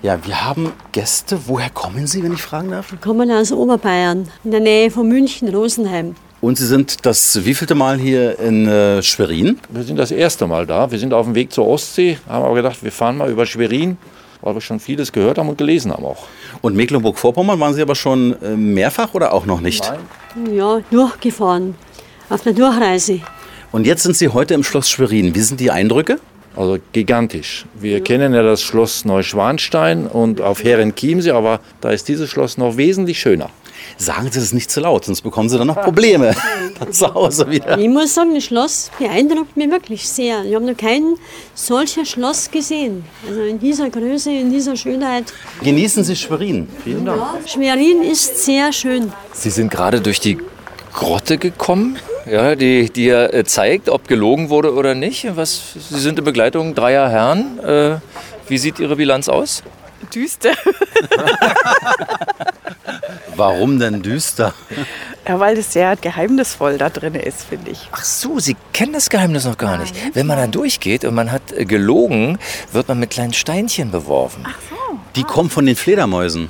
ja, 0.01 0.25
wir 0.25 0.45
haben 0.45 0.71
Gäste. 0.93 1.37
Woher 1.47 1.69
kommen 1.69 2.07
Sie, 2.07 2.23
wenn 2.23 2.31
ich 2.31 2.41
fragen 2.41 2.71
darf? 2.71 2.89
Wir 2.89 2.99
kommen 2.99 3.29
aus 3.29 3.51
Oberbayern, 3.51 4.29
in 4.45 4.51
der 4.51 4.61
Nähe 4.61 4.91
von 4.91 5.09
München, 5.09 5.53
Rosenheim. 5.53 6.15
Und 6.39 6.57
Sie 6.57 6.65
sind 6.65 7.05
das 7.05 7.43
wievielte 7.43 7.75
Mal 7.75 7.97
hier 7.97 8.39
in 8.39 8.65
äh, 8.65 9.03
Schwerin? 9.03 9.59
Wir 9.67 9.83
sind 9.83 9.97
das 9.97 10.11
erste 10.11 10.47
Mal 10.47 10.65
da. 10.65 10.89
Wir 10.89 10.99
sind 10.99 11.13
auf 11.13 11.25
dem 11.25 11.35
Weg 11.35 11.51
zur 11.51 11.67
Ostsee, 11.67 12.17
haben 12.29 12.45
aber 12.45 12.55
gedacht, 12.55 12.81
wir 12.81 12.93
fahren 12.93 13.17
mal 13.17 13.29
über 13.29 13.45
Schwerin, 13.45 13.97
weil 14.39 14.53
wir 14.53 14.61
schon 14.61 14.79
vieles 14.79 15.11
gehört 15.11 15.37
haben 15.37 15.49
und 15.49 15.57
gelesen 15.57 15.91
haben 15.91 16.05
auch. 16.05 16.27
Und 16.61 16.77
Mecklenburg-Vorpommern 16.77 17.59
waren 17.59 17.73
Sie 17.73 17.81
aber 17.81 17.95
schon 17.95 18.41
äh, 18.41 18.55
mehrfach 18.55 19.13
oder 19.15 19.33
auch 19.33 19.45
noch 19.45 19.59
nicht? 19.59 19.83
Nein. 20.33 20.55
Ja, 20.55 20.79
durchgefahren, 20.91 21.75
auf 22.29 22.43
der 22.43 22.53
Durchreise. 22.53 23.19
Und 23.77 23.85
jetzt 23.85 24.01
sind 24.01 24.17
Sie 24.17 24.29
heute 24.29 24.55
im 24.55 24.63
Schloss 24.63 24.89
Schwerin. 24.89 25.35
Wie 25.35 25.39
sind 25.41 25.59
die 25.59 25.69
Eindrücke? 25.69 26.19
Also 26.55 26.79
gigantisch. 26.93 27.67
Wir 27.79 28.03
kennen 28.03 28.33
ja 28.33 28.41
das 28.41 28.63
Schloss 28.63 29.05
Neuschwanstein 29.05 30.07
und 30.07 30.41
auf 30.41 30.63
Herrenchiemsee, 30.63 31.29
aber 31.29 31.59
da 31.79 31.91
ist 31.91 32.07
dieses 32.07 32.27
Schloss 32.27 32.57
noch 32.57 32.77
wesentlich 32.77 33.19
schöner. 33.19 33.51
Sagen 33.97 34.31
Sie 34.31 34.39
das 34.39 34.51
nicht 34.51 34.71
zu 34.71 34.79
laut, 34.79 35.05
sonst 35.05 35.21
bekommen 35.21 35.47
Sie 35.47 35.59
dann 35.59 35.67
noch 35.67 35.79
Probleme 35.79 36.33
zu 36.89 37.13
Hause 37.13 37.51
wieder. 37.51 37.77
Ich 37.77 37.87
muss 37.87 38.15
sagen, 38.15 38.33
das 38.33 38.45
Schloss 38.45 38.89
beeindruckt 38.97 39.55
mich 39.55 39.69
wirklich 39.69 40.09
sehr. 40.09 40.43
Ich 40.43 40.55
habe 40.55 40.65
noch 40.65 40.75
kein 40.75 41.13
solches 41.53 42.09
Schloss 42.09 42.49
gesehen. 42.49 43.03
Also 43.29 43.41
in 43.41 43.59
dieser 43.59 43.91
Größe, 43.91 44.31
in 44.31 44.49
dieser 44.49 44.75
Schönheit. 44.75 45.31
Genießen 45.61 46.03
Sie 46.03 46.15
Schwerin. 46.15 46.67
Vielen 46.83 47.05
Dank. 47.05 47.21
Schwerin 47.45 48.01
ist 48.01 48.43
sehr 48.43 48.73
schön. 48.73 49.13
Sie 49.33 49.51
sind 49.51 49.69
gerade 49.69 50.01
durch 50.01 50.19
die 50.19 50.39
Grotte 50.97 51.37
gekommen, 51.37 51.99
ja, 52.25 52.55
die, 52.55 52.89
die 52.89 53.05
ja 53.05 53.27
äh, 53.27 53.45
zeigt, 53.45 53.87
ob 53.87 54.07
gelogen 54.07 54.49
wurde 54.49 54.73
oder 54.73 54.95
nicht. 54.95 55.27
Was, 55.37 55.73
Sie 55.75 55.99
sind 55.99 56.17
in 56.17 56.25
Begleitung 56.25 56.73
dreier 56.73 57.07
Herren. 57.07 57.59
Äh, 57.59 57.99
wie 58.47 58.57
sieht 58.57 58.79
Ihre 58.79 58.95
Bilanz 58.95 59.29
aus? 59.29 59.61
Düster. 60.13 60.53
Warum 63.35 63.79
denn 63.79 64.01
düster? 64.01 64.55
Ja, 65.27 65.39
weil 65.39 65.59
es 65.59 65.71
sehr 65.71 65.95
geheimnisvoll 65.97 66.79
da 66.79 66.89
drin 66.89 67.13
ist, 67.13 67.43
finde 67.43 67.71
ich. 67.71 67.89
Ach 67.91 68.03
so, 68.03 68.39
Sie 68.39 68.55
kennen 68.73 68.93
das 68.93 69.11
Geheimnis 69.11 69.45
noch 69.45 69.59
gar 69.59 69.77
nicht. 69.77 69.93
Wenn 70.15 70.25
man 70.25 70.37
dann 70.37 70.51
durchgeht 70.51 71.05
und 71.05 71.13
man 71.13 71.31
hat 71.31 71.51
äh, 71.51 71.65
gelogen, 71.65 72.39
wird 72.71 72.87
man 72.87 72.99
mit 72.99 73.11
kleinen 73.11 73.33
Steinchen 73.33 73.91
beworfen. 73.91 74.47
Die 75.15 75.23
kommen 75.23 75.51
von 75.51 75.67
den 75.67 75.75
Fledermäusen. 75.75 76.49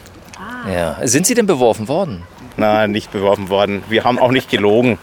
Ja. 0.72 1.06
Sind 1.06 1.28
Sie 1.28 1.34
denn 1.34 1.48
beworfen 1.48 1.90
worden? 1.90 2.24
Nein, 2.58 2.92
nicht 2.92 3.12
beworfen 3.12 3.50
worden. 3.50 3.84
Wir 3.88 4.04
haben 4.04 4.20
auch 4.20 4.32
nicht 4.32 4.50
gelogen. 4.50 4.98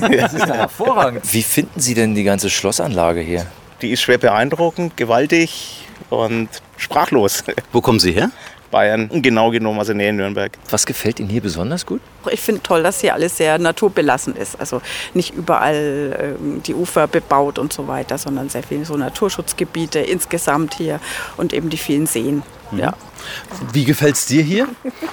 Das 0.00 0.34
ist 0.34 0.46
ja 0.46 0.54
hervorragend. 0.54 1.32
Wie 1.32 1.42
finden 1.42 1.80
Sie 1.80 1.94
denn 1.94 2.14
die 2.14 2.24
ganze 2.24 2.50
Schlossanlage 2.50 3.20
hier? 3.20 3.46
Die 3.82 3.90
ist 3.90 4.02
schwer 4.02 4.18
beeindruckend, 4.18 4.96
gewaltig 4.96 5.86
und 6.10 6.48
sprachlos. 6.76 7.44
Wo 7.72 7.80
kommen 7.80 8.00
Sie 8.00 8.12
her? 8.12 8.30
Bayern, 8.70 9.08
genau 9.22 9.50
genommen 9.52 9.78
aus 9.78 9.86
der 9.86 9.94
Nähe 9.94 10.12
Nürnberg. 10.12 10.50
Was 10.68 10.84
gefällt 10.84 11.20
Ihnen 11.20 11.28
hier 11.28 11.40
besonders 11.40 11.86
gut? 11.86 12.00
Ich 12.32 12.40
finde 12.40 12.60
toll, 12.60 12.82
dass 12.82 13.00
hier 13.00 13.14
alles 13.14 13.36
sehr 13.36 13.56
naturbelassen 13.58 14.34
ist. 14.34 14.58
Also 14.58 14.82
nicht 15.14 15.32
überall 15.32 16.36
ähm, 16.40 16.60
die 16.60 16.74
Ufer 16.74 17.06
bebaut 17.06 17.60
und 17.60 17.72
so 17.72 17.86
weiter, 17.86 18.18
sondern 18.18 18.48
sehr 18.48 18.64
viele 18.64 18.84
so 18.84 18.96
Naturschutzgebiete 18.96 20.00
insgesamt 20.00 20.74
hier 20.74 20.98
und 21.36 21.52
eben 21.52 21.70
die 21.70 21.76
vielen 21.76 22.06
Seen. 22.06 22.42
Ja. 22.72 22.94
Wie 23.72 23.84
gefällt 23.84 24.16
es 24.16 24.26
dir 24.26 24.42
hier 24.42 24.68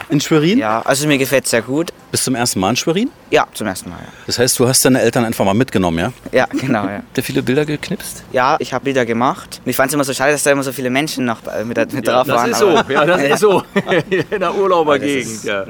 in 0.09 0.20
Schwerin? 0.20 0.59
Ja, 0.59 0.82
also 0.82 1.07
mir 1.07 1.18
gefällt 1.18 1.45
es 1.45 1.51
sehr 1.51 1.62
gut. 1.62 1.91
Bist 2.12 2.24
du 2.24 2.32
zum 2.32 2.36
ersten 2.36 2.59
Mal 2.59 2.72
in 2.72 2.76
Schwerin? 2.76 3.09
Ja, 3.30 3.47
zum 3.53 3.68
ersten 3.68 3.89
Mal, 3.89 3.99
ja. 3.99 4.07
Das 4.28 4.38
heißt, 4.38 4.59
du 4.59 4.68
hast 4.68 4.84
deine 4.84 5.01
Eltern 5.01 5.24
einfach 5.24 5.45
mal 5.45 5.53
mitgenommen, 5.53 5.99
ja? 5.99 6.14
Ja, 6.32 6.45
genau, 6.45 6.86
ja. 6.86 6.97
Habt 6.97 7.18
ihr 7.18 7.24
viele 7.24 7.41
Bilder 7.41 7.66
geknipst? 7.66 8.24
Ja, 8.32 8.57
ich 8.59 8.74
habe 8.74 8.84
Bilder 8.84 9.05
gemacht. 9.05 9.62
Und 9.64 9.70
ich 9.70 9.76
fand 9.76 9.89
es 9.89 9.93
immer 9.93 10.03
so 10.03 10.14
schade, 10.14 10.34
dass 10.34 10.43
da 10.43 10.51
immer 10.51 10.64
so 10.64 10.72
viele 10.74 10.89
Menschen 10.89 11.26
noch 11.26 11.39
äh, 11.47 11.64
mit, 11.64 11.78
mit 11.93 12.07
drauf 12.07 12.28
das 12.28 12.36
waren. 12.36 12.51
ist 12.51 12.59
so, 12.59 12.70
ja, 12.89 13.05
das 13.05 13.22
ist 13.24 13.39
so. 13.39 13.64
In 14.09 14.39
der 14.39 14.55
Urlaubergegend, 14.55 15.43
ja. 15.43 15.64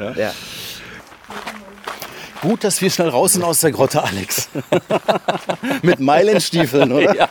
Gut, 2.42 2.64
dass 2.64 2.82
wir 2.82 2.90
schnell 2.90 3.10
raus 3.10 3.34
sind 3.34 3.44
aus 3.44 3.60
der 3.60 3.72
Grotte, 3.72 4.04
Alex. 4.04 4.50
Mit 5.84 6.00
Meilenstiefeln, 6.00 6.92
oder? 6.92 7.16
Ja. 7.16 7.30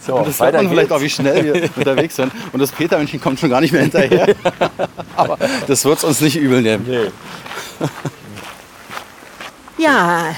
So, 0.00 0.16
Und 0.16 0.28
das 0.28 0.40
weiter 0.40 0.58
hört 0.58 0.64
man 0.64 0.72
vielleicht 0.72 0.92
auch, 0.92 1.00
wie 1.00 1.10
schnell 1.10 1.44
wir 1.44 1.70
unterwegs 1.76 2.16
sind. 2.16 2.32
Und 2.52 2.60
das 2.60 2.72
Petermännchen 2.72 3.20
kommt 3.20 3.40
schon 3.40 3.50
gar 3.50 3.60
nicht 3.60 3.72
mehr 3.72 3.82
hinterher. 3.82 4.34
Aber 5.16 5.38
das 5.66 5.84
wird 5.84 5.98
es 5.98 6.04
uns 6.04 6.20
nicht 6.22 6.36
übel 6.36 6.62
nehmen. 6.62 7.12
Ja, 9.76 10.34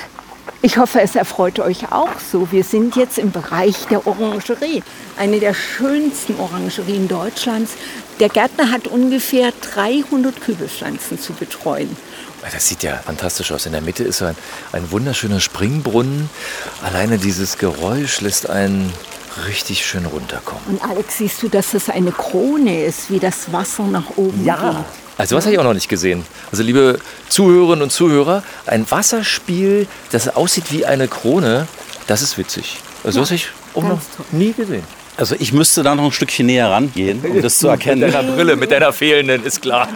ich 0.62 0.78
hoffe, 0.78 1.00
es 1.00 1.14
erfreut 1.14 1.60
euch 1.60 1.92
auch 1.92 2.18
so. 2.18 2.50
Wir 2.50 2.64
sind 2.64 2.96
jetzt 2.96 3.18
im 3.18 3.30
Bereich 3.30 3.86
der 3.90 4.06
Orangerie, 4.06 4.82
eine 5.16 5.38
der 5.38 5.54
schönsten 5.54 6.40
Orangerien 6.40 7.06
Deutschlands. 7.06 7.74
Der 8.18 8.28
Gärtner 8.28 8.72
hat 8.72 8.88
ungefähr 8.88 9.52
300 9.60 10.40
Kübelpflanzen 10.40 11.20
zu 11.20 11.34
betreuen. 11.34 11.96
Das 12.52 12.68
sieht 12.68 12.82
ja 12.82 12.96
fantastisch 12.96 13.52
aus. 13.52 13.66
In 13.66 13.72
der 13.72 13.80
Mitte 13.80 14.04
ist 14.04 14.22
ein, 14.22 14.36
ein 14.72 14.90
wunderschöner 14.90 15.40
Springbrunnen. 15.40 16.30
Alleine 16.82 17.18
dieses 17.18 17.58
Geräusch 17.58 18.20
lässt 18.20 18.48
einen 18.48 18.92
richtig 19.46 19.84
schön 19.84 20.06
runterkommen. 20.06 20.62
Und 20.68 20.82
Alex, 20.82 21.18
siehst 21.18 21.42
du, 21.42 21.48
dass 21.48 21.72
das 21.72 21.90
eine 21.90 22.12
Krone 22.12 22.84
ist, 22.84 23.10
wie 23.10 23.18
das 23.18 23.52
Wasser 23.52 23.84
nach 23.84 24.16
oben 24.16 24.44
geht? 24.44 24.54
Also 25.18 25.36
was 25.36 25.44
habe 25.44 25.54
ich 25.54 25.58
auch 25.58 25.64
noch 25.64 25.74
nicht 25.74 25.88
gesehen. 25.88 26.24
Also 26.50 26.62
liebe 26.62 26.98
Zuhörerinnen 27.28 27.82
und 27.82 27.90
Zuhörer, 27.90 28.42
ein 28.66 28.90
Wasserspiel, 28.90 29.86
das 30.12 30.28
aussieht 30.28 30.70
wie 30.70 30.84
eine 30.84 31.08
Krone, 31.08 31.66
das 32.06 32.22
ist 32.22 32.36
witzig. 32.36 32.78
Also 33.02 33.20
das 33.20 33.30
habe 33.30 33.36
ich 33.36 33.48
auch 33.74 33.82
noch 33.82 34.00
nie 34.30 34.52
gesehen. 34.52 34.84
Also 35.18 35.34
ich 35.38 35.52
müsste 35.52 35.82
da 35.82 35.94
noch 35.94 36.04
ein 36.04 36.12
Stückchen 36.12 36.46
näher 36.46 36.70
rangehen, 36.70 37.24
um 37.26 37.40
das 37.40 37.58
zu 37.58 37.68
erkennen. 37.68 38.00
Mit 38.00 38.14
deiner 38.14 38.32
Brille, 38.32 38.56
mit 38.56 38.70
deiner 38.70 38.92
fehlenden, 38.92 39.44
ist 39.44 39.62
klar. 39.62 39.88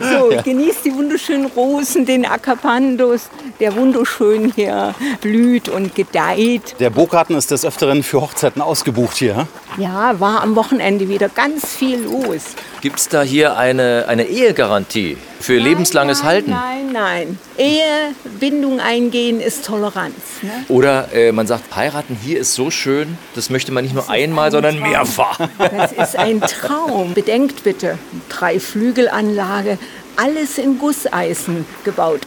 So, 0.00 0.30
genießt 0.42 0.84
die 0.84 0.94
wunderschönen 0.94 1.46
Rosen, 1.46 2.06
den 2.06 2.24
Acapandus, 2.24 3.28
der 3.60 3.76
wunderschön 3.76 4.52
hier 4.54 4.94
blüht 5.20 5.68
und 5.68 5.94
gedeiht. 5.94 6.76
Der 6.80 6.90
Burggarten 6.90 7.36
ist 7.36 7.50
des 7.50 7.64
Öfteren 7.66 8.02
für 8.02 8.22
Hochzeiten 8.22 8.62
ausgebucht 8.62 9.16
hier. 9.16 9.36
hm? 9.36 9.46
Ja, 9.78 10.18
war 10.20 10.42
am 10.42 10.56
Wochenende 10.56 11.08
wieder 11.08 11.28
ganz 11.28 11.74
viel 11.74 11.98
los. 12.02 12.42
Gibt 12.80 12.98
es 12.98 13.08
da 13.08 13.22
hier 13.22 13.56
eine, 13.56 14.06
eine 14.08 14.24
Ehegarantie 14.24 15.16
für 15.40 15.58
lebenslanges 15.58 16.22
Halten? 16.22 16.50
Nein, 16.50 16.92
nein. 16.92 17.38
Ehe, 17.58 18.14
Bindung 18.38 18.80
eingehen 18.80 19.40
ist 19.40 19.64
Toleranz. 19.66 20.14
Ne? 20.42 20.50
Oder 20.68 21.12
äh, 21.12 21.32
man 21.32 21.46
sagt, 21.46 21.74
heiraten 21.74 22.16
hier 22.22 22.38
ist 22.38 22.54
so 22.54 22.70
schön, 22.70 23.18
das 23.34 23.50
möchte 23.50 23.65
man 23.72 23.84
nicht 23.84 23.94
nur 23.94 24.08
einmal, 24.08 24.50
sondern 24.50 24.78
mehrfach. 24.78 25.40
Das 25.58 25.92
ist 25.92 26.16
ein 26.16 26.40
Traum. 26.40 27.14
Bedenkt 27.14 27.64
bitte, 27.64 27.98
Dreiflügelanlage, 28.28 29.78
alles 30.16 30.58
in 30.58 30.78
Gusseisen 30.78 31.66
gebaut. 31.84 32.20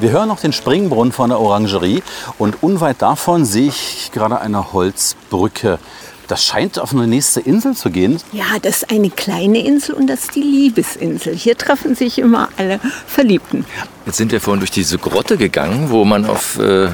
Wir 0.00 0.10
hören 0.10 0.28
noch 0.28 0.38
den 0.38 0.52
Springbrunnen 0.52 1.12
von 1.12 1.30
der 1.30 1.40
Orangerie 1.40 2.04
und 2.38 2.62
unweit 2.62 3.02
davon 3.02 3.44
sehe 3.44 3.66
ich 3.66 4.10
gerade 4.12 4.40
eine 4.40 4.72
Holzbrücke. 4.72 5.80
Das 6.28 6.44
scheint 6.44 6.78
auf 6.78 6.92
eine 6.92 7.08
nächste 7.08 7.40
Insel 7.40 7.74
zu 7.74 7.90
gehen. 7.90 8.20
Ja, 8.32 8.44
das 8.62 8.82
ist 8.82 8.90
eine 8.92 9.10
kleine 9.10 9.64
Insel 9.64 9.96
und 9.96 10.06
das 10.06 10.20
ist 10.20 10.36
die 10.36 10.42
Liebesinsel. 10.42 11.34
Hier 11.34 11.56
treffen 11.56 11.96
sich 11.96 12.18
immer 12.18 12.48
alle 12.56 12.78
Verliebten. 13.06 13.64
Jetzt 14.06 14.16
sind 14.16 14.32
wir 14.32 14.40
vorhin 14.40 14.60
durch 14.60 14.70
diese 14.70 14.98
Grotte 14.98 15.36
gegangen, 15.36 15.90
wo 15.90 16.04
man 16.04 16.24
auf, 16.24 16.58
äh, 16.58 16.88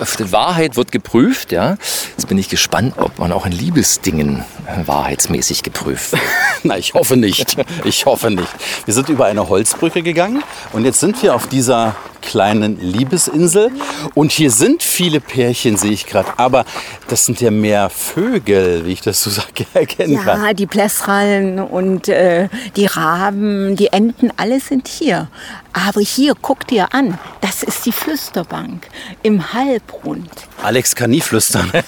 auf 0.00 0.16
die 0.16 0.32
Wahrheit 0.32 0.76
wird 0.76 0.90
geprüft. 0.90 1.52
Ja? 1.52 1.76
Jetzt 2.16 2.28
bin 2.28 2.38
ich 2.38 2.48
gespannt, 2.48 2.94
ob 2.96 3.18
man 3.18 3.32
auch 3.32 3.46
in 3.46 3.52
Liebesdingen 3.52 4.44
äh, 4.66 4.86
wahrheitsmäßig 4.86 5.62
geprüft 5.62 6.12
wird. 6.12 6.22
Na, 6.62 6.78
ich 6.78 6.94
hoffe 6.94 7.16
nicht. 7.16 7.56
Ich 7.84 8.06
hoffe 8.06 8.30
nicht. 8.30 8.48
Wir 8.84 8.94
sind 8.94 9.08
über 9.08 9.26
eine 9.26 9.48
Holzbrücke 9.48 10.02
gegangen 10.02 10.42
und 10.72 10.84
jetzt 10.84 11.00
sind 11.00 11.22
wir 11.22 11.34
auf 11.34 11.46
dieser 11.46 11.94
kleinen 12.26 12.80
Liebesinsel. 12.80 13.70
Und 14.14 14.32
hier 14.32 14.50
sind 14.50 14.82
viele 14.82 15.20
Pärchen, 15.20 15.76
sehe 15.76 15.92
ich 15.92 16.06
gerade. 16.06 16.28
Aber 16.36 16.64
das 17.08 17.24
sind 17.24 17.40
ja 17.40 17.50
mehr 17.50 17.88
Vögel, 17.88 18.84
wie 18.84 18.92
ich 18.92 19.00
das 19.00 19.22
so 19.22 19.30
sage, 19.30 19.66
erkennen 19.74 20.18
kann. 20.22 20.42
Ja, 20.42 20.52
die 20.52 20.66
Blässrallen 20.66 21.60
und 21.60 22.08
äh, 22.08 22.48
die 22.76 22.86
Raben, 22.86 23.76
die 23.76 23.88
Enten, 23.88 24.32
alle 24.36 24.60
sind 24.60 24.88
hier. 24.88 25.28
Aber 25.76 26.00
hier, 26.00 26.34
guck 26.40 26.66
dir 26.66 26.94
an, 26.94 27.18
das 27.42 27.62
ist 27.62 27.84
die 27.84 27.92
Flüsterbank 27.92 28.88
im 29.22 29.52
Halbrund. 29.52 30.30
Alex 30.62 30.96
kann 30.96 31.10
nie 31.10 31.20
flüstern. 31.20 31.70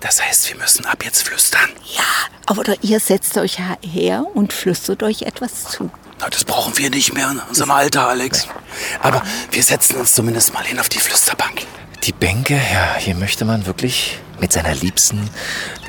Das 0.00 0.22
heißt, 0.22 0.50
wir 0.50 0.56
müssen 0.58 0.84
ab 0.84 1.02
jetzt 1.04 1.26
flüstern. 1.26 1.68
Ja, 1.96 2.54
oder 2.54 2.76
ihr 2.82 3.00
setzt 3.00 3.36
euch 3.38 3.58
her 3.82 4.24
und 4.34 4.52
flüstert 4.52 5.02
euch 5.02 5.22
etwas 5.22 5.64
zu. 5.64 5.90
Na, 6.20 6.28
das 6.28 6.44
brauchen 6.44 6.76
wir 6.76 6.90
nicht 6.90 7.14
mehr 7.14 7.30
in 7.30 7.38
unserem 7.40 7.70
Alter, 7.70 8.06
Alex. 8.06 8.46
Aber 9.00 9.22
wir 9.50 9.62
setzen 9.62 9.96
uns 9.96 10.12
zumindest 10.12 10.52
mal 10.52 10.62
hin 10.64 10.78
auf 10.78 10.90
die 10.90 11.00
Flüsterbank. 11.00 11.62
Die 12.04 12.12
Bänke, 12.12 12.54
ja, 12.54 12.94
hier 12.98 13.14
möchte 13.16 13.46
man 13.46 13.66
wirklich 13.66 14.18
mit 14.38 14.52
seiner 14.52 14.74
Liebsten 14.74 15.28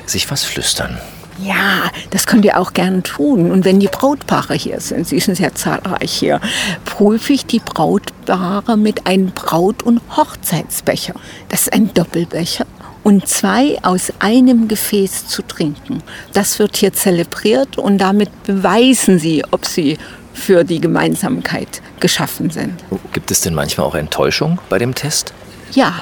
sich 0.06 0.28
was 0.30 0.42
flüstern. 0.42 0.98
Ja, 1.42 1.90
das 2.10 2.26
könnt 2.26 2.44
ihr 2.44 2.58
auch 2.58 2.72
gern 2.72 3.02
tun. 3.02 3.50
Und 3.50 3.64
wenn 3.64 3.80
die 3.80 3.88
Brautpaare 3.88 4.54
hier 4.54 4.80
sind, 4.80 5.06
sie 5.06 5.20
sind 5.20 5.36
sehr 5.36 5.54
zahlreich 5.54 6.12
hier, 6.12 6.40
prüfe 6.84 7.32
ich 7.32 7.46
die 7.46 7.60
Brautpaare 7.60 8.76
mit 8.76 9.06
einem 9.06 9.30
Braut- 9.30 9.82
und 9.82 10.00
Hochzeitsbecher. 10.16 11.14
Das 11.48 11.62
ist 11.62 11.72
ein 11.72 11.92
Doppelbecher 11.94 12.66
und 13.04 13.28
zwei 13.28 13.78
aus 13.82 14.12
einem 14.18 14.68
Gefäß 14.68 15.28
zu 15.28 15.42
trinken. 15.42 16.02
Das 16.32 16.58
wird 16.58 16.76
hier 16.76 16.92
zelebriert 16.92 17.78
und 17.78 17.98
damit 17.98 18.30
beweisen 18.42 19.18
sie, 19.18 19.44
ob 19.50 19.64
sie 19.64 19.96
für 20.34 20.64
die 20.64 20.80
Gemeinsamkeit 20.80 21.82
geschaffen 22.00 22.50
sind. 22.50 22.74
Gibt 23.12 23.30
es 23.30 23.40
denn 23.40 23.54
manchmal 23.54 23.86
auch 23.86 23.94
Enttäuschung 23.94 24.58
bei 24.68 24.78
dem 24.78 24.94
Test? 24.94 25.32
Ja, 25.72 25.94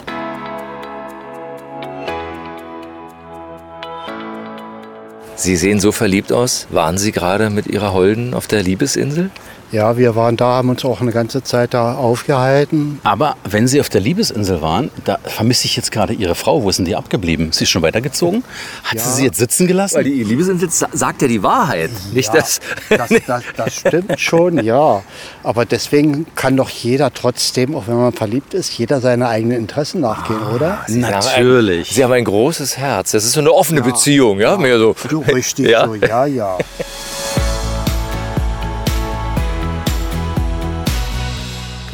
Sie 5.36 5.56
sehen 5.56 5.80
so 5.80 5.92
verliebt 5.92 6.32
aus. 6.32 6.66
Waren 6.70 6.98
Sie 6.98 7.12
gerade 7.12 7.50
mit 7.50 7.66
Ihrer 7.66 7.92
Holden 7.92 8.34
auf 8.34 8.46
der 8.46 8.62
Liebesinsel? 8.62 9.30
Ja, 9.72 9.96
wir 9.98 10.14
waren 10.14 10.36
da, 10.36 10.44
haben 10.46 10.68
uns 10.68 10.84
auch 10.84 11.00
eine 11.00 11.10
ganze 11.10 11.42
Zeit 11.42 11.74
da 11.74 11.96
aufgehalten. 11.96 13.00
Aber 13.02 13.36
wenn 13.42 13.66
Sie 13.66 13.80
auf 13.80 13.88
der 13.88 14.00
Liebesinsel 14.00 14.62
waren, 14.62 14.92
da 15.04 15.18
vermisse 15.24 15.64
ich 15.64 15.74
jetzt 15.74 15.90
gerade 15.90 16.12
Ihre 16.12 16.36
Frau. 16.36 16.62
Wo 16.62 16.70
ist 16.70 16.76
denn 16.78 16.84
die 16.84 16.94
abgeblieben? 16.94 17.48
Ist 17.50 17.56
sie 17.58 17.66
schon 17.66 17.82
weitergezogen? 17.82 18.44
Hat 18.84 18.94
Ja. 18.94 19.00
sie 19.00 19.10
sie 19.16 19.24
jetzt 19.24 19.38
sitzen 19.38 19.66
gelassen? 19.66 19.96
Weil 19.96 20.04
die 20.04 20.22
Liebesinsel 20.22 20.70
sa- 20.70 20.88
sagt 20.92 21.20
ja 21.20 21.26
die 21.26 21.42
Wahrheit. 21.42 21.90
Nicht 22.14 22.28
Ja, 22.32 22.40
das. 22.40 22.60
Das, 22.88 23.08
das, 23.26 23.42
das 23.56 23.74
stimmt 23.74 24.20
schon, 24.20 24.64
ja. 24.64 25.02
Aber 25.42 25.64
deswegen 25.64 26.26
kann 26.36 26.56
doch 26.56 26.70
jeder 26.70 27.12
trotzdem, 27.12 27.74
auch 27.74 27.88
wenn 27.88 27.96
man 27.96 28.12
verliebt 28.12 28.54
ist, 28.54 28.72
jeder 28.78 29.00
seine 29.00 29.26
eigenen 29.28 29.58
Interessen 29.58 30.00
nachgehen, 30.00 30.38
oder? 30.54 30.78
Sie 30.86 31.04
haben 31.04 31.26
ein, 31.68 31.84
Sie 31.84 32.04
haben 32.04 32.12
ein 32.12 32.24
großes 32.24 32.78
Herz. 32.78 33.10
Das 33.10 33.24
ist 33.24 33.32
so 33.32 33.40
eine 33.40 33.52
offene 33.52 33.82
Beziehung, 33.82 34.38
ja? 34.38 34.56
Mehr 34.56 34.78
so. 34.78 34.94
Du 35.08 35.22
richtig 35.34 35.68
Ja? 35.68 35.86
so, 35.86 35.94
ja, 35.94 36.26
ja. 36.26 36.58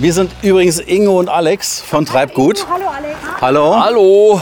Wir 0.03 0.13
sind 0.13 0.33
übrigens 0.43 0.81
Ingo 0.81 1.21
und 1.21 1.29
Alex 1.29 1.81
von 1.81 2.05
Treibgut. 2.05 2.67
Hallo 2.69 2.89
Alex. 2.89 3.17
Hallo. 3.41 3.81
Hallo. 3.81 4.41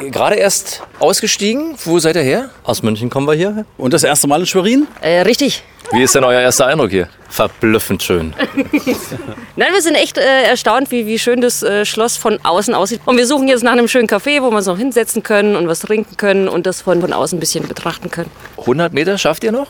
Äh, 0.00 0.08
Gerade 0.08 0.36
erst 0.36 0.82
ausgestiegen. 1.00 1.74
Wo 1.84 1.98
seid 1.98 2.16
ihr 2.16 2.22
her? 2.22 2.48
Aus 2.64 2.82
München 2.82 3.10
kommen 3.10 3.26
wir 3.26 3.34
hier. 3.34 3.66
Und 3.76 3.92
das 3.92 4.04
erste 4.04 4.26
Mal 4.26 4.40
in 4.40 4.46
Schwerin? 4.46 4.86
Äh, 5.02 5.20
richtig. 5.20 5.64
Wie 5.92 6.02
ist 6.02 6.14
denn 6.14 6.24
euer 6.24 6.40
erster 6.40 6.64
Eindruck 6.64 6.88
hier? 6.88 7.10
Verblüffend 7.28 8.02
schön. 8.02 8.32
Nein, 9.56 9.68
wir 9.74 9.82
sind 9.82 9.96
echt 9.96 10.16
äh, 10.16 10.44
erstaunt, 10.44 10.90
wie, 10.90 11.06
wie 11.06 11.18
schön 11.18 11.42
das 11.42 11.62
äh, 11.62 11.84
Schloss 11.84 12.16
von 12.16 12.42
außen 12.42 12.72
aussieht. 12.72 13.02
Und 13.04 13.18
wir 13.18 13.26
suchen 13.26 13.48
jetzt 13.48 13.62
nach 13.62 13.72
einem 13.72 13.88
schönen 13.88 14.08
Café, 14.08 14.40
wo 14.40 14.48
wir 14.48 14.56
uns 14.56 14.66
noch 14.66 14.78
hinsetzen 14.78 15.22
können 15.22 15.56
und 15.56 15.68
was 15.68 15.80
trinken 15.80 16.16
können 16.16 16.48
und 16.48 16.64
das 16.64 16.80
von, 16.80 17.02
von 17.02 17.12
außen 17.12 17.36
ein 17.36 17.40
bisschen 17.40 17.68
betrachten 17.68 18.10
können. 18.10 18.30
100 18.56 18.94
Meter 18.94 19.18
schafft 19.18 19.44
ihr 19.44 19.52
noch? 19.52 19.66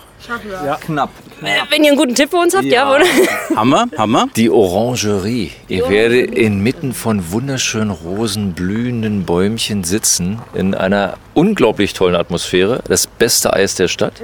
Ja, 0.64 0.76
knapp. 0.76 1.10
Äh, 1.42 1.70
wenn 1.70 1.82
ihr 1.82 1.90
einen 1.90 1.98
guten 1.98 2.14
Tipp 2.14 2.30
für 2.30 2.36
uns 2.36 2.54
habt, 2.54 2.64
ja. 2.64 2.94
oder? 2.94 3.04
Hammer, 3.56 3.86
Hammer. 3.96 4.28
Die 4.36 4.50
Orangerie. 4.50 5.52
Ihr 5.68 5.88
werdet 5.88 6.34
inmitten 6.34 6.92
von 6.92 7.32
wunderschönen 7.32 7.90
Rosen, 7.90 8.52
blühenden 8.52 9.24
Bäumchen 9.24 9.84
sitzen, 9.84 10.40
in 10.54 10.74
einer 10.74 11.14
unglaublich 11.34 11.94
tollen 11.94 12.14
Atmosphäre. 12.14 12.80
Das 12.86 13.06
beste 13.06 13.52
Eis 13.52 13.74
der 13.74 13.88
Stadt 13.88 14.14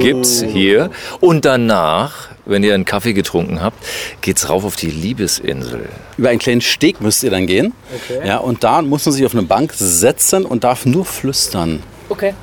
gibt's 0.00 0.42
hier. 0.42 0.90
Und 1.20 1.44
danach, 1.44 2.28
wenn 2.44 2.62
ihr 2.62 2.74
einen 2.74 2.84
Kaffee 2.84 3.12
getrunken 3.12 3.60
habt, 3.60 3.84
geht's 4.20 4.48
rauf 4.48 4.64
auf 4.64 4.76
die 4.76 4.90
Liebesinsel. 4.90 5.88
Über 6.16 6.28
einen 6.28 6.38
kleinen 6.38 6.60
Steg 6.60 7.00
müsst 7.00 7.22
ihr 7.22 7.30
dann 7.30 7.46
gehen. 7.46 7.72
Okay. 7.94 8.26
Ja, 8.26 8.38
und 8.38 8.64
da 8.64 8.82
muss 8.82 9.04
man 9.04 9.14
sich 9.14 9.26
auf 9.26 9.32
eine 9.32 9.42
Bank 9.42 9.72
setzen 9.74 10.44
und 10.44 10.64
darf 10.64 10.86
nur 10.86 11.04
flüstern. 11.04 11.82
Okay. 12.08 12.34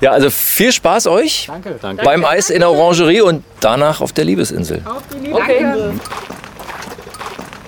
Ja, 0.00 0.12
also 0.12 0.30
viel 0.30 0.72
Spaß 0.72 1.06
euch 1.06 1.48
Danke. 1.80 2.02
beim 2.02 2.24
Eis 2.24 2.50
in 2.50 2.60
der 2.60 2.70
Orangerie 2.70 3.20
und 3.20 3.44
danach 3.60 4.00
auf 4.00 4.12
der 4.12 4.24
Liebesinsel. 4.24 4.82
Okay. 5.32 5.66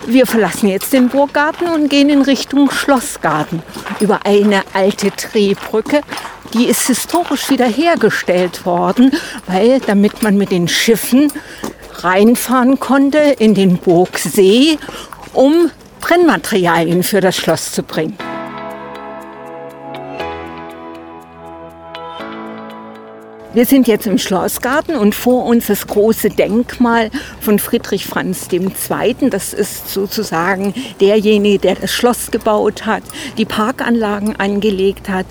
Wir 0.07 0.27
verlassen 0.27 0.69
jetzt 0.69 0.93
den 0.93 1.09
Burggarten 1.09 1.69
und 1.69 1.89
gehen 1.89 2.11
in 2.11 2.23
Richtung 2.23 2.71
Schlossgarten 2.71 3.63
über 4.01 4.27
eine 4.27 4.63
alte 4.75 5.11
Drehbrücke. 5.11 6.01
Die 6.55 6.67
ist 6.67 6.89
historisch 6.89 7.49
wiederhergestellt 7.51 8.67
worden, 8.67 9.13
weil 9.47 9.81
damit 9.81 10.23
man 10.23 10.37
mit 10.37 10.51
den 10.51 10.67
Schiffen 10.67 11.33
reinfahren 12.01 12.81
konnte 12.81 13.19
in 13.19 13.55
den 13.55 13.79
Burgsee, 13.79 14.77
um 15.33 15.71
Brennmaterialien 16.01 17.05
für 17.05 17.21
das 17.21 17.37
Schloss 17.37 17.73
zu 17.73 17.85
bringen. 17.85 18.19
Wir 23.55 23.67
sind 23.67 23.87
jetzt 23.87 24.07
im 24.07 24.17
Schlossgarten 24.17 24.97
und 24.97 25.15
vor 25.15 25.45
uns 25.45 25.67
das 25.67 25.87
große 25.87 26.31
Denkmal 26.31 27.11
von 27.39 27.59
Friedrich 27.59 28.07
Franz 28.07 28.49
II. 28.51 29.29
Das 29.29 29.53
ist 29.53 29.93
sozusagen 29.93 30.73
derjenige, 31.03 31.59
der 31.59 31.75
das 31.75 31.93
Schloss 31.93 32.31
gebaut 32.31 32.87
hat, 32.87 33.03
die 33.37 33.45
Parkanlagen 33.45 34.37
angelegt 34.37 35.11
hat. 35.11 35.27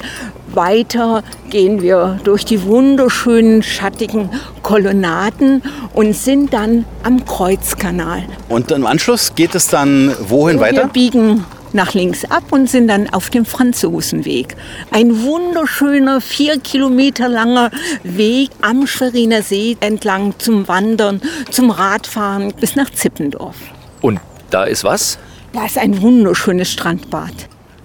Weiter 0.54 1.24
gehen 1.50 1.82
wir 1.82 2.20
durch 2.24 2.46
die 2.46 2.62
wunderschönen 2.64 3.64
schattigen 3.64 4.30
Kolonnaden 4.62 5.64
und 5.94 6.14
sind 6.16 6.54
dann 6.54 6.86
am 7.02 7.26
Kreuzkanal. 7.26 8.24
Und 8.50 8.70
im 8.70 8.86
Anschluss 8.86 9.34
geht 9.34 9.56
es 9.56 9.68
dann 9.68 10.14
wohin 10.28 10.58
Wir 10.58 10.62
weiter? 10.68 10.88
biegen 10.88 11.44
nach 11.74 11.94
links 11.94 12.26
ab 12.26 12.44
und 12.52 12.70
sind 12.70 12.88
dann 12.88 13.10
auf 13.10 13.30
dem 13.30 13.46
Franzosenweg. 13.46 14.56
Ein 14.92 15.24
wunderschöner, 15.24 16.22
vier 16.22 16.60
Kilometer 16.60 17.30
langer 17.30 17.72
Weg 18.04 18.50
am 18.62 18.88
Schweriner 18.88 19.42
See 19.42 19.78
entlang 19.80 20.34
zum 20.38 20.68
Wandern, 20.68 21.22
zum 21.52 21.72
Radfahren 21.72 22.54
bis 22.60 22.76
nach 22.76 22.90
Zippendorf. 22.90 23.56
Und 24.02 24.20
da 24.50 24.64
ist 24.64 24.84
was? 24.84 25.18
Da 25.54 25.66
ist 25.66 25.78
ein 25.78 26.02
wunderschönes 26.02 26.72
Strandbad. 26.72 27.34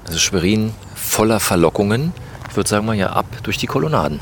Also 0.07 0.19
Schwerin 0.19 0.73
voller 0.95 1.41
Verlockungen. 1.41 2.13
Ich 2.51 2.57
würde 2.57 2.69
sagen 2.69 2.87
mal 2.87 2.97
ja 2.97 3.11
ab 3.11 3.27
durch 3.43 3.59
die 3.59 3.67
Kolonnaden. 3.67 4.21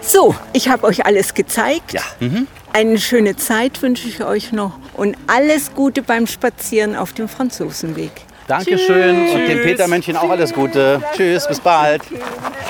So, 0.00 0.34
ich 0.52 0.68
habe 0.68 0.84
euch 0.84 1.06
alles 1.06 1.34
gezeigt. 1.34 1.92
Ja. 1.92 2.02
Mhm. 2.18 2.48
Eine 2.72 2.98
schöne 2.98 3.36
Zeit 3.36 3.82
wünsche 3.82 4.06
ich 4.06 4.22
euch 4.22 4.52
noch 4.52 4.78
und 4.94 5.16
alles 5.26 5.74
Gute 5.74 6.02
beim 6.02 6.28
Spazieren 6.28 6.94
auf 6.94 7.12
dem 7.12 7.28
Franzosenweg. 7.28 8.12
Dankeschön 8.46 9.28
und 9.28 9.38
dem 9.38 9.46
Tschüss. 9.48 9.62
Petermännchen 9.64 10.16
auch 10.16 10.30
alles 10.30 10.52
Gute. 10.52 11.02
Tschüss, 11.16 11.48
bis 11.48 11.58
bald. 11.58 12.02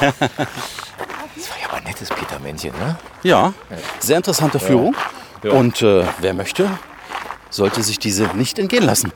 Das 0.00 0.20
war 0.20 1.58
ja 1.60 1.68
aber 1.68 1.76
ein 1.78 1.84
nettes 1.84 2.08
Petermännchen, 2.08 2.72
ne? 2.78 2.96
Ja, 3.22 3.52
sehr 3.98 4.16
interessante 4.16 4.58
Führung. 4.58 4.96
Ja. 5.42 5.52
Und 5.52 5.82
äh, 5.82 6.04
wer 6.20 6.34
möchte, 6.34 6.68
sollte 7.50 7.82
sich 7.82 7.98
diese 7.98 8.24
nicht 8.34 8.58
entgehen 8.58 8.84
lassen. 8.84 9.12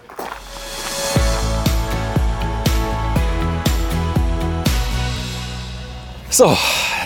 So, 6.28 6.56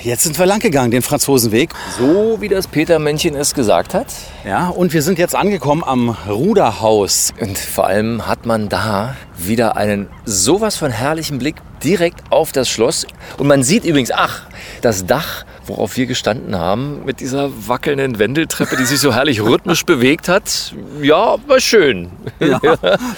jetzt 0.09 0.25
sind 0.25 0.39
wir 0.39 0.47
lang 0.47 0.59
gegangen, 0.59 0.91
den 0.91 1.03
Franzosenweg. 1.03 1.71
So 1.99 2.39
wie 2.41 2.49
das 2.49 2.67
Petermännchen 2.67 3.37
es 3.37 3.55
gesagt 3.55 3.93
hat. 3.93 4.07
Ja, 4.47 4.69
und 4.69 4.95
wir 4.95 5.03
sind 5.03 5.19
jetzt 5.19 5.37
angekommen 5.37 5.85
am 5.85 6.17
Ruderhaus. 6.29 7.35
Und 7.41 7.59
vor 7.59 7.87
allem 7.87 8.27
hat 8.27 8.47
man 8.47 8.71
da 8.71 9.17
wieder 9.37 9.77
einen 9.77 10.09
sowas 10.25 10.77
von 10.77 10.91
herrlichen 10.91 11.39
Blick 11.39 11.57
direkt 11.85 12.21
auf 12.31 12.53
das 12.53 12.69
Schloss. 12.69 13.07
Und 13.37 13.47
man 13.47 13.63
sieht 13.63 13.85
übrigens, 13.85 14.11
ach, 14.11 14.43
das 14.81 15.07
Dach, 15.07 15.45
worauf 15.67 15.97
wir 15.97 16.07
gestanden 16.07 16.57
haben, 16.57 17.05
mit 17.05 17.21
dieser 17.21 17.51
wackelnden 17.69 18.19
Wendeltreppe, 18.19 18.77
die 18.77 18.85
sich 18.85 19.01
so 19.01 19.15
herrlich 19.15 19.43
rhythmisch 19.43 19.85
bewegt 19.85 20.29
hat. 20.29 20.73
Ja, 21.03 21.37
war 21.47 21.61
schön. 21.61 22.11
Ja, 22.41 22.59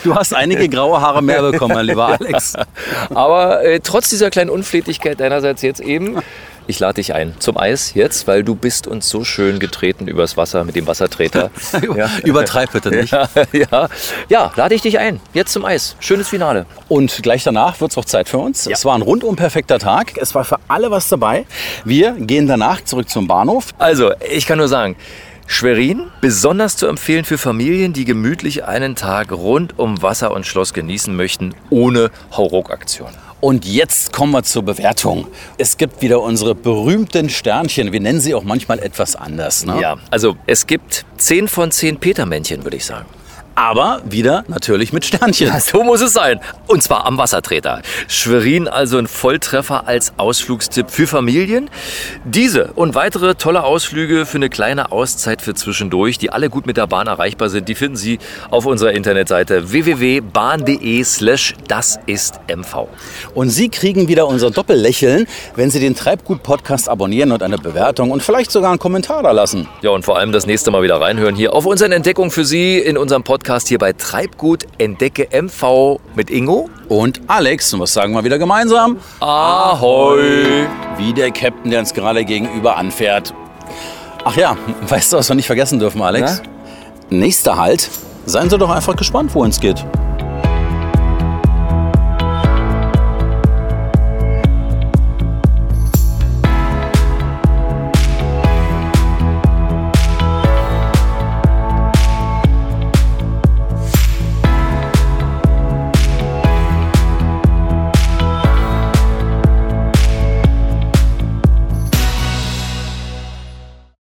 du 0.04 0.14
hast 0.14 0.34
einige 0.34 0.68
graue 0.68 1.00
Haare 1.00 1.22
mehr 1.22 1.42
bekommen, 1.42 1.74
mein 1.74 1.86
lieber 1.86 2.06
Alex. 2.06 2.54
Aber 3.14 3.62
äh, 3.64 3.80
trotz 3.80 4.10
dieser 4.10 4.30
kleinen 4.30 4.50
Unflätigkeit 4.50 5.20
deinerseits 5.20 5.62
jetzt 5.62 5.80
eben, 5.80 6.18
ich 6.66 6.78
lade 6.78 6.94
dich 6.94 7.14
ein 7.14 7.34
zum 7.38 7.56
Eis 7.56 7.94
jetzt, 7.94 8.26
weil 8.26 8.44
du 8.44 8.54
bist 8.54 8.86
uns 8.86 9.08
so 9.08 9.24
schön 9.24 9.58
getreten 9.58 10.06
übers 10.06 10.36
Wasser 10.36 10.64
mit 10.64 10.76
dem 10.76 10.86
Wassertreter. 10.86 11.50
Übertreib 12.24 12.72
bitte 12.72 12.90
nicht. 12.90 13.12
Ja, 13.12 13.28
ja, 13.52 13.88
ja, 14.28 14.52
lade 14.56 14.74
ich 14.74 14.82
dich 14.82 14.98
ein. 14.98 15.20
Jetzt 15.32 15.52
zum 15.52 15.64
Eis. 15.64 15.96
Schönes 16.00 16.28
Finale. 16.28 16.66
Und 16.88 17.22
gleich 17.22 17.44
danach 17.44 17.80
wird 17.80 17.90
es 17.90 17.98
auch 17.98 18.04
Zeit 18.04 18.28
für 18.28 18.38
uns. 18.38 18.66
Es 18.66 18.84
war 18.84 18.94
ein 18.94 19.02
rundum 19.02 19.36
perfekter 19.36 19.78
Tag. 19.78 20.16
Es 20.16 20.34
war 20.34 20.44
für 20.44 20.58
alle 20.68 20.90
was 20.90 21.08
dabei. 21.08 21.46
Wir 21.84 22.12
gehen 22.12 22.46
danach 22.46 22.82
zurück 22.84 23.08
zum 23.08 23.26
Bahnhof. 23.26 23.68
Also, 23.78 24.12
ich 24.30 24.46
kann 24.46 24.58
nur 24.58 24.68
sagen, 24.68 24.96
Schwerin, 25.46 26.06
besonders 26.20 26.76
zu 26.76 26.86
empfehlen 26.86 27.24
für 27.24 27.36
Familien, 27.36 27.92
die 27.92 28.04
gemütlich 28.04 28.64
einen 28.64 28.94
Tag 28.94 29.32
rund 29.32 29.78
um 29.80 30.00
Wasser 30.00 30.30
und 30.30 30.46
Schloss 30.46 30.72
genießen 30.72 31.14
möchten, 31.14 31.56
ohne 31.70 32.12
Hauruck-Aktion. 32.32 33.10
Und 33.40 33.64
jetzt 33.64 34.12
kommen 34.12 34.32
wir 34.32 34.42
zur 34.42 34.62
Bewertung. 34.62 35.26
Es 35.56 35.78
gibt 35.78 36.02
wieder 36.02 36.20
unsere 36.20 36.54
berühmten 36.54 37.30
Sternchen. 37.30 37.92
Wir 37.92 38.00
nennen 38.00 38.20
sie 38.20 38.34
auch 38.34 38.44
manchmal 38.44 38.78
etwas 38.80 39.16
anders. 39.16 39.64
Ne? 39.64 39.80
Ja, 39.80 39.96
also 40.10 40.36
es 40.46 40.66
gibt 40.66 41.06
10 41.16 41.48
von 41.48 41.70
10 41.70 41.98
Petermännchen, 41.98 42.64
würde 42.64 42.76
ich 42.76 42.84
sagen. 42.84 43.06
Aber 43.54 44.00
wieder 44.04 44.44
natürlich 44.48 44.92
mit 44.92 45.04
Sternchen. 45.04 45.50
So 45.60 45.82
muss 45.82 46.00
es 46.00 46.12
sein. 46.12 46.40
Und 46.66 46.82
zwar 46.82 47.06
am 47.06 47.18
Wassertreter. 47.18 47.82
Schwerin 48.08 48.68
also 48.68 48.98
ein 48.98 49.06
Volltreffer 49.06 49.86
als 49.86 50.12
Ausflugstipp 50.16 50.90
für 50.90 51.06
Familien. 51.06 51.68
Diese 52.24 52.72
und 52.74 52.94
weitere 52.94 53.34
tolle 53.34 53.64
Ausflüge 53.64 54.24
für 54.26 54.38
eine 54.38 54.48
kleine 54.48 54.92
Auszeit 54.92 55.42
für 55.42 55.54
zwischendurch, 55.54 56.18
die 56.18 56.30
alle 56.30 56.48
gut 56.48 56.66
mit 56.66 56.76
der 56.76 56.86
Bahn 56.86 57.06
erreichbar 57.06 57.50
sind, 57.50 57.68
die 57.68 57.74
finden 57.74 57.96
Sie 57.96 58.18
auf 58.50 58.66
unserer 58.66 58.92
Internetseite 58.92 59.72
www.bahn.de 59.72 61.04
slash 61.04 61.54
das 61.68 61.98
ist 62.06 62.40
MV. 62.48 62.88
Und 63.34 63.50
Sie 63.50 63.68
kriegen 63.68 64.08
wieder 64.08 64.26
unser 64.26 64.50
Doppellächeln, 64.50 65.26
wenn 65.56 65.70
Sie 65.70 65.80
den 65.80 65.94
Treibgut-Podcast 65.94 66.88
abonnieren 66.88 67.32
und 67.32 67.42
eine 67.42 67.58
Bewertung 67.58 68.10
und 68.10 68.22
vielleicht 68.22 68.50
sogar 68.52 68.70
einen 68.70 68.78
Kommentar 68.78 69.22
da 69.22 69.32
lassen. 69.32 69.68
Ja, 69.82 69.90
und 69.90 70.04
vor 70.04 70.18
allem 70.18 70.32
das 70.32 70.46
nächste 70.46 70.70
Mal 70.70 70.82
wieder 70.82 71.00
reinhören 71.00 71.34
hier 71.34 71.52
auf 71.52 71.66
unseren 71.66 71.92
Entdeckungen 71.92 72.30
für 72.30 72.44
Sie 72.44 72.78
in 72.78 72.96
unserem 72.96 73.22
Podcast 73.22 73.39
hier 73.68 73.78
bei 73.78 73.92
Treibgut 73.92 74.66
Entdecke 74.78 75.28
MV 75.32 75.98
mit 76.14 76.30
Ingo 76.30 76.68
und 76.88 77.20
Alex. 77.26 77.72
Und 77.74 77.80
was 77.80 77.92
sagen 77.92 78.12
wir 78.12 78.24
wieder 78.24 78.38
gemeinsam? 78.38 78.98
Ahoi! 79.20 80.66
Wie 80.96 81.12
der 81.12 81.30
Captain, 81.30 81.70
der 81.70 81.80
uns 81.80 81.94
gerade 81.94 82.24
gegenüber 82.24 82.76
anfährt. 82.76 83.34
Ach 84.24 84.36
ja, 84.36 84.56
weißt 84.88 85.12
du, 85.12 85.16
was 85.16 85.28
wir 85.28 85.36
nicht 85.36 85.46
vergessen 85.46 85.78
dürfen, 85.78 86.02
Alex? 86.02 86.42
Nächster 87.08 87.56
Halt. 87.56 87.90
Seien 88.26 88.50
Sie 88.50 88.58
doch 88.58 88.70
einfach 88.70 88.94
gespannt, 88.96 89.34
wo 89.34 89.44
es 89.44 89.58
geht. 89.58 89.84